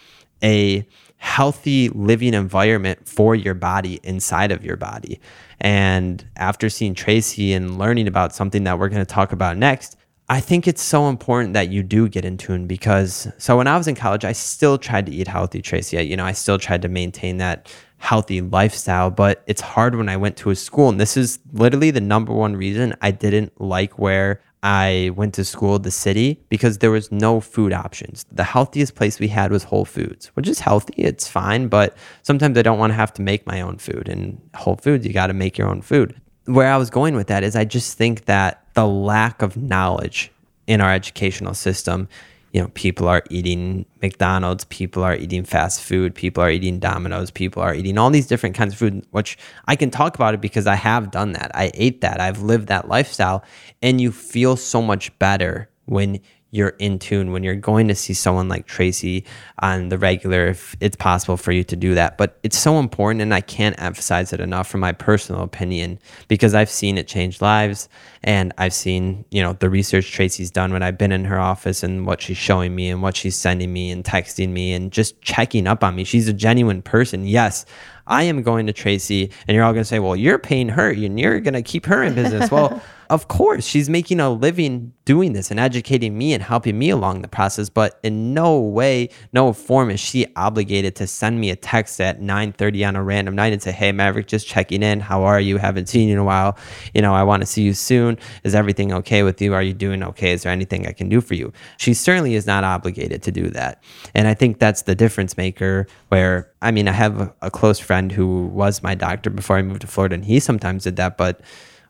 a 0.44 0.88
healthy 1.18 1.90
living 1.90 2.36
environment 2.36 3.08
for 3.08 3.34
your 3.34 3.56
body 3.56 4.00
inside 4.04 4.52
of 4.52 4.64
your 4.64 4.78
body. 4.78 5.20
And 5.60 6.24
after 6.36 6.70
seeing 6.70 6.94
Tracy 6.94 7.54
and 7.54 7.80
learning 7.80 8.08
about 8.08 8.36
something 8.36 8.64
that 8.66 8.78
we're 8.78 8.90
going 8.90 9.04
to 9.04 9.12
talk 9.12 9.32
about 9.32 9.58
next, 9.58 9.98
I 10.28 10.40
think 10.40 10.68
it's 10.68 10.82
so 10.82 11.08
important 11.08 11.54
that 11.54 11.70
you 11.70 11.82
do 11.84 12.10
get 12.10 12.26
in 12.26 12.38
tune 12.38 12.68
because 12.68 13.28
so 13.38 13.58
when 13.58 13.68
I 13.68 13.78
was 13.78 13.88
in 13.88 13.96
college, 13.96 14.26
I 14.26 14.34
still 14.34 14.78
tried 14.78 15.06
to 15.06 15.12
eat 15.12 15.28
healthy, 15.28 15.62
Tracy. 15.62 16.04
You 16.04 16.18
know, 16.18 16.26
I 16.26 16.32
still 16.32 16.58
tried 16.58 16.82
to 16.82 16.90
maintain 16.90 17.38
that 17.38 17.72
healthy 18.06 18.40
lifestyle, 18.40 19.10
but 19.10 19.44
it's 19.48 19.62
hard 19.62 19.96
when 19.96 20.08
I 20.08 20.16
went 20.16 20.38
to 20.38 20.52
a 20.52 20.56
school. 20.56 20.90
And 20.90 21.02
this 21.02 21.18
is 21.18 21.40
literally 21.54 21.90
the 21.90 22.02
number 22.02 22.32
one 22.32 22.56
reason 22.56 22.96
I 23.02 23.10
didn't 23.10 23.60
like 23.60 23.98
where 23.98 24.42
I 24.62 25.12
went 25.16 25.34
to 25.36 25.44
school, 25.44 25.80
the 25.80 25.92
city, 25.92 26.44
because 26.50 26.78
there 26.78 26.92
was 26.92 27.12
no 27.12 27.40
food 27.40 27.74
options. 27.74 28.26
The 28.32 28.44
healthiest 28.44 28.96
place 28.96 29.20
we 29.20 29.28
had 29.28 29.52
was 29.52 29.64
Whole 29.64 29.86
Foods, 29.86 30.28
which 30.36 30.48
is 30.48 30.60
healthy, 30.60 30.94
it's 30.98 31.28
fine, 31.28 31.68
but 31.68 31.98
sometimes 32.22 32.58
I 32.58 32.62
don't 32.62 32.80
want 32.80 32.92
to 32.92 32.96
have 32.96 33.14
to 33.14 33.22
make 33.24 33.46
my 33.48 33.62
own 33.62 33.78
food. 33.78 34.08
And 34.08 34.40
Whole 34.56 34.78
Foods, 34.78 35.06
you 35.06 35.14
got 35.14 35.28
to 35.28 35.34
make 35.34 35.58
your 35.58 35.68
own 35.68 35.82
food. 35.82 36.20
Where 36.46 36.72
I 36.72 36.78
was 36.78 36.92
going 36.92 37.16
with 37.16 37.28
that 37.28 37.44
is 37.44 37.56
I 37.56 37.66
just 37.66 37.98
think 37.98 38.26
that 38.26 38.66
the 38.76 38.88
lack 38.88 39.42
of 39.42 39.58
knowledge 39.58 40.32
in 40.68 40.80
our 40.80 40.94
educational 40.94 41.56
system 41.56 42.08
you 42.56 42.62
know, 42.62 42.70
people 42.70 43.10
are 43.10 43.22
eating 43.30 43.86
McDonald's, 44.02 44.64
people 44.64 45.04
are 45.04 45.14
eating 45.14 45.44
fast 45.44 45.82
food, 45.82 46.16
people 46.16 46.42
are 46.42 46.50
eating 46.50 46.80
Domino's, 46.80 47.30
people 47.30 47.62
are 47.62 47.76
eating 47.76 47.98
all 47.98 48.10
these 48.10 48.28
different 48.28 48.56
kinds 48.56 48.72
of 48.72 48.80
food, 48.80 49.06
which 49.12 49.38
I 49.68 49.76
can 49.76 49.92
talk 49.92 50.16
about 50.16 50.34
it 50.34 50.40
because 50.40 50.66
I 50.66 50.76
have 50.76 51.12
done 51.12 51.34
that. 51.34 51.52
I 51.54 51.70
ate 51.74 52.00
that. 52.00 52.22
I've 52.22 52.44
lived 52.44 52.70
that 52.70 52.88
lifestyle. 52.88 53.44
And 53.82 54.00
you 54.00 54.10
feel 54.10 54.56
so 54.56 54.82
much 54.82 55.20
better 55.20 55.70
when 55.88 56.22
you're 56.56 56.76
in 56.80 56.98
tune 56.98 57.34
when 57.34 57.44
you're 57.44 57.56
going 57.56 57.88
to 57.90 57.96
see 57.96 58.14
someone 58.14 58.48
like 58.48 58.66
Tracy 58.66 59.26
on 59.60 59.90
the 59.90 59.98
regular 59.98 60.48
if 60.48 60.76
it's 60.80 60.96
possible 60.96 61.36
for 61.36 61.52
you 61.52 61.64
to 61.66 61.76
do 61.76 61.94
that. 61.96 62.18
But 62.18 62.40
it's 62.44 62.58
so 62.58 62.80
important 62.80 63.22
and 63.22 63.34
I 63.34 63.42
can't 63.42 63.80
emphasize 63.82 64.32
it 64.32 64.40
enough 64.40 64.68
from 64.68 64.80
my 64.80 64.94
personal 64.94 65.42
opinion 65.42 66.00
because 66.30 66.56
I've 66.56 66.70
seen 66.70 66.98
it 66.98 67.08
change 67.08 67.42
lives 67.42 67.90
and 68.24 68.54
I've 68.58 68.74
seen 68.74 69.26
you 69.32 69.42
know 69.42 69.54
the 69.54 69.70
research 69.70 70.12
Tracy's 70.12 70.50
done 70.50 70.72
when 70.72 70.82
I've 70.82 70.98
been 70.98 71.12
in 71.12 71.26
her 71.26 71.40
office 71.40 71.84
and 71.84 72.06
what 72.06 72.22
she's 72.22 72.38
showing 72.38 72.74
me 72.74 72.90
and 72.90 73.02
what 73.02 73.18
she's 73.18 73.36
sending 73.36 73.74
me 73.74 73.92
and 73.92 74.04
texting 74.04 74.50
me 74.50 74.74
and 74.74 74.92
just 74.92 75.22
checking 75.22 75.68
up 75.68 75.84
on 75.84 75.96
me. 75.96 76.06
She's 76.06 76.30
a 76.30 76.34
genuine 76.34 76.82
person. 76.82 77.28
Yes 77.28 77.66
I 78.08 78.24
am 78.24 78.44
going 78.44 78.68
to 78.68 78.74
Tracy 78.74 79.32
and 79.48 79.56
you're 79.56 79.64
all 79.64 79.74
going 79.74 79.84
to 79.84 79.88
say 79.88 80.00
well 80.00 80.16
you're 80.16 80.40
paying 80.40 80.70
her 80.70 80.90
and 80.90 81.20
you're 81.20 81.40
going 81.40 81.54
to 81.54 81.62
keep 81.62 81.86
her 81.88 82.04
in 82.04 82.16
business. 82.16 82.50
Well 82.50 82.82
of 83.10 83.28
course, 83.28 83.66
she's 83.66 83.90
making 83.90 84.20
a 84.20 84.30
living 84.30 84.94
doing 85.06 85.34
this 85.34 85.52
and 85.52 85.60
educating 85.60 86.18
me 86.18 86.34
and 86.34 86.42
helping 86.42 86.78
me 86.78 86.90
along 86.90 87.22
the 87.22 87.28
process, 87.28 87.70
but 87.70 88.00
in 88.04 88.34
no 88.34 88.60
way, 88.60 89.10
no 89.34 89.54
form 89.54 89.92
is 89.92 90.00
she 90.00 90.26
obligated 90.36 90.96
to 90.96 91.06
send 91.06 91.40
me 91.40 91.52
a 91.52 91.56
text 91.56 92.02
at 92.02 92.22
9:30 92.22 92.84
on 92.84 92.96
a 92.96 93.04
random 93.04 93.36
night 93.36 93.54
and 93.54 93.62
say, 93.62 93.72
"Hey 93.72 93.92
Maverick, 93.92 94.28
just 94.28 94.48
checking 94.48 94.82
in. 94.82 95.00
How 95.00 95.24
are 95.24 95.40
you? 95.40 95.58
Haven't 95.58 95.90
seen 95.90 96.08
you 96.08 96.14
in 96.14 96.20
a 96.20 96.24
while. 96.24 96.58
You 96.94 97.02
know, 97.02 97.14
I 97.14 97.24
want 97.24 97.42
to 97.42 97.46
see 97.46 97.62
you 97.62 97.74
soon. 97.74 98.18
Is 98.44 98.56
everything 98.56 98.92
okay 98.94 99.24
with 99.24 99.42
you? 99.42 99.54
Are 99.54 99.64
you 99.64 99.74
doing 99.74 100.04
okay? 100.04 100.34
Is 100.34 100.44
there 100.44 100.52
anything 100.52 100.88
I 100.88 100.92
can 100.92 101.08
do 101.08 101.22
for 101.22 101.36
you?" 101.36 101.54
She 101.78 101.94
certainly 101.94 102.36
is 102.36 102.48
not 102.48 102.64
obligated 102.64 103.22
to 103.24 103.32
do 103.32 103.50
that. 103.50 103.84
And 104.16 104.28
I 104.28 104.34
think 104.34 104.60
that's 104.60 104.84
the 104.84 104.96
difference 104.96 105.38
maker 105.38 105.88
where 106.10 106.50
I 106.62 106.72
mean, 106.72 106.88
I 106.88 106.94
have 106.94 107.32
a 107.44 107.52
close 107.52 107.78
friend 107.78 108.12
who 108.12 108.48
was 108.48 108.82
my 108.82 108.96
doctor 108.96 109.30
before 109.30 109.58
I 109.58 109.62
moved 109.62 109.82
to 109.82 109.88
Florida 109.88 110.16
and 110.16 110.26
he 110.26 110.40
sometimes 110.40 110.86
did 110.86 110.96
that, 110.96 111.16
but 111.16 111.42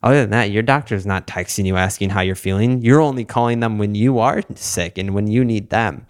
other 0.06 0.22
than 0.22 0.30
that, 0.30 0.52
your 0.52 0.62
doctor's 0.62 1.06
not 1.06 1.26
texting 1.26 1.66
you 1.66 1.76
asking 1.76 2.12
how 2.12 2.22
you're 2.22 2.36
feeling. 2.36 2.82
You're 2.84 3.02
only 3.02 3.26
calling 3.26 3.60
them 3.60 3.80
when 3.80 3.96
you 3.96 4.20
are 4.20 4.44
sick 4.54 5.00
and 5.00 5.16
when 5.16 5.26
you 5.26 5.44
need 5.44 5.72
them. 5.72 6.06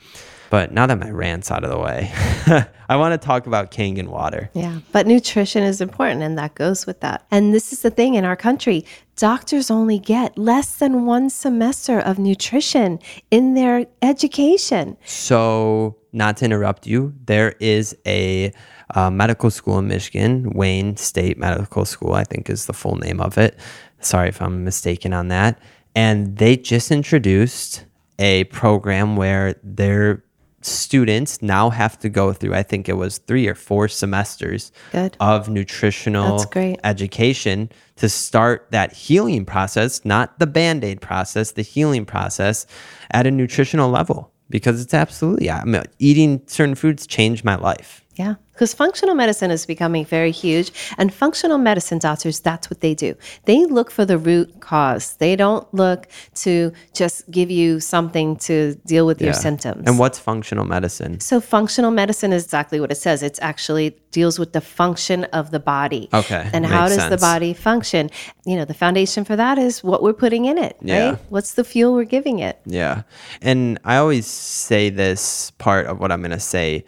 But 0.49 0.73
now 0.73 0.85
that 0.85 0.99
my 0.99 1.09
rant's 1.09 1.49
out 1.49 1.63
of 1.63 1.69
the 1.69 1.79
way, 1.79 2.11
I 2.89 2.97
want 2.97 3.19
to 3.19 3.25
talk 3.25 3.47
about 3.47 3.71
Kangen 3.71 4.09
water. 4.09 4.49
Yeah, 4.53 4.79
but 4.91 5.07
nutrition 5.07 5.63
is 5.63 5.81
important 5.81 6.21
and 6.21 6.37
that 6.37 6.55
goes 6.55 6.85
with 6.85 6.99
that. 6.99 7.25
And 7.31 7.53
this 7.53 7.73
is 7.73 7.81
the 7.81 7.89
thing 7.89 8.15
in 8.15 8.25
our 8.25 8.35
country 8.35 8.85
doctors 9.15 9.71
only 9.71 9.97
get 9.97 10.37
less 10.37 10.75
than 10.75 11.05
one 11.05 11.29
semester 11.29 11.99
of 11.99 12.19
nutrition 12.19 12.99
in 13.31 13.53
their 13.53 13.85
education. 14.01 14.97
So, 15.05 15.95
not 16.11 16.37
to 16.37 16.45
interrupt 16.45 16.85
you, 16.85 17.13
there 17.25 17.55
is 17.59 17.95
a 18.05 18.51
uh, 18.93 19.09
medical 19.09 19.49
school 19.49 19.79
in 19.79 19.87
Michigan, 19.87 20.51
Wayne 20.51 20.97
State 20.97 21.37
Medical 21.37 21.85
School, 21.85 22.13
I 22.13 22.23
think 22.23 22.49
is 22.49 22.65
the 22.65 22.73
full 22.73 22.95
name 22.95 23.19
of 23.19 23.37
it. 23.37 23.57
Sorry 23.99 24.29
if 24.29 24.41
I'm 24.41 24.63
mistaken 24.63 25.13
on 25.13 25.29
that. 25.29 25.59
And 25.95 26.37
they 26.37 26.57
just 26.57 26.91
introduced 26.91 27.85
a 28.19 28.43
program 28.45 29.15
where 29.15 29.55
their 29.63 30.23
students 30.61 31.41
now 31.41 31.69
have 31.69 31.97
to 31.99 32.09
go 32.09 32.33
through, 32.33 32.53
I 32.53 32.63
think 32.63 32.89
it 32.89 32.93
was 32.93 33.19
three 33.19 33.47
or 33.47 33.55
four 33.55 33.87
semesters 33.87 34.71
Good. 34.91 35.15
of 35.19 35.47
nutritional 35.47 36.43
education 36.83 37.69
to 37.97 38.09
start 38.09 38.67
that 38.71 38.91
healing 38.93 39.45
process, 39.45 40.03
not 40.03 40.37
the 40.39 40.47
band 40.47 40.83
aid 40.83 41.01
process, 41.01 41.51
the 41.51 41.61
healing 41.61 42.05
process 42.05 42.65
at 43.11 43.27
a 43.27 43.31
nutritional 43.31 43.89
level. 43.89 44.31
Because 44.47 44.79
it's 44.79 44.93
absolutely, 44.93 45.49
I 45.49 45.63
mean, 45.63 45.81
eating 45.97 46.41
certain 46.45 46.75
foods 46.75 47.07
changed 47.07 47.43
my 47.43 47.55
life. 47.55 48.04
Yeah, 48.15 48.35
because 48.53 48.73
functional 48.73 49.13
medicine 49.13 49.51
is 49.51 49.65
becoming 49.65 50.05
very 50.05 50.31
huge. 50.31 50.71
And 50.97 51.13
functional 51.13 51.57
medicine 51.57 51.99
doctors, 51.99 52.39
that's 52.39 52.69
what 52.69 52.79
they 52.79 52.93
do. 52.93 53.15
They 53.43 53.65
look 53.65 53.91
for 53.91 54.05
the 54.05 54.17
root 54.17 54.61
cause. 54.61 55.15
They 55.17 55.35
don't 55.35 55.71
look 55.73 56.07
to 56.35 56.71
just 56.93 57.29
give 57.29 57.51
you 57.51 57.81
something 57.81 58.37
to 58.37 58.75
deal 58.85 59.05
with 59.05 59.21
your 59.21 59.33
symptoms. 59.33 59.83
And 59.85 59.99
what's 59.99 60.17
functional 60.17 60.63
medicine? 60.65 61.19
so 61.19 61.41
functional 61.41 61.91
medicine 61.91 62.31
is 62.31 62.45
exactly 62.45 62.79
what 62.79 62.89
it 62.91 62.95
says. 62.95 63.21
It's 63.21 63.39
actually 63.41 63.97
deals 64.11 64.39
with 64.39 64.53
the 64.53 64.61
function 64.61 65.25
of 65.25 65.51
the 65.51 65.59
body. 65.59 66.07
Okay, 66.13 66.49
And 66.53 66.65
how 66.65 66.87
does 66.87 67.09
the 67.09 67.17
body 67.17 67.53
function? 67.53 68.09
You 68.45 68.55
know, 68.55 68.63
the 68.63 68.73
foundation 68.73 69.25
for 69.25 69.35
that 69.35 69.57
is 69.57 69.83
what 69.83 70.01
we're 70.01 70.13
putting 70.13 70.45
in 70.45 70.57
it, 70.57 70.77
Yeah. 70.81 71.09
right? 71.09 71.19
What's 71.29 71.55
the 71.55 71.65
fuel 71.65 71.93
we're 71.93 72.05
giving 72.05 72.39
it? 72.39 72.61
Yeah. 72.65 73.01
And 73.41 73.77
I 73.83 73.97
always 73.97 74.25
say 74.25 74.89
this 74.89 75.51
part 75.57 75.87
of 75.87 75.99
what 75.99 76.13
I'm 76.13 76.21
going 76.21 76.31
to 76.31 76.39
say 76.39 76.85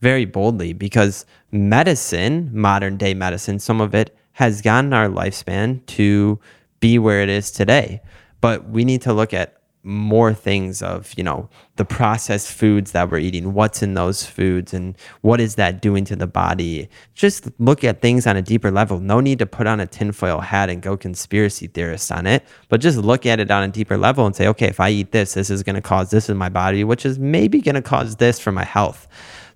very 0.00 0.24
boldly 0.24 0.72
because 0.72 1.26
medicine, 1.50 2.50
modern 2.52 2.96
day 2.96 3.14
medicine, 3.14 3.58
some 3.58 3.80
of 3.80 3.94
it 3.94 4.16
has 4.32 4.62
gotten 4.62 4.92
our 4.92 5.08
lifespan 5.08 5.84
to 5.86 6.38
be 6.80 6.98
where 6.98 7.22
it 7.22 7.28
is 7.28 7.50
today. 7.50 8.00
But 8.40 8.68
we 8.68 8.84
need 8.84 9.02
to 9.02 9.12
look 9.12 9.34
at 9.34 9.58
more 9.82 10.34
things 10.34 10.82
of, 10.82 11.12
you 11.16 11.24
know, 11.24 11.48
the 11.76 11.84
processed 11.84 12.52
foods 12.52 12.92
that 12.92 13.10
we're 13.10 13.18
eating, 13.18 13.54
what's 13.54 13.82
in 13.82 13.94
those 13.94 14.26
foods 14.26 14.74
and 14.74 14.96
what 15.22 15.40
is 15.40 15.54
that 15.54 15.80
doing 15.80 16.04
to 16.04 16.16
the 16.16 16.26
body. 16.26 16.88
Just 17.14 17.48
look 17.58 17.84
at 17.84 18.02
things 18.02 18.26
on 18.26 18.36
a 18.36 18.42
deeper 18.42 18.70
level. 18.70 19.00
No 19.00 19.20
need 19.20 19.38
to 19.38 19.46
put 19.46 19.66
on 19.66 19.80
a 19.80 19.86
tinfoil 19.86 20.40
hat 20.40 20.68
and 20.68 20.82
go 20.82 20.96
conspiracy 20.96 21.68
theorist 21.68 22.12
on 22.12 22.26
it, 22.26 22.44
but 22.68 22.80
just 22.80 22.98
look 22.98 23.24
at 23.24 23.40
it 23.40 23.50
on 23.50 23.62
a 23.62 23.68
deeper 23.68 23.96
level 23.96 24.26
and 24.26 24.36
say, 24.36 24.46
okay, 24.48 24.66
if 24.66 24.78
I 24.78 24.90
eat 24.90 25.12
this, 25.12 25.34
this 25.34 25.48
is 25.48 25.62
going 25.62 25.76
to 25.76 25.82
cause 25.82 26.10
this 26.10 26.28
in 26.28 26.36
my 26.36 26.48
body, 26.48 26.84
which 26.84 27.06
is 27.06 27.18
maybe 27.18 27.60
going 27.60 27.76
to 27.76 27.82
cause 27.82 28.16
this 28.16 28.38
for 28.38 28.52
my 28.52 28.64
health. 28.64 29.08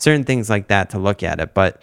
Certain 0.02 0.24
things 0.24 0.50
like 0.50 0.66
that 0.66 0.90
to 0.90 0.98
look 0.98 1.22
at 1.22 1.38
it. 1.38 1.54
But 1.54 1.80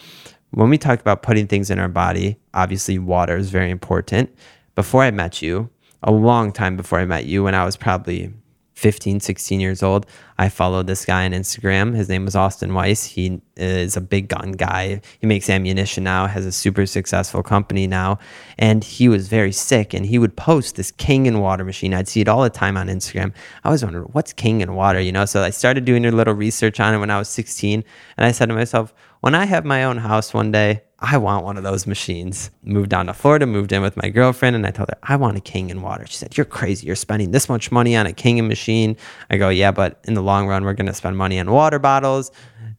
when 0.51 0.69
we 0.69 0.77
talk 0.77 0.99
about 0.99 1.23
putting 1.23 1.47
things 1.47 1.69
in 1.69 1.79
our 1.79 1.87
body, 1.87 2.37
obviously 2.53 2.99
water 2.99 3.37
is 3.37 3.49
very 3.49 3.71
important. 3.71 4.29
Before 4.75 5.03
I 5.03 5.09
met 5.09 5.41
you, 5.41 5.69
a 6.03 6.11
long 6.11 6.51
time 6.51 6.75
before 6.75 6.99
I 6.99 7.05
met 7.05 7.27
you, 7.27 7.45
when 7.45 7.55
I 7.55 7.63
was 7.63 7.77
probably 7.77 8.33
15, 8.79 9.19
16 9.19 9.59
years 9.59 9.83
old, 9.83 10.05
I 10.37 10.47
followed 10.47 10.87
this 10.87 11.05
guy 11.05 11.25
on 11.25 11.31
Instagram. 11.31 11.93
His 11.95 12.07
name 12.07 12.23
was 12.23 12.35
Austin 12.35 12.73
Weiss. 12.73 13.03
He 13.03 13.41
is 13.57 13.97
a 13.97 14.01
big 14.01 14.29
gun 14.29 14.53
guy. 14.53 15.01
He 15.19 15.27
makes 15.27 15.49
ammunition 15.49 16.05
now, 16.05 16.27
has 16.27 16.45
a 16.45 16.51
super 16.51 16.85
successful 16.85 17.43
company 17.43 17.87
now. 17.87 18.19
And 18.57 18.81
he 18.81 19.09
was 19.09 19.27
very 19.27 19.51
sick 19.51 19.93
and 19.93 20.05
he 20.05 20.17
would 20.17 20.37
post 20.37 20.77
this 20.77 20.91
King 20.91 21.19
Kangen 21.19 21.41
water 21.41 21.65
machine. 21.65 21.93
I'd 21.93 22.07
see 22.07 22.21
it 22.21 22.29
all 22.29 22.41
the 22.43 22.49
time 22.49 22.77
on 22.77 22.87
Instagram. 22.87 23.33
I 23.63 23.69
was 23.69 23.83
wondering, 23.83 24.05
what's 24.13 24.31
King 24.31 24.61
Kangen 24.61 24.75
water? 24.75 25.01
You 25.01 25.11
know, 25.11 25.25
so 25.25 25.43
I 25.43 25.49
started 25.49 25.83
doing 25.85 26.05
a 26.05 26.11
little 26.11 26.33
research 26.33 26.79
on 26.79 26.93
it 26.93 26.99
when 26.99 27.09
I 27.09 27.19
was 27.19 27.27
16. 27.27 27.83
And 28.17 28.25
I 28.25 28.31
said 28.31 28.47
to 28.47 28.55
myself, 28.55 28.93
when 29.21 29.35
I 29.35 29.45
have 29.45 29.65
my 29.65 29.83
own 29.83 29.97
house 29.97 30.33
one 30.33 30.51
day, 30.51 30.83
I 31.01 31.17
want 31.17 31.45
one 31.45 31.57
of 31.57 31.63
those 31.63 31.87
machines. 31.87 32.51
Moved 32.63 32.89
down 32.89 33.07
to 33.07 33.13
Florida, 33.13 33.45
moved 33.45 33.71
in 33.71 33.81
with 33.81 33.95
my 33.95 34.09
girlfriend, 34.09 34.55
and 34.55 34.65
I 34.65 34.71
told 34.71 34.89
her, 34.89 34.97
I 35.03 35.15
want 35.15 35.37
a 35.37 35.41
King 35.41 35.69
Kangen 35.69 35.81
water. 35.81 36.05
She 36.05 36.17
said, 36.17 36.37
You're 36.37 36.45
crazy. 36.45 36.87
You're 36.87 36.95
spending 36.95 37.31
this 37.31 37.47
much 37.47 37.71
money 37.71 37.95
on 37.95 38.05
a 38.05 38.13
King 38.13 38.37
Kangen 38.37 38.47
machine. 38.47 38.97
I 39.29 39.37
go, 39.37 39.49
Yeah, 39.49 39.71
but 39.71 39.99
in 40.05 40.13
the 40.13 40.23
long 40.23 40.47
run, 40.47 40.63
we're 40.63 40.73
going 40.73 40.87
to 40.87 40.93
spend 40.93 41.17
money 41.17 41.39
on 41.39 41.49
water 41.51 41.79
bottles. 41.79 42.31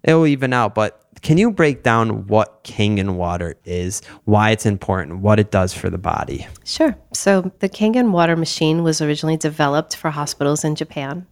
It 0.03 0.15
will 0.15 0.27
even 0.27 0.53
out. 0.53 0.75
But 0.75 1.03
can 1.23 1.37
you 1.37 1.51
break 1.51 1.83
down 1.83 2.27
what 2.27 2.61
King 2.63 2.97
Kangen 2.97 3.15
water 3.17 3.57
is, 3.65 4.03
why 4.25 4.51
it's 4.51 4.67
important, 4.67 5.21
what 5.21 5.39
it 5.41 5.51
does 5.51 5.73
for 5.73 5.89
the 5.89 5.99
body? 5.99 6.47
Sure. 6.65 6.97
So 7.15 7.53
the 7.61 7.69
King 7.69 7.95
Kangen 7.95 8.11
water 8.13 8.37
machine 8.37 8.83
was 8.83 9.01
originally 9.01 9.37
developed 9.37 9.97
for 9.97 10.11
hospitals 10.11 10.65
in 10.65 10.75
Japan. 10.75 11.27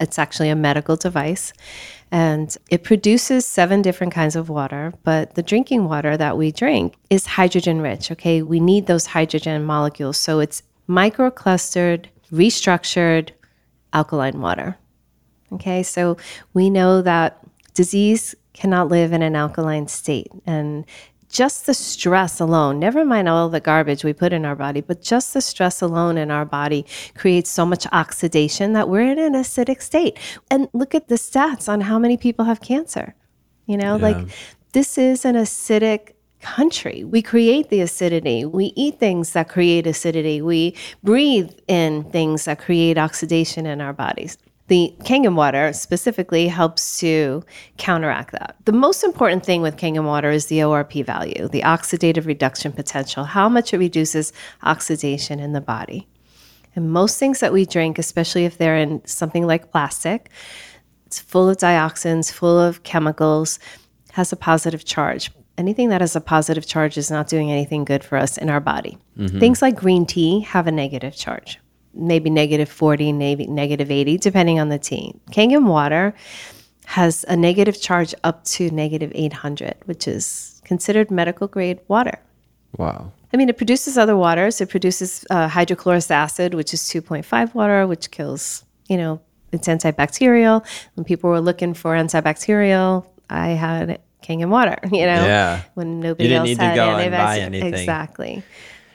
It's 0.00 0.18
actually 0.18 0.50
a 0.50 0.56
medical 0.56 0.96
device 0.96 1.52
and 2.12 2.56
it 2.70 2.82
produces 2.82 3.46
seven 3.46 3.82
different 3.82 4.12
kinds 4.12 4.34
of 4.34 4.48
water, 4.48 4.92
but 5.04 5.34
the 5.34 5.42
drinking 5.42 5.84
water 5.84 6.16
that 6.16 6.36
we 6.36 6.50
drink 6.50 6.96
is 7.08 7.24
hydrogen 7.26 7.80
rich. 7.80 8.10
Okay. 8.10 8.42
We 8.42 8.58
need 8.58 8.86
those 8.86 9.06
hydrogen 9.06 9.64
molecules. 9.64 10.18
So 10.18 10.40
it's 10.40 10.62
microclustered, 10.88 12.06
restructured 12.32 13.30
alkaline 13.92 14.40
water. 14.40 14.76
Okay. 15.52 15.82
So 15.84 16.16
we 16.52 16.68
know 16.68 17.02
that 17.02 17.38
disease 17.74 18.34
cannot 18.54 18.88
live 18.88 19.12
in 19.12 19.22
an 19.22 19.36
alkaline 19.36 19.86
state. 19.86 20.30
And 20.46 20.84
just 21.30 21.66
the 21.66 21.74
stress 21.74 22.40
alone, 22.40 22.78
never 22.78 23.04
mind 23.04 23.28
all 23.28 23.48
the 23.48 23.60
garbage 23.60 24.04
we 24.04 24.12
put 24.12 24.32
in 24.32 24.44
our 24.44 24.56
body, 24.56 24.80
but 24.80 25.00
just 25.00 25.32
the 25.32 25.40
stress 25.40 25.80
alone 25.80 26.18
in 26.18 26.30
our 26.30 26.44
body 26.44 26.84
creates 27.14 27.50
so 27.50 27.64
much 27.64 27.86
oxidation 27.92 28.72
that 28.72 28.88
we're 28.88 29.00
in 29.00 29.18
an 29.18 29.34
acidic 29.34 29.80
state. 29.80 30.18
And 30.50 30.68
look 30.72 30.94
at 30.94 31.08
the 31.08 31.14
stats 31.14 31.68
on 31.68 31.82
how 31.82 31.98
many 31.98 32.16
people 32.16 32.44
have 32.44 32.60
cancer. 32.60 33.14
You 33.66 33.76
know, 33.76 33.96
like 33.96 34.16
this 34.72 34.98
is 34.98 35.24
an 35.24 35.36
acidic 35.36 36.14
country. 36.40 37.04
We 37.04 37.22
create 37.22 37.68
the 37.68 37.80
acidity. 37.80 38.44
We 38.44 38.72
eat 38.74 38.98
things 38.98 39.32
that 39.32 39.48
create 39.48 39.86
acidity. 39.86 40.42
We 40.42 40.74
breathe 41.04 41.52
in 41.68 42.04
things 42.04 42.46
that 42.46 42.58
create 42.58 42.98
oxidation 42.98 43.66
in 43.66 43.80
our 43.80 43.92
bodies. 43.92 44.36
The 44.70 44.94
Kangen 45.00 45.34
water 45.34 45.72
specifically 45.72 46.46
helps 46.46 47.00
to 47.00 47.42
counteract 47.76 48.30
that. 48.30 48.54
The 48.66 48.72
most 48.72 49.02
important 49.02 49.44
thing 49.44 49.62
with 49.62 49.76
Kangen 49.76 50.04
water 50.04 50.30
is 50.30 50.46
the 50.46 50.60
ORP 50.60 51.04
value, 51.04 51.48
the 51.48 51.62
oxidative 51.62 52.24
reduction 52.24 52.70
potential, 52.70 53.24
how 53.24 53.48
much 53.48 53.74
it 53.74 53.78
reduces 53.78 54.32
oxidation 54.62 55.40
in 55.40 55.54
the 55.54 55.60
body. 55.60 56.06
And 56.76 56.92
most 56.92 57.18
things 57.18 57.40
that 57.40 57.52
we 57.52 57.66
drink, 57.66 57.98
especially 57.98 58.44
if 58.44 58.58
they're 58.58 58.76
in 58.76 59.04
something 59.04 59.44
like 59.44 59.72
plastic, 59.72 60.30
it's 61.04 61.18
full 61.18 61.48
of 61.48 61.56
dioxins, 61.56 62.30
full 62.30 62.60
of 62.60 62.84
chemicals, 62.84 63.58
has 64.12 64.32
a 64.32 64.36
positive 64.36 64.84
charge. 64.84 65.32
Anything 65.58 65.88
that 65.88 66.00
has 66.00 66.14
a 66.14 66.20
positive 66.20 66.64
charge 66.64 66.96
is 66.96 67.10
not 67.10 67.26
doing 67.26 67.50
anything 67.50 67.84
good 67.84 68.04
for 68.04 68.16
us 68.16 68.38
in 68.38 68.48
our 68.48 68.60
body. 68.60 68.98
Mm-hmm. 69.18 69.40
Things 69.40 69.62
like 69.62 69.74
green 69.74 70.06
tea 70.06 70.42
have 70.42 70.68
a 70.68 70.70
negative 70.72 71.16
charge, 71.16 71.58
maybe 71.94 72.30
negative 72.30 72.68
40, 72.68 73.12
maybe 73.12 73.46
negative 73.46 73.90
80, 73.90 74.18
depending 74.18 74.60
on 74.60 74.68
the 74.68 74.78
tea. 74.78 75.14
Kangen 75.32 75.64
water 75.66 76.14
has 76.86 77.24
a 77.28 77.36
negative 77.36 77.80
charge 77.80 78.14
up 78.24 78.44
to 78.44 78.70
negative 78.70 79.12
800, 79.14 79.74
which 79.86 80.06
is 80.08 80.60
considered 80.64 81.10
medical 81.10 81.46
grade 81.46 81.80
water. 81.88 82.18
Wow. 82.76 83.12
I 83.32 83.36
mean, 83.36 83.48
it 83.48 83.56
produces 83.56 83.96
other 83.96 84.16
waters. 84.16 84.60
It 84.60 84.68
produces 84.70 85.24
uh, 85.30 85.46
hydrochloric 85.48 86.10
acid, 86.10 86.54
which 86.54 86.74
is 86.74 86.82
2.5 86.82 87.54
water, 87.54 87.86
which 87.86 88.10
kills, 88.10 88.64
you 88.88 88.96
know, 88.96 89.20
it's 89.52 89.68
antibacterial. 89.68 90.64
When 90.94 91.04
people 91.04 91.30
were 91.30 91.40
looking 91.40 91.74
for 91.74 91.94
antibacterial, 91.94 93.06
I 93.28 93.48
had 93.50 94.00
Kangen 94.22 94.48
water, 94.48 94.76
you 94.84 95.06
know, 95.06 95.24
Yeah. 95.26 95.62
when 95.74 96.00
nobody 96.00 96.24
didn't 96.28 96.38
else 96.40 96.48
need 96.48 96.58
to 96.58 96.64
had 96.64 96.74
go 96.76 96.90
and 96.96 97.10
buy 97.12 97.38
antibacterial. 97.38 97.42
anything. 97.42 97.74
Exactly. 97.74 98.42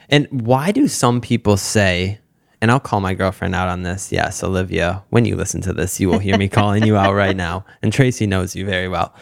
And 0.10 0.28
why 0.30 0.72
do 0.72 0.88
some 0.88 1.20
people 1.22 1.58
say, 1.58 2.20
and 2.62 2.72
I'll 2.72 2.80
call 2.80 3.00
my 3.02 3.14
girlfriend 3.14 3.56
out 3.56 3.68
on 3.68 3.84
this. 3.84 4.12
Yes, 4.12 4.44
Olivia, 4.44 5.04
when 5.10 5.26
you 5.26 5.36
listen 5.36 5.62
to 5.62 5.74
this, 5.74 6.00
you 6.00 6.10
will 6.10 6.20
hear 6.20 6.38
me 6.38 6.48
calling 6.48 6.86
you 6.86 6.98
out 6.98 7.14
right 7.14 7.36
now. 7.36 7.66
And 7.82 7.94
Tracy 7.94 8.26
knows 8.26 8.56
you 8.56 8.66
very 8.66 8.88
well. 8.88 9.14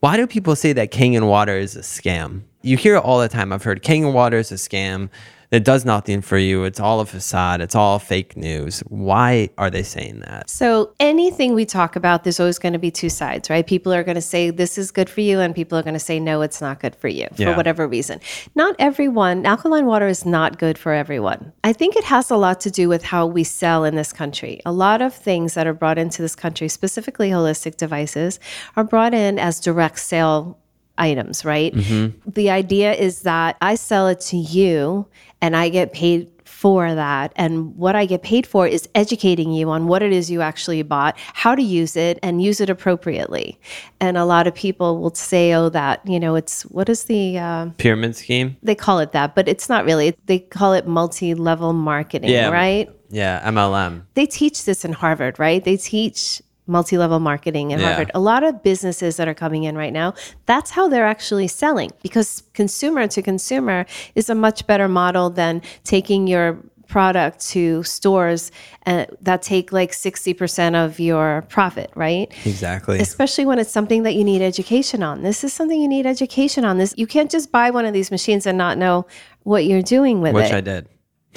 Why 0.00 0.16
do 0.16 0.26
people 0.26 0.54
say 0.54 0.72
that 0.74 0.92
Kangen 0.92 1.26
water 1.26 1.56
is 1.56 1.74
a 1.74 1.80
scam? 1.80 2.42
You 2.62 2.76
hear 2.76 2.96
it 2.96 3.02
all 3.02 3.18
the 3.18 3.28
time. 3.28 3.52
I've 3.52 3.64
heard 3.64 3.82
Kangen 3.82 4.12
water 4.12 4.38
is 4.38 4.52
a 4.52 4.56
scam. 4.56 5.08
It 5.50 5.64
does 5.64 5.84
nothing 5.84 6.20
for 6.22 6.38
you. 6.38 6.64
It's 6.64 6.80
all 6.80 7.00
a 7.00 7.06
facade. 7.06 7.60
It's 7.60 7.74
all 7.74 7.98
fake 7.98 8.36
news. 8.36 8.80
Why 8.88 9.50
are 9.58 9.70
they 9.70 9.82
saying 9.82 10.20
that? 10.20 10.50
So, 10.50 10.92
anything 11.00 11.54
we 11.54 11.64
talk 11.64 11.96
about, 11.96 12.24
there's 12.24 12.40
always 12.40 12.58
going 12.58 12.72
to 12.72 12.78
be 12.78 12.90
two 12.90 13.08
sides, 13.08 13.48
right? 13.48 13.66
People 13.66 13.92
are 13.92 14.02
going 14.02 14.16
to 14.16 14.20
say 14.20 14.50
this 14.50 14.78
is 14.78 14.90
good 14.90 15.08
for 15.08 15.20
you, 15.20 15.40
and 15.40 15.54
people 15.54 15.78
are 15.78 15.82
going 15.82 15.94
to 15.94 16.00
say 16.00 16.18
no, 16.18 16.42
it's 16.42 16.60
not 16.60 16.80
good 16.80 16.96
for 16.96 17.08
you 17.08 17.28
for 17.34 17.42
Yeah. 17.42 17.56
whatever 17.56 17.86
reason. 17.86 18.20
Not 18.54 18.74
everyone, 18.78 19.46
alkaline 19.46 19.86
water 19.86 20.08
is 20.08 20.26
not 20.26 20.58
good 20.58 20.78
for 20.78 20.92
everyone. 20.92 21.52
I 21.64 21.72
think 21.72 21.96
it 21.96 22.04
has 22.04 22.30
a 22.30 22.36
lot 22.36 22.60
to 22.60 22.70
do 22.70 22.88
with 22.88 23.02
how 23.04 23.26
we 23.26 23.44
sell 23.44 23.84
in 23.84 23.94
this 23.94 24.12
country. 24.12 24.60
A 24.66 24.72
lot 24.72 25.00
of 25.02 25.14
things 25.14 25.54
that 25.54 25.66
are 25.66 25.74
brought 25.74 25.98
into 25.98 26.22
this 26.22 26.34
country, 26.34 26.68
specifically 26.68 27.30
holistic 27.30 27.76
devices, 27.76 28.40
are 28.76 28.84
brought 28.84 29.14
in 29.14 29.38
as 29.38 29.60
direct 29.60 29.98
sale 29.98 30.58
items, 30.98 31.44
right? 31.44 31.74
Mm-hmm. 31.74 32.30
The 32.30 32.50
idea 32.50 32.94
is 32.94 33.22
that 33.22 33.56
I 33.60 33.74
sell 33.74 34.08
it 34.08 34.20
to 34.20 34.36
you 34.36 35.06
and 35.46 35.54
I 35.56 35.68
get 35.68 35.92
paid 35.92 36.28
for 36.44 36.92
that. 36.92 37.32
And 37.36 37.76
what 37.76 37.94
I 37.94 38.04
get 38.04 38.22
paid 38.24 38.46
for 38.48 38.66
is 38.66 38.88
educating 38.96 39.52
you 39.52 39.70
on 39.70 39.86
what 39.86 40.02
it 40.02 40.12
is 40.12 40.28
you 40.28 40.40
actually 40.42 40.82
bought, 40.82 41.16
how 41.34 41.54
to 41.54 41.62
use 41.62 41.94
it, 41.96 42.18
and 42.20 42.42
use 42.42 42.60
it 42.60 42.68
appropriately. 42.68 43.60
And 44.00 44.16
a 44.16 44.24
lot 44.24 44.48
of 44.48 44.54
people 44.56 44.98
will 45.00 45.14
say, 45.14 45.52
oh, 45.54 45.68
that, 45.68 46.00
you 46.04 46.18
know, 46.18 46.34
it's 46.34 46.62
what 46.62 46.88
is 46.88 47.04
the, 47.04 47.38
uh, 47.38 47.66
Pyramid 47.78 48.16
scheme? 48.16 48.56
they 48.64 48.74
call 48.74 48.98
it 48.98 49.12
that, 49.12 49.36
but 49.36 49.46
it's 49.46 49.68
not 49.68 49.84
really. 49.84 50.16
They 50.26 50.40
call 50.40 50.72
it 50.72 50.88
multi 50.88 51.34
level 51.34 51.72
marketing, 51.72 52.30
Yeah. 52.30 52.50
right? 52.50 52.90
Yeah, 53.08 53.40
MLM. 53.48 54.02
they 54.14 54.26
teach 54.26 54.64
this 54.64 54.84
in 54.84 54.92
Harvard, 54.92 55.38
right? 55.38 55.62
They 55.62 55.76
teach 55.76 56.42
multi-level 56.66 57.20
marketing 57.20 57.70
in 57.70 57.78
Yeah. 57.78 57.86
Harvard. 57.86 58.10
A 58.14 58.20
lot 58.20 58.42
of 58.42 58.62
businesses 58.62 59.16
that 59.16 59.28
are 59.28 59.34
coming 59.34 59.64
in 59.64 59.76
right 59.76 59.92
now, 59.92 60.14
that's 60.46 60.70
how 60.70 60.88
they're 60.88 61.06
actually 61.06 61.48
selling 61.48 61.90
because 62.02 62.42
consumer 62.54 63.06
to 63.06 63.22
consumer 63.22 63.86
is 64.14 64.28
a 64.28 64.34
much 64.34 64.66
better 64.66 64.88
model 64.88 65.30
than 65.30 65.62
taking 65.84 66.26
your 66.26 66.58
product 66.88 67.40
to 67.48 67.82
stores 67.82 68.52
uh, 68.86 69.06
that 69.20 69.42
take 69.42 69.72
like 69.72 69.90
60% 69.92 70.74
of 70.74 71.00
your 71.00 71.42
profit, 71.48 71.90
right? 71.94 72.32
Exactly. 72.46 73.00
Especially 73.00 73.44
when 73.44 73.58
it's 73.58 73.70
something 73.72 74.04
that 74.04 74.14
you 74.14 74.24
need 74.24 74.40
education 74.40 75.02
on. 75.02 75.22
This 75.22 75.42
is 75.42 75.52
something 75.52 75.80
you 75.80 75.88
need 75.88 76.06
education 76.06 76.64
on. 76.64 76.78
This 76.78 76.94
you 76.96 77.06
can't 77.06 77.30
just 77.30 77.50
buy 77.50 77.70
one 77.70 77.86
of 77.86 77.92
these 77.92 78.10
machines 78.10 78.46
and 78.46 78.56
not 78.56 78.78
know 78.78 79.06
what 79.42 79.64
you're 79.64 79.82
doing 79.82 80.20
with 80.20 80.34
Which 80.34 80.44
it. 80.44 80.46
Which 80.46 80.54
I 80.54 80.60
did. 80.60 80.88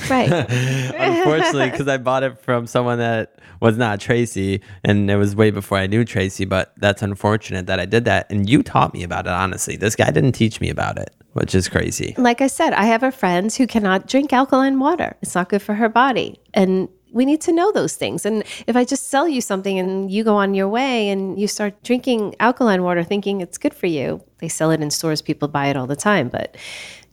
Right. 0.10 0.30
Unfortunately, 0.50 1.70
because 1.70 1.88
I 1.88 1.98
bought 1.98 2.24
it 2.24 2.40
from 2.40 2.68
someone 2.68 3.00
that 3.00 3.40
was 3.60 3.78
not 3.78 4.00
Tracy, 4.00 4.62
and 4.84 5.10
it 5.10 5.16
was 5.18 5.36
way 5.36 5.52
before 5.52 5.78
I 5.78 5.88
knew 5.88 6.06
Tracy. 6.06 6.46
But 6.46 6.74
that's 6.78 7.02
unfortunate 7.02 7.66
that 7.66 7.80
I 7.80 7.86
did 7.86 8.06
that. 8.06 8.32
And 8.32 8.50
you 8.50 8.62
taught 8.64 8.94
me 8.94 9.04
about 9.04 9.26
it. 9.26 9.32
Honestly, 9.32 9.76
this 9.76 9.96
guy 9.96 10.12
didn't 10.12 10.34
teach 10.34 10.62
me 10.62 10.70
about 10.70 10.98
it, 11.00 11.14
which 11.34 11.56
is 11.56 11.68
crazy. 11.68 12.14
like 12.18 12.42
I 12.42 12.48
said, 12.48 12.74
I 12.74 12.84
have 12.84 13.04
a 13.04 13.12
friend 13.12 13.52
who 13.54 13.68
cannot 13.68 14.08
drink 14.08 14.32
alkaline 14.34 14.80
water. 14.80 15.16
It's 15.22 15.36
not 15.36 15.50
good 15.50 15.62
for 15.62 15.76
her 15.76 15.90
body. 15.90 16.40
And 16.54 16.90
we 17.12 17.26
need 17.26 17.42
to 17.42 17.52
know 17.52 17.72
those 17.72 17.96
things. 17.96 18.26
And 18.26 18.44
if 18.68 18.76
I 18.76 18.86
just 18.86 19.10
sell 19.10 19.28
you 19.28 19.42
something 19.42 19.80
and 19.80 20.12
you 20.12 20.24
go 20.24 20.36
on 20.36 20.54
your 20.54 20.68
way 20.68 21.10
and 21.10 21.40
you 21.40 21.48
start 21.48 21.82
drinking 21.84 22.36
alkaline 22.40 22.84
water 22.84 23.04
thinking 23.04 23.42
it's 23.42 23.58
good 23.58 23.74
for 23.74 23.88
you, 23.88 24.24
they 24.40 24.48
sell 24.48 24.72
it 24.72 24.82
in 24.82 24.92
stores, 24.92 25.22
people 25.22 25.48
buy 25.48 25.68
it 25.68 25.76
all 25.78 25.88
the 25.88 25.96
time. 25.96 26.30
But, 26.30 26.56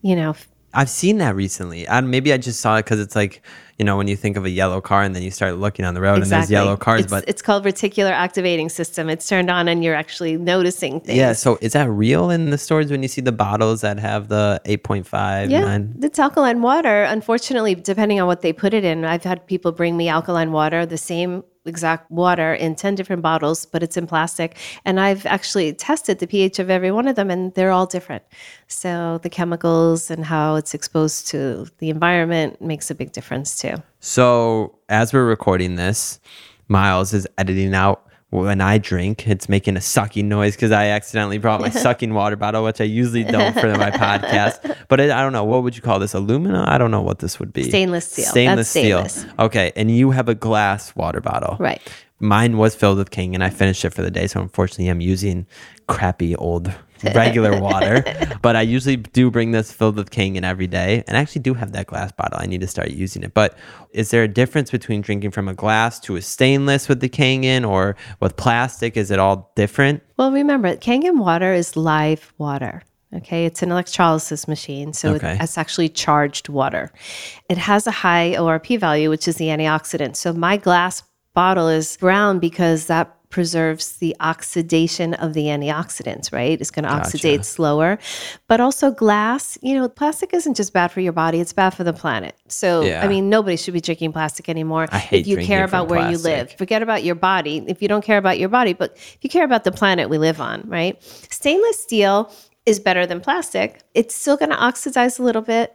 you 0.02 0.14
know, 0.14 0.36
I've 0.76 0.90
seen 0.90 1.18
that 1.18 1.34
recently. 1.34 1.86
And 1.88 2.10
maybe 2.10 2.32
I 2.32 2.36
just 2.36 2.60
saw 2.60 2.76
it 2.76 2.84
because 2.84 3.00
it's 3.00 3.16
like, 3.16 3.42
you 3.78 3.84
know, 3.84 3.96
when 3.96 4.08
you 4.08 4.16
think 4.16 4.36
of 4.36 4.44
a 4.44 4.50
yellow 4.50 4.82
car 4.82 5.02
and 5.02 5.14
then 5.14 5.22
you 5.22 5.30
start 5.30 5.56
looking 5.56 5.86
on 5.86 5.94
the 5.94 6.02
road 6.02 6.22
and 6.22 6.26
there's 6.30 6.50
yellow 6.50 6.76
cars. 6.76 7.02
It's, 7.02 7.10
but 7.10 7.24
it's 7.26 7.40
called 7.40 7.64
reticular 7.64 8.10
activating 8.10 8.68
system. 8.68 9.08
It's 9.08 9.26
turned 9.26 9.50
on 9.50 9.68
and 9.68 9.82
you're 9.82 9.94
actually 9.94 10.36
noticing 10.36 11.00
things. 11.00 11.16
yeah, 11.16 11.32
so 11.32 11.58
is 11.62 11.72
that 11.72 11.88
real 11.88 12.30
in 12.30 12.50
the 12.50 12.58
stores 12.58 12.90
when 12.90 13.02
you 13.02 13.08
see 13.08 13.22
the 13.22 13.32
bottles 13.32 13.80
that 13.80 13.98
have 13.98 14.28
the 14.28 14.60
8.5? 14.66 15.50
Yeah, 15.50 15.60
9? 15.62 15.96
it's 16.02 16.18
alkaline 16.18 16.60
water. 16.60 17.04
Unfortunately, 17.04 17.74
depending 17.74 18.20
on 18.20 18.26
what 18.26 18.42
they 18.42 18.52
put 18.52 18.74
it 18.74 18.84
in, 18.84 19.04
I've 19.06 19.24
had 19.24 19.46
people 19.46 19.72
bring 19.72 19.96
me 19.96 20.08
alkaline 20.08 20.52
water, 20.52 20.84
the 20.84 20.98
same 20.98 21.42
exact 21.66 22.10
water 22.10 22.54
in 22.54 22.74
10 22.74 22.94
different 22.94 23.22
bottles, 23.22 23.66
but 23.66 23.82
it's 23.82 23.96
in 23.96 24.06
plastic. 24.06 24.56
And 24.84 25.00
I've 25.00 25.26
actually 25.26 25.72
tested 25.72 26.18
the 26.18 26.26
pH 26.26 26.58
of 26.58 26.70
every 26.70 26.90
one 26.90 27.08
of 27.08 27.16
them, 27.16 27.30
and 27.30 27.52
they're 27.54 27.72
all 27.72 27.86
different. 27.86 28.22
So 28.68 29.18
the 29.22 29.30
chemicals 29.30 30.10
and 30.10 30.24
how 30.24 30.56
it's 30.56 30.74
exposed 30.74 31.26
to 31.28 31.66
the 31.78 31.90
environment 31.90 32.60
makes 32.60 32.90
a 32.90 32.94
big 32.94 33.12
difference 33.12 33.58
too. 33.58 33.74
So 34.00 34.78
as 34.88 35.12
we're 35.12 35.26
recording 35.26 35.76
this, 35.76 36.20
Miles 36.68 37.12
is 37.12 37.26
editing 37.38 37.74
out 37.74 38.06
when 38.30 38.60
I 38.60 38.78
drink. 38.78 39.26
It's 39.28 39.48
making 39.48 39.76
a 39.76 39.80
sucking 39.80 40.28
noise 40.28 40.56
because 40.56 40.72
I 40.72 40.86
accidentally 40.86 41.38
brought 41.38 41.60
my 41.60 41.70
sucking 41.84 42.12
water 42.12 42.36
bottle, 42.36 42.64
which 42.64 42.80
I 42.80 42.84
usually 42.84 43.24
don't 43.24 43.54
for 43.54 43.72
my 43.76 43.90
podcast. 43.90 44.74
But 44.88 45.00
it, 45.00 45.10
I 45.10 45.20
don't 45.20 45.32
know 45.32 45.42
what 45.42 45.64
would 45.64 45.74
you 45.74 45.82
call 45.82 45.98
this? 45.98 46.14
Aluminum? 46.14 46.64
I 46.68 46.78
don't 46.78 46.92
know 46.92 47.02
what 47.02 47.18
this 47.18 47.40
would 47.40 47.52
be. 47.52 47.64
Stainless 47.64 48.08
steel. 48.08 48.26
Stainless 48.26 48.72
That's 48.72 49.14
steel. 49.14 49.32
Okay, 49.40 49.72
and 49.74 49.90
you 49.90 50.12
have 50.12 50.28
a 50.28 50.34
glass 50.34 50.94
water 50.94 51.20
bottle. 51.20 51.56
Right. 51.58 51.80
Mine 52.20 52.56
was 52.56 52.76
filled 52.76 52.98
with 52.98 53.10
Kangen, 53.10 53.34
and 53.34 53.44
I 53.44 53.50
finished 53.50 53.84
it 53.84 53.90
for 53.90 54.02
the 54.02 54.10
day. 54.12 54.28
So 54.28 54.40
unfortunately, 54.40 54.88
I'm 54.88 55.00
using 55.00 55.46
crappy 55.88 56.36
old 56.36 56.72
regular 57.14 57.60
water. 57.68 58.04
But 58.42 58.56
I 58.56 58.62
usually 58.62 58.96
do 58.96 59.30
bring 59.30 59.50
this 59.52 59.72
filled 59.72 59.96
with 59.96 60.10
Kangen 60.10 60.42
every 60.44 60.66
day, 60.66 61.04
and 61.06 61.16
I 61.16 61.20
actually 61.20 61.42
do 61.42 61.54
have 61.54 61.72
that 61.72 61.86
glass 61.86 62.12
bottle. 62.12 62.38
I 62.40 62.46
need 62.46 62.60
to 62.60 62.66
start 62.66 62.90
using 62.90 63.22
it. 63.22 63.34
But 63.34 63.56
is 63.92 64.10
there 64.10 64.22
a 64.22 64.28
difference 64.28 64.70
between 64.70 65.00
drinking 65.00 65.30
from 65.30 65.48
a 65.48 65.54
glass 65.54 65.98
to 66.00 66.16
a 66.16 66.22
stainless 66.22 66.88
with 66.88 67.00
the 67.00 67.08
Kangen, 67.08 67.68
or 67.68 67.96
with 68.20 68.36
plastic? 68.36 68.96
Is 68.96 69.10
it 69.10 69.18
all 69.18 69.52
different? 69.56 70.02
Well, 70.16 70.32
remember, 70.32 70.76
Kangen 70.76 71.18
water 71.18 71.52
is 71.52 71.76
live 71.76 72.32
water. 72.38 72.82
Okay, 73.14 73.46
it's 73.46 73.62
an 73.62 73.70
electrolysis 73.70 74.48
machine, 74.48 74.92
so 74.92 75.14
Okay. 75.14 75.38
it's 75.40 75.56
actually 75.56 75.88
charged 75.88 76.48
water. 76.48 76.90
It 77.48 77.56
has 77.56 77.86
a 77.86 77.90
high 77.92 78.34
ORP 78.36 78.78
value, 78.78 79.08
which 79.10 79.28
is 79.28 79.36
the 79.36 79.46
antioxidant. 79.46 80.16
So 80.16 80.32
my 80.32 80.56
glass 80.56 81.02
bottle 81.32 81.68
is 81.68 81.96
brown 81.98 82.40
because 82.40 82.86
that 82.86 83.15
preserves 83.28 83.96
the 83.96 84.14
oxidation 84.20 85.14
of 85.14 85.34
the 85.34 85.44
antioxidants, 85.44 86.32
right? 86.32 86.60
It's 86.60 86.70
going 86.70 86.84
to 86.84 86.90
oxidate 86.90 87.44
slower. 87.44 87.98
But 88.48 88.60
also 88.60 88.90
glass, 88.90 89.58
you 89.62 89.74
know, 89.74 89.88
plastic 89.88 90.32
isn't 90.32 90.54
just 90.54 90.72
bad 90.72 90.92
for 90.92 91.00
your 91.00 91.12
body, 91.12 91.40
it's 91.40 91.52
bad 91.52 91.70
for 91.70 91.84
the 91.84 91.92
planet. 91.92 92.36
So, 92.48 92.82
Yeah. 92.82 93.04
I 93.04 93.08
mean, 93.08 93.28
nobody 93.28 93.56
should 93.56 93.74
be 93.74 93.80
drinking 93.80 94.12
plastic 94.12 94.48
anymore 94.48 94.86
I 94.90 94.98
hate 94.98 95.20
if 95.22 95.26
you 95.26 95.38
care 95.38 95.64
about 95.64 95.88
where 95.88 96.10
you 96.10 96.18
live. 96.18 96.52
Forget 96.52 96.82
about 96.82 97.04
your 97.04 97.14
body 97.14 97.64
if 97.66 97.82
you 97.82 97.88
don't 97.88 98.04
care 98.04 98.18
about 98.18 98.38
your 98.38 98.48
body, 98.48 98.72
but 98.72 98.92
if 98.96 99.18
you 99.22 99.30
care 99.30 99.44
about 99.44 99.64
the 99.64 99.72
planet 99.72 100.08
we 100.08 100.18
live 100.18 100.40
on, 100.40 100.62
right? 100.68 101.02
Stainless 101.30 101.80
steel 101.82 102.32
is 102.64 102.80
better 102.80 103.06
than 103.06 103.20
plastic. 103.20 103.82
It's 103.94 104.14
still 104.14 104.36
going 104.36 104.50
to 104.50 104.56
oxidize 104.58 105.18
a 105.18 105.22
little 105.22 105.42
bit. 105.42 105.74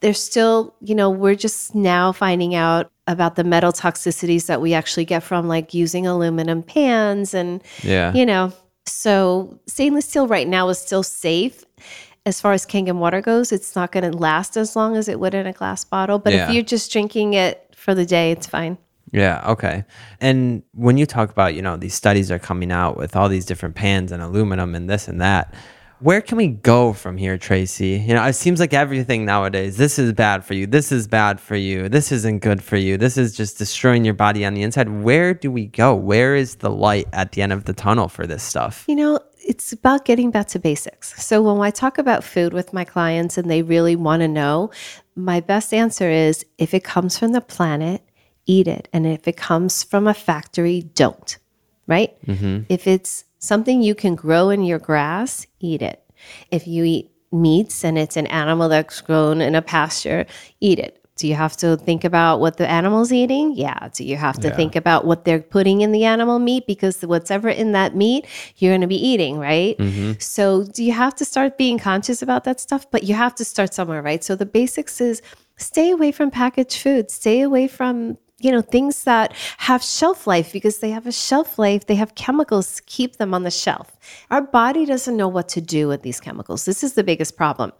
There's 0.00 0.20
still, 0.22 0.74
you 0.80 0.94
know, 0.94 1.08
we're 1.10 1.34
just 1.34 1.74
now 1.74 2.12
finding 2.12 2.54
out 2.54 2.90
about 3.06 3.36
the 3.36 3.44
metal 3.44 3.72
toxicities 3.72 4.46
that 4.46 4.60
we 4.60 4.74
actually 4.74 5.04
get 5.04 5.22
from 5.22 5.48
like 5.48 5.72
using 5.72 6.06
aluminum 6.06 6.62
pans 6.62 7.32
and, 7.34 7.62
Yeah. 7.82 8.12
you 8.12 8.26
know, 8.26 8.52
so 8.84 9.58
stainless 9.66 10.06
steel 10.06 10.26
right 10.26 10.46
now 10.46 10.68
is 10.68 10.78
still 10.78 11.02
safe. 11.02 11.64
As 12.26 12.40
far 12.40 12.52
as 12.52 12.66
Kangen 12.66 12.96
water 12.96 13.20
goes, 13.20 13.52
it's 13.52 13.76
not 13.76 13.92
going 13.92 14.10
to 14.10 14.16
last 14.16 14.56
as 14.56 14.74
long 14.76 14.96
as 14.96 15.08
it 15.08 15.20
would 15.20 15.34
in 15.34 15.46
a 15.46 15.52
glass 15.52 15.84
bottle. 15.84 16.18
But 16.18 16.32
Yeah. 16.32 16.48
if 16.48 16.54
you're 16.54 16.62
just 16.64 16.92
drinking 16.92 17.34
it 17.34 17.72
for 17.76 17.94
the 17.94 18.04
day, 18.04 18.32
it's 18.32 18.46
fine. 18.46 18.78
Yeah, 19.12 19.42
okay. 19.52 19.84
And 20.20 20.64
when 20.74 20.98
you 20.98 21.06
talk 21.06 21.30
about, 21.30 21.54
you 21.54 21.62
know, 21.62 21.76
these 21.76 21.94
studies 21.94 22.30
are 22.32 22.40
coming 22.40 22.72
out 22.72 22.96
with 22.96 23.14
all 23.14 23.28
these 23.28 23.46
different 23.46 23.76
pans 23.76 24.10
and 24.10 24.20
aluminum 24.20 24.74
and 24.74 24.90
this 24.90 25.06
and 25.06 25.20
that, 25.20 25.54
where 26.00 26.20
can 26.20 26.36
we 26.36 26.48
go 26.48 26.92
from 26.92 27.16
here, 27.16 27.38
Tracy? 27.38 28.04
You 28.06 28.14
know, 28.14 28.24
it 28.24 28.34
seems 28.34 28.60
like 28.60 28.74
everything 28.74 29.24
nowadays, 29.24 29.76
this 29.76 29.98
is 29.98 30.12
bad 30.12 30.44
for 30.44 30.54
you, 30.54 30.66
this 30.66 30.92
is 30.92 31.08
bad 31.08 31.40
for 31.40 31.56
you, 31.56 31.88
this 31.88 32.12
isn't 32.12 32.40
good 32.40 32.62
for 32.62 32.76
you, 32.76 32.96
this 32.96 33.16
is 33.16 33.36
just 33.36 33.58
destroying 33.58 34.04
your 34.04 34.14
body 34.14 34.44
on 34.44 34.54
the 34.54 34.62
inside. 34.62 34.88
Where 34.88 35.32
do 35.34 35.50
we 35.50 35.66
go? 35.66 35.94
Where 35.94 36.36
is 36.36 36.56
the 36.56 36.70
light 36.70 37.08
at 37.12 37.32
the 37.32 37.42
end 37.42 37.52
of 37.52 37.64
the 37.64 37.72
tunnel 37.72 38.08
for 38.08 38.26
this 38.26 38.42
stuff? 38.42 38.84
You 38.86 38.96
know, 38.96 39.20
it's 39.46 39.72
about 39.72 40.04
getting 40.04 40.30
back 40.30 40.48
to 40.48 40.58
basics. 40.58 41.22
So 41.24 41.40
when 41.42 41.64
I 41.64 41.70
talk 41.70 41.98
about 41.98 42.24
food 42.24 42.52
with 42.52 42.72
my 42.72 42.84
clients 42.84 43.38
and 43.38 43.50
they 43.50 43.62
really 43.62 43.96
want 43.96 44.20
to 44.20 44.28
know, 44.28 44.70
my 45.14 45.40
best 45.40 45.72
answer 45.72 46.10
is 46.10 46.44
if 46.58 46.74
it 46.74 46.84
comes 46.84 47.18
from 47.18 47.32
the 47.32 47.40
planet, 47.40 48.02
eat 48.46 48.68
it. 48.68 48.88
And 48.92 49.06
if 49.06 49.26
it 49.26 49.36
comes 49.36 49.82
from 49.82 50.06
a 50.06 50.14
factory, 50.14 50.82
don't. 50.82 51.38
Right? 51.86 52.20
Mm-hmm. 52.26 52.64
If 52.68 52.86
it's 52.86 53.24
something 53.46 53.82
you 53.82 53.94
can 53.94 54.14
grow 54.14 54.50
in 54.50 54.62
your 54.62 54.78
grass, 54.78 55.46
eat 55.60 55.82
it. 55.82 56.02
If 56.50 56.66
you 56.66 56.84
eat 56.84 57.12
meats 57.32 57.84
and 57.84 57.98
it's 57.98 58.16
an 58.16 58.26
animal 58.26 58.68
that's 58.68 59.00
grown 59.00 59.40
in 59.40 59.54
a 59.54 59.62
pasture, 59.62 60.26
eat 60.60 60.78
it. 60.78 61.02
Do 61.16 61.26
you 61.26 61.34
have 61.34 61.56
to 61.58 61.78
think 61.78 62.04
about 62.04 62.40
what 62.40 62.58
the 62.58 62.68
animal's 62.68 63.10
eating? 63.10 63.54
Yeah. 63.56 63.88
Do 63.94 64.04
you 64.04 64.16
have 64.16 64.38
to 64.40 64.54
think 64.54 64.76
about 64.76 65.06
what 65.06 65.24
they're 65.24 65.40
putting 65.40 65.80
in 65.80 65.92
the 65.92 66.04
animal 66.04 66.38
meat? 66.38 66.66
Because 66.66 67.00
whatever 67.00 67.48
in 67.48 67.72
that 67.72 67.96
meat, 67.96 68.26
you're 68.58 68.72
going 68.72 68.82
to 68.82 68.86
be 68.86 69.02
eating, 69.02 69.38
right? 69.38 69.78
Mm-hmm. 69.78 70.12
So, 70.18 70.64
do 70.64 70.84
you 70.84 70.92
have 70.92 71.14
to 71.14 71.24
start 71.24 71.56
being 71.56 71.78
conscious 71.78 72.20
about 72.20 72.44
that 72.44 72.60
stuff? 72.60 72.90
But 72.90 73.04
you 73.04 73.14
have 73.14 73.34
to 73.36 73.46
start 73.46 73.72
somewhere, 73.72 74.02
right? 74.02 74.22
So, 74.22 74.36
the 74.36 74.44
basics 74.44 75.00
is 75.00 75.22
stay 75.56 75.90
away 75.90 76.12
from 76.12 76.30
packaged 76.30 76.82
food, 76.82 77.10
stay 77.10 77.40
away 77.40 77.66
from 77.66 78.18
you 78.38 78.52
know 78.52 78.60
things 78.60 79.04
that 79.04 79.32
have 79.58 79.82
shelf 79.82 80.26
life 80.26 80.52
because 80.52 80.78
they 80.78 80.90
have 80.90 81.06
a 81.06 81.12
shelf 81.12 81.58
life 81.58 81.86
they 81.86 81.94
have 81.94 82.14
chemicals 82.14 82.82
keep 82.86 83.16
them 83.16 83.34
on 83.34 83.42
the 83.44 83.50
shelf 83.50 83.98
our 84.30 84.42
body 84.42 84.84
doesn't 84.86 85.16
know 85.16 85.28
what 85.28 85.48
to 85.48 85.60
do 85.60 85.88
with 85.88 86.02
these 86.02 86.20
chemicals 86.20 86.64
this 86.64 86.84
is 86.84 86.94
the 86.94 87.04
biggest 87.04 87.36
problem 87.36 87.72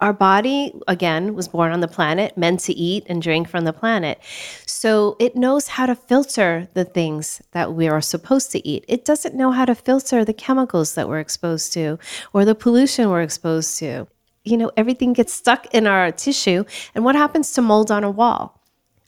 Our 0.00 0.12
body, 0.12 0.74
again, 0.88 1.34
was 1.34 1.48
born 1.48 1.72
on 1.72 1.80
the 1.80 1.88
planet, 1.88 2.36
meant 2.36 2.60
to 2.60 2.74
eat 2.74 3.04
and 3.08 3.22
drink 3.22 3.48
from 3.48 3.64
the 3.64 3.72
planet. 3.72 4.20
So 4.66 5.16
it 5.20 5.36
knows 5.36 5.68
how 5.68 5.86
to 5.86 5.94
filter 5.94 6.68
the 6.74 6.84
things 6.84 7.40
that 7.52 7.74
we 7.74 7.88
are 7.88 8.00
supposed 8.02 8.52
to 8.52 8.68
eat. 8.68 8.84
It 8.88 9.04
doesn't 9.04 9.34
know 9.34 9.52
how 9.52 9.64
to 9.64 9.74
filter 9.74 10.24
the 10.24 10.34
chemicals 10.34 10.94
that 10.96 11.08
we're 11.08 11.20
exposed 11.20 11.72
to 11.74 11.98
or 12.34 12.44
the 12.44 12.54
pollution 12.54 13.08
we're 13.08 13.22
exposed 13.22 13.78
to. 13.78 14.06
You 14.44 14.56
know, 14.58 14.70
everything 14.76 15.14
gets 15.14 15.32
stuck 15.32 15.72
in 15.74 15.86
our 15.86 16.12
tissue. 16.12 16.64
And 16.94 17.04
what 17.04 17.16
happens 17.16 17.52
to 17.52 17.62
mold 17.62 17.90
on 17.90 18.04
a 18.04 18.10
wall? 18.10 18.60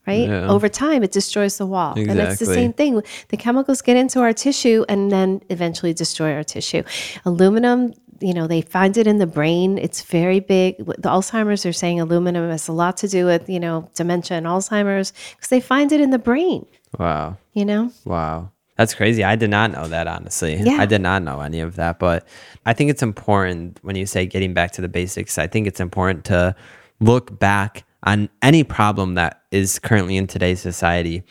Right? 0.07 0.29
Yeah. 0.29 0.49
Over 0.49 0.69
time, 0.69 1.03
it 1.03 1.13
destroys 1.13 1.59
the 1.59 1.67
wall. 1.67 1.95
And 1.97 2.19
it's 2.19 2.39
the 2.39 2.47
same 2.47 2.73
thing. 2.73 3.03
The 3.29 3.37
chemicals 3.37 3.83
get 3.83 3.97
into 3.97 4.21
our 4.21 4.33
tissue 4.33 4.85
and 4.89 5.11
then 5.11 5.43
eventually 5.51 5.93
destroy 5.93 6.35
our 6.35 6.45
tissue. 6.45 6.83
Aluminum, 7.25 7.93
you 8.21 8.33
know, 8.33 8.47
they 8.47 8.63
find 8.63 8.97
it 8.97 9.07
in 9.07 9.19
the 9.19 9.27
brain. 9.27 9.79
It's 9.79 10.03
very 10.03 10.41
big. 10.41 10.79
The 10.79 11.09
Alzheimer's 11.09 11.67
are 11.67 11.73
saying 11.73 12.01
aluminum 12.01 12.49
has 12.51 12.69
a 12.69 12.73
lot 12.73 12.97
to 12.99 13.09
do 13.09 13.27
with, 13.27 13.49
you 13.49 13.61
know, 13.61 13.91
dementia 13.95 14.37
and 14.37 14.47
Alzheimer's 14.47 15.13
because 15.35 15.49
they 15.49 15.61
find 15.61 15.93
it 15.93 16.01
in 16.01 16.11
the 16.11 16.19
brain, 16.19 16.67
Wow. 16.99 17.37
you 17.53 17.65
know? 17.65 17.91
Wow. 18.05 18.51
That's 18.77 18.95
crazy. 18.95 19.25
I 19.25 19.37
did 19.37 19.49
not 19.49 19.73
know 19.73 19.89
that, 19.89 20.07
honestly. 20.07 20.57
Yeah. 20.57 20.77
I 20.79 20.87
did 20.87 21.01
not 21.01 21.23
know 21.23 21.41
any 21.41 21.61
of 21.61 21.77
that. 21.77 21.99
But 21.99 22.27
I 22.67 22.75
think 22.75 22.91
it's 22.91 23.03
important 23.03 23.79
when 23.83 23.97
you 23.97 24.05
say 24.05 24.27
getting 24.27 24.53
back 24.53 24.73
to 24.73 24.83
the 24.83 24.89
basics, 24.89 25.39
I 25.39 25.47
think 25.47 25.67
it's 25.67 25.81
important 25.81 26.27
to 26.27 26.55
look 27.01 27.39
back 27.39 27.85
on 28.07 28.31
any 28.41 28.65
problem 28.65 29.15
that 29.15 29.43
is 29.51 29.79
currently 29.79 30.17
in 30.17 30.27
today's 30.27 30.61
society. 30.61 31.25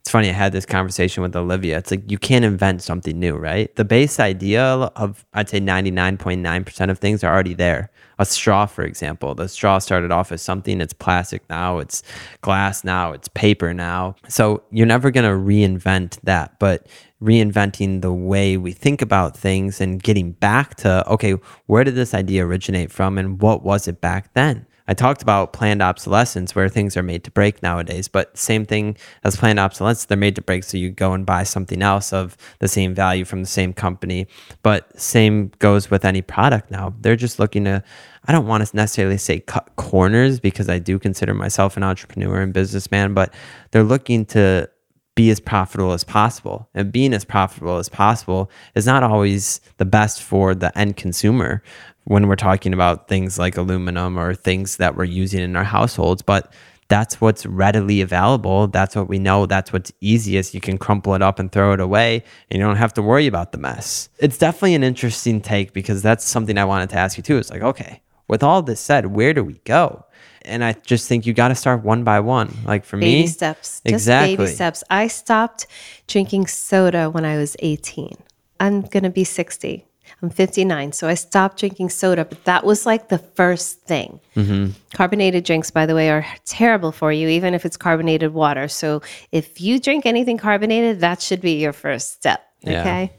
It's 0.00 0.10
funny, 0.12 0.28
I 0.28 0.34
had 0.34 0.52
this 0.52 0.64
conversation 0.64 1.24
with 1.24 1.34
Olivia. 1.34 1.78
It's 1.78 1.90
like 1.90 2.08
you 2.08 2.16
can't 2.16 2.44
invent 2.44 2.80
something 2.80 3.18
new, 3.18 3.36
right? 3.36 3.74
The 3.74 3.84
base 3.84 4.20
idea 4.20 4.62
of, 4.64 5.26
I'd 5.34 5.48
say 5.48 5.60
99.9% 5.60 6.90
of 6.90 6.98
things 7.00 7.24
are 7.24 7.34
already 7.34 7.54
there. 7.54 7.90
A 8.20 8.24
straw, 8.24 8.66
for 8.66 8.84
example, 8.84 9.34
the 9.34 9.48
straw 9.48 9.78
started 9.78 10.12
off 10.12 10.30
as 10.30 10.40
something, 10.40 10.80
it's 10.80 10.92
plastic 10.92 11.42
now, 11.50 11.80
it's 11.80 12.04
glass 12.40 12.84
now, 12.84 13.12
it's 13.12 13.26
paper 13.28 13.74
now. 13.74 14.14
So 14.28 14.62
you're 14.70 14.86
never 14.86 15.10
going 15.10 15.28
to 15.28 15.36
reinvent 15.36 16.20
that, 16.22 16.58
but 16.60 16.86
reinventing 17.20 18.00
the 18.00 18.12
way 18.12 18.56
we 18.56 18.70
think 18.70 19.02
about 19.02 19.36
things 19.36 19.80
and 19.80 20.00
getting 20.00 20.32
back 20.32 20.76
to, 20.76 21.06
okay, 21.10 21.32
where 21.66 21.82
did 21.82 21.96
this 21.96 22.14
idea 22.14 22.46
originate 22.46 22.92
from 22.92 23.18
and 23.18 23.42
what 23.42 23.64
was 23.64 23.88
it 23.88 24.00
back 24.00 24.32
then? 24.34 24.66
I 24.88 24.94
talked 24.94 25.22
about 25.22 25.52
planned 25.52 25.82
obsolescence 25.82 26.54
where 26.54 26.68
things 26.68 26.96
are 26.96 27.02
made 27.02 27.24
to 27.24 27.30
break 27.30 27.62
nowadays, 27.62 28.08
but 28.08 28.36
same 28.36 28.64
thing 28.64 28.96
as 29.24 29.36
planned 29.36 29.58
obsolescence, 29.58 30.06
they're 30.06 30.16
made 30.16 30.36
to 30.36 30.42
break 30.42 30.64
so 30.64 30.76
you 30.76 30.90
go 30.90 31.12
and 31.12 31.26
buy 31.26 31.42
something 31.42 31.82
else 31.82 32.12
of 32.12 32.36
the 32.60 32.68
same 32.68 32.94
value 32.94 33.24
from 33.24 33.42
the 33.42 33.48
same 33.48 33.72
company. 33.72 34.26
But 34.62 34.98
same 35.00 35.52
goes 35.58 35.90
with 35.90 36.04
any 36.04 36.22
product 36.22 36.70
now. 36.70 36.94
They're 37.00 37.16
just 37.16 37.38
looking 37.38 37.64
to 37.64 37.82
I 38.28 38.32
don't 38.32 38.46
want 38.46 38.66
to 38.66 38.76
necessarily 38.76 39.18
say 39.18 39.38
cut 39.38 39.70
corners 39.76 40.40
because 40.40 40.68
I 40.68 40.80
do 40.80 40.98
consider 40.98 41.32
myself 41.32 41.76
an 41.76 41.84
entrepreneur 41.84 42.40
and 42.40 42.52
businessman, 42.52 43.14
but 43.14 43.32
they're 43.70 43.84
looking 43.84 44.26
to 44.26 44.68
be 45.14 45.30
as 45.30 45.40
profitable 45.40 45.92
as 45.92 46.04
possible. 46.04 46.68
And 46.74 46.92
being 46.92 47.14
as 47.14 47.24
profitable 47.24 47.78
as 47.78 47.88
possible 47.88 48.50
is 48.74 48.84
not 48.84 49.02
always 49.02 49.60
the 49.78 49.84
best 49.84 50.22
for 50.22 50.54
the 50.54 50.76
end 50.78 50.96
consumer 50.96 51.62
when 52.06 52.28
we're 52.28 52.36
talking 52.36 52.72
about 52.72 53.08
things 53.08 53.38
like 53.38 53.56
aluminum 53.56 54.18
or 54.18 54.34
things 54.34 54.76
that 54.76 54.96
we're 54.96 55.04
using 55.04 55.40
in 55.40 55.56
our 55.56 55.64
households. 55.64 56.22
But 56.22 56.52
that's 56.88 57.20
what's 57.20 57.44
readily 57.44 58.00
available. 58.00 58.68
That's 58.68 58.94
what 58.94 59.08
we 59.08 59.18
know. 59.18 59.46
That's 59.46 59.72
what's 59.72 59.92
easiest. 60.00 60.54
You 60.54 60.60
can 60.60 60.78
crumple 60.78 61.14
it 61.14 61.22
up 61.22 61.38
and 61.38 61.50
throw 61.50 61.72
it 61.72 61.80
away, 61.80 62.22
and 62.50 62.58
you 62.58 62.64
don't 62.64 62.76
have 62.76 62.94
to 62.94 63.02
worry 63.02 63.26
about 63.26 63.52
the 63.52 63.58
mess. 63.58 64.08
It's 64.18 64.38
definitely 64.38 64.76
an 64.76 64.84
interesting 64.84 65.40
take 65.40 65.72
because 65.72 66.00
that's 66.00 66.24
something 66.24 66.56
I 66.56 66.64
wanted 66.64 66.90
to 66.90 66.96
ask 66.96 67.16
you 67.16 67.24
too. 67.24 67.38
It's 67.38 67.50
like, 67.50 67.62
okay, 67.62 68.02
with 68.28 68.42
all 68.42 68.62
this 68.62 68.80
said, 68.80 69.06
where 69.06 69.34
do 69.34 69.42
we 69.42 69.54
go? 69.64 70.04
And 70.42 70.62
I 70.62 70.74
just 70.74 71.08
think 71.08 71.26
you 71.26 71.32
got 71.32 71.48
to 71.48 71.56
start 71.56 71.82
one 71.82 72.04
by 72.04 72.20
one. 72.20 72.56
Like 72.64 72.84
for 72.84 72.96
Baby 72.98 73.06
me, 73.06 73.18
baby 73.22 73.28
steps. 73.28 73.80
Just 73.80 73.86
exactly. 73.86 74.36
baby 74.36 74.50
steps. 74.52 74.84
I 74.88 75.08
stopped 75.08 75.66
drinking 76.06 76.46
soda 76.46 77.10
when 77.10 77.24
I 77.24 77.36
was 77.36 77.56
18. 77.58 78.16
I'm 78.60 78.82
going 78.82 79.02
to 79.02 79.10
be 79.10 79.24
60. 79.24 79.84
I'm 80.22 80.30
59. 80.30 80.92
So 80.92 81.08
I 81.08 81.14
stopped 81.14 81.58
drinking 81.58 81.90
soda, 81.90 82.24
but 82.24 82.44
that 82.44 82.64
was 82.64 82.86
like 82.86 83.08
the 83.08 83.18
first 83.18 83.80
thing. 83.82 84.20
Mm-hmm. 84.34 84.70
Carbonated 84.94 85.44
drinks, 85.44 85.70
by 85.70 85.86
the 85.86 85.94
way, 85.94 86.10
are 86.10 86.26
terrible 86.44 86.92
for 86.92 87.12
you, 87.12 87.28
even 87.28 87.54
if 87.54 87.64
it's 87.64 87.76
carbonated 87.76 88.32
water. 88.34 88.68
So 88.68 89.02
if 89.32 89.60
you 89.60 89.78
drink 89.78 90.06
anything 90.06 90.38
carbonated, 90.38 91.00
that 91.00 91.20
should 91.22 91.40
be 91.40 91.60
your 91.60 91.72
first 91.72 92.12
step. 92.14 92.42
Yeah. 92.62 92.80
Okay. 92.80 93.12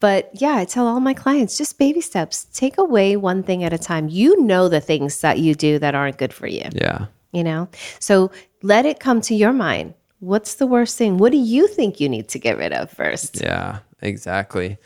But 0.00 0.30
yeah, 0.34 0.54
I 0.56 0.64
tell 0.64 0.86
all 0.86 1.00
my 1.00 1.14
clients 1.14 1.58
just 1.58 1.78
baby 1.78 2.00
steps. 2.00 2.44
Take 2.52 2.78
away 2.78 3.16
one 3.16 3.42
thing 3.42 3.64
at 3.64 3.72
a 3.72 3.78
time. 3.78 4.08
You 4.08 4.40
know 4.42 4.68
the 4.68 4.80
things 4.80 5.20
that 5.20 5.38
you 5.38 5.54
do 5.54 5.78
that 5.80 5.94
aren't 5.94 6.18
good 6.18 6.32
for 6.32 6.46
you 6.46 6.62
Yeah. 6.72 7.06
you 7.32 7.42
know 7.44 7.68
so 7.98 8.30
let 8.62 8.86
it 8.86 9.00
come 9.00 9.20
to 9.22 9.34
your 9.34 9.52
mind 9.52 9.92
what's 10.20 10.54
the 10.54 10.66
worst 10.66 10.96
thing 10.96 11.18
what 11.18 11.32
do 11.32 11.38
you 11.38 11.66
think 11.68 12.00
you 12.00 12.08
need 12.08 12.28
to 12.28 12.38
get 12.38 12.56
rid 12.56 12.72
of 12.72 12.90
first 12.90 13.40
Yeah, 13.42 13.80
exactly. 14.00 14.78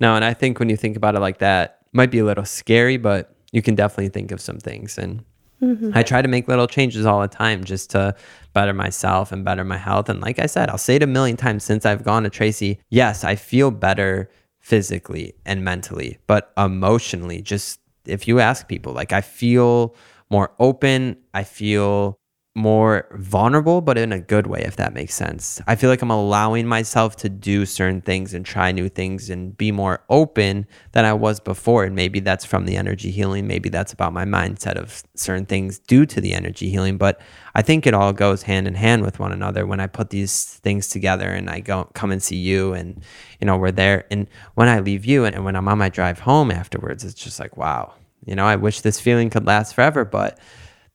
No, 0.00 0.14
and 0.14 0.24
I 0.24 0.34
think 0.34 0.58
when 0.58 0.68
you 0.68 0.76
think 0.76 0.96
about 0.96 1.14
it 1.14 1.20
like 1.20 1.38
that, 1.38 1.78
it 1.82 1.96
might 1.96 2.10
be 2.10 2.18
a 2.18 2.24
little 2.24 2.44
scary, 2.44 2.96
but 2.96 3.34
you 3.52 3.62
can 3.62 3.74
definitely 3.74 4.10
think 4.10 4.30
of 4.30 4.40
some 4.40 4.58
things. 4.58 4.98
And 4.98 5.24
mm-hmm. 5.62 5.90
I 5.94 6.02
try 6.02 6.22
to 6.22 6.28
make 6.28 6.48
little 6.48 6.66
changes 6.66 7.06
all 7.06 7.20
the 7.20 7.28
time 7.28 7.64
just 7.64 7.90
to 7.90 8.14
better 8.52 8.74
myself 8.74 9.32
and 9.32 9.44
better 9.44 9.64
my 9.64 9.76
health. 9.76 10.08
And 10.08 10.20
like 10.20 10.38
I 10.38 10.46
said, 10.46 10.70
I'll 10.70 10.78
say 10.78 10.96
it 10.96 11.02
a 11.02 11.06
million 11.06 11.36
times 11.36 11.64
since 11.64 11.86
I've 11.86 12.04
gone 12.04 12.24
to 12.24 12.30
Tracy. 12.30 12.80
Yes, 12.90 13.24
I 13.24 13.34
feel 13.34 13.70
better 13.70 14.30
physically 14.60 15.34
and 15.46 15.64
mentally, 15.64 16.18
but 16.26 16.52
emotionally, 16.58 17.40
just 17.40 17.80
if 18.04 18.28
you 18.28 18.40
ask 18.40 18.68
people, 18.68 18.92
like 18.92 19.12
I 19.12 19.20
feel 19.20 19.94
more 20.30 20.52
open, 20.58 21.16
I 21.32 21.44
feel 21.44 22.17
more 22.58 23.06
vulnerable, 23.12 23.80
but 23.80 23.96
in 23.96 24.12
a 24.12 24.18
good 24.18 24.46
way, 24.46 24.62
if 24.62 24.76
that 24.76 24.92
makes 24.92 25.14
sense. 25.14 25.62
I 25.66 25.76
feel 25.76 25.88
like 25.88 26.02
I'm 26.02 26.10
allowing 26.10 26.66
myself 26.66 27.14
to 27.16 27.28
do 27.28 27.64
certain 27.64 28.00
things 28.00 28.34
and 28.34 28.44
try 28.44 28.72
new 28.72 28.88
things 28.88 29.30
and 29.30 29.56
be 29.56 29.70
more 29.70 30.02
open 30.10 30.66
than 30.92 31.04
I 31.04 31.12
was 31.12 31.38
before. 31.38 31.84
And 31.84 31.94
maybe 31.94 32.18
that's 32.18 32.44
from 32.44 32.66
the 32.66 32.76
energy 32.76 33.12
healing. 33.12 33.46
Maybe 33.46 33.68
that's 33.68 33.92
about 33.92 34.12
my 34.12 34.24
mindset 34.24 34.74
of 34.74 35.04
certain 35.14 35.46
things 35.46 35.78
due 35.78 36.04
to 36.06 36.20
the 36.20 36.34
energy 36.34 36.68
healing. 36.68 36.98
But 36.98 37.20
I 37.54 37.62
think 37.62 37.86
it 37.86 37.94
all 37.94 38.12
goes 38.12 38.42
hand 38.42 38.66
in 38.66 38.74
hand 38.74 39.02
with 39.02 39.20
one 39.20 39.32
another 39.32 39.64
when 39.64 39.80
I 39.80 39.86
put 39.86 40.10
these 40.10 40.44
things 40.44 40.88
together 40.88 41.30
and 41.30 41.48
I 41.48 41.60
go 41.60 41.84
come 41.94 42.10
and 42.10 42.22
see 42.22 42.36
you 42.36 42.72
and 42.72 43.02
you 43.40 43.46
know 43.46 43.56
we're 43.56 43.70
there. 43.70 44.04
And 44.10 44.26
when 44.54 44.68
I 44.68 44.80
leave 44.80 45.04
you 45.04 45.24
and, 45.24 45.34
and 45.34 45.44
when 45.44 45.54
I'm 45.54 45.68
on 45.68 45.78
my 45.78 45.88
drive 45.88 46.18
home 46.18 46.50
afterwards, 46.50 47.04
it's 47.04 47.14
just 47.14 47.38
like, 47.38 47.56
wow, 47.56 47.94
you 48.26 48.34
know, 48.34 48.46
I 48.46 48.56
wish 48.56 48.80
this 48.80 49.00
feeling 49.00 49.30
could 49.30 49.46
last 49.46 49.74
forever. 49.74 50.04
But 50.04 50.38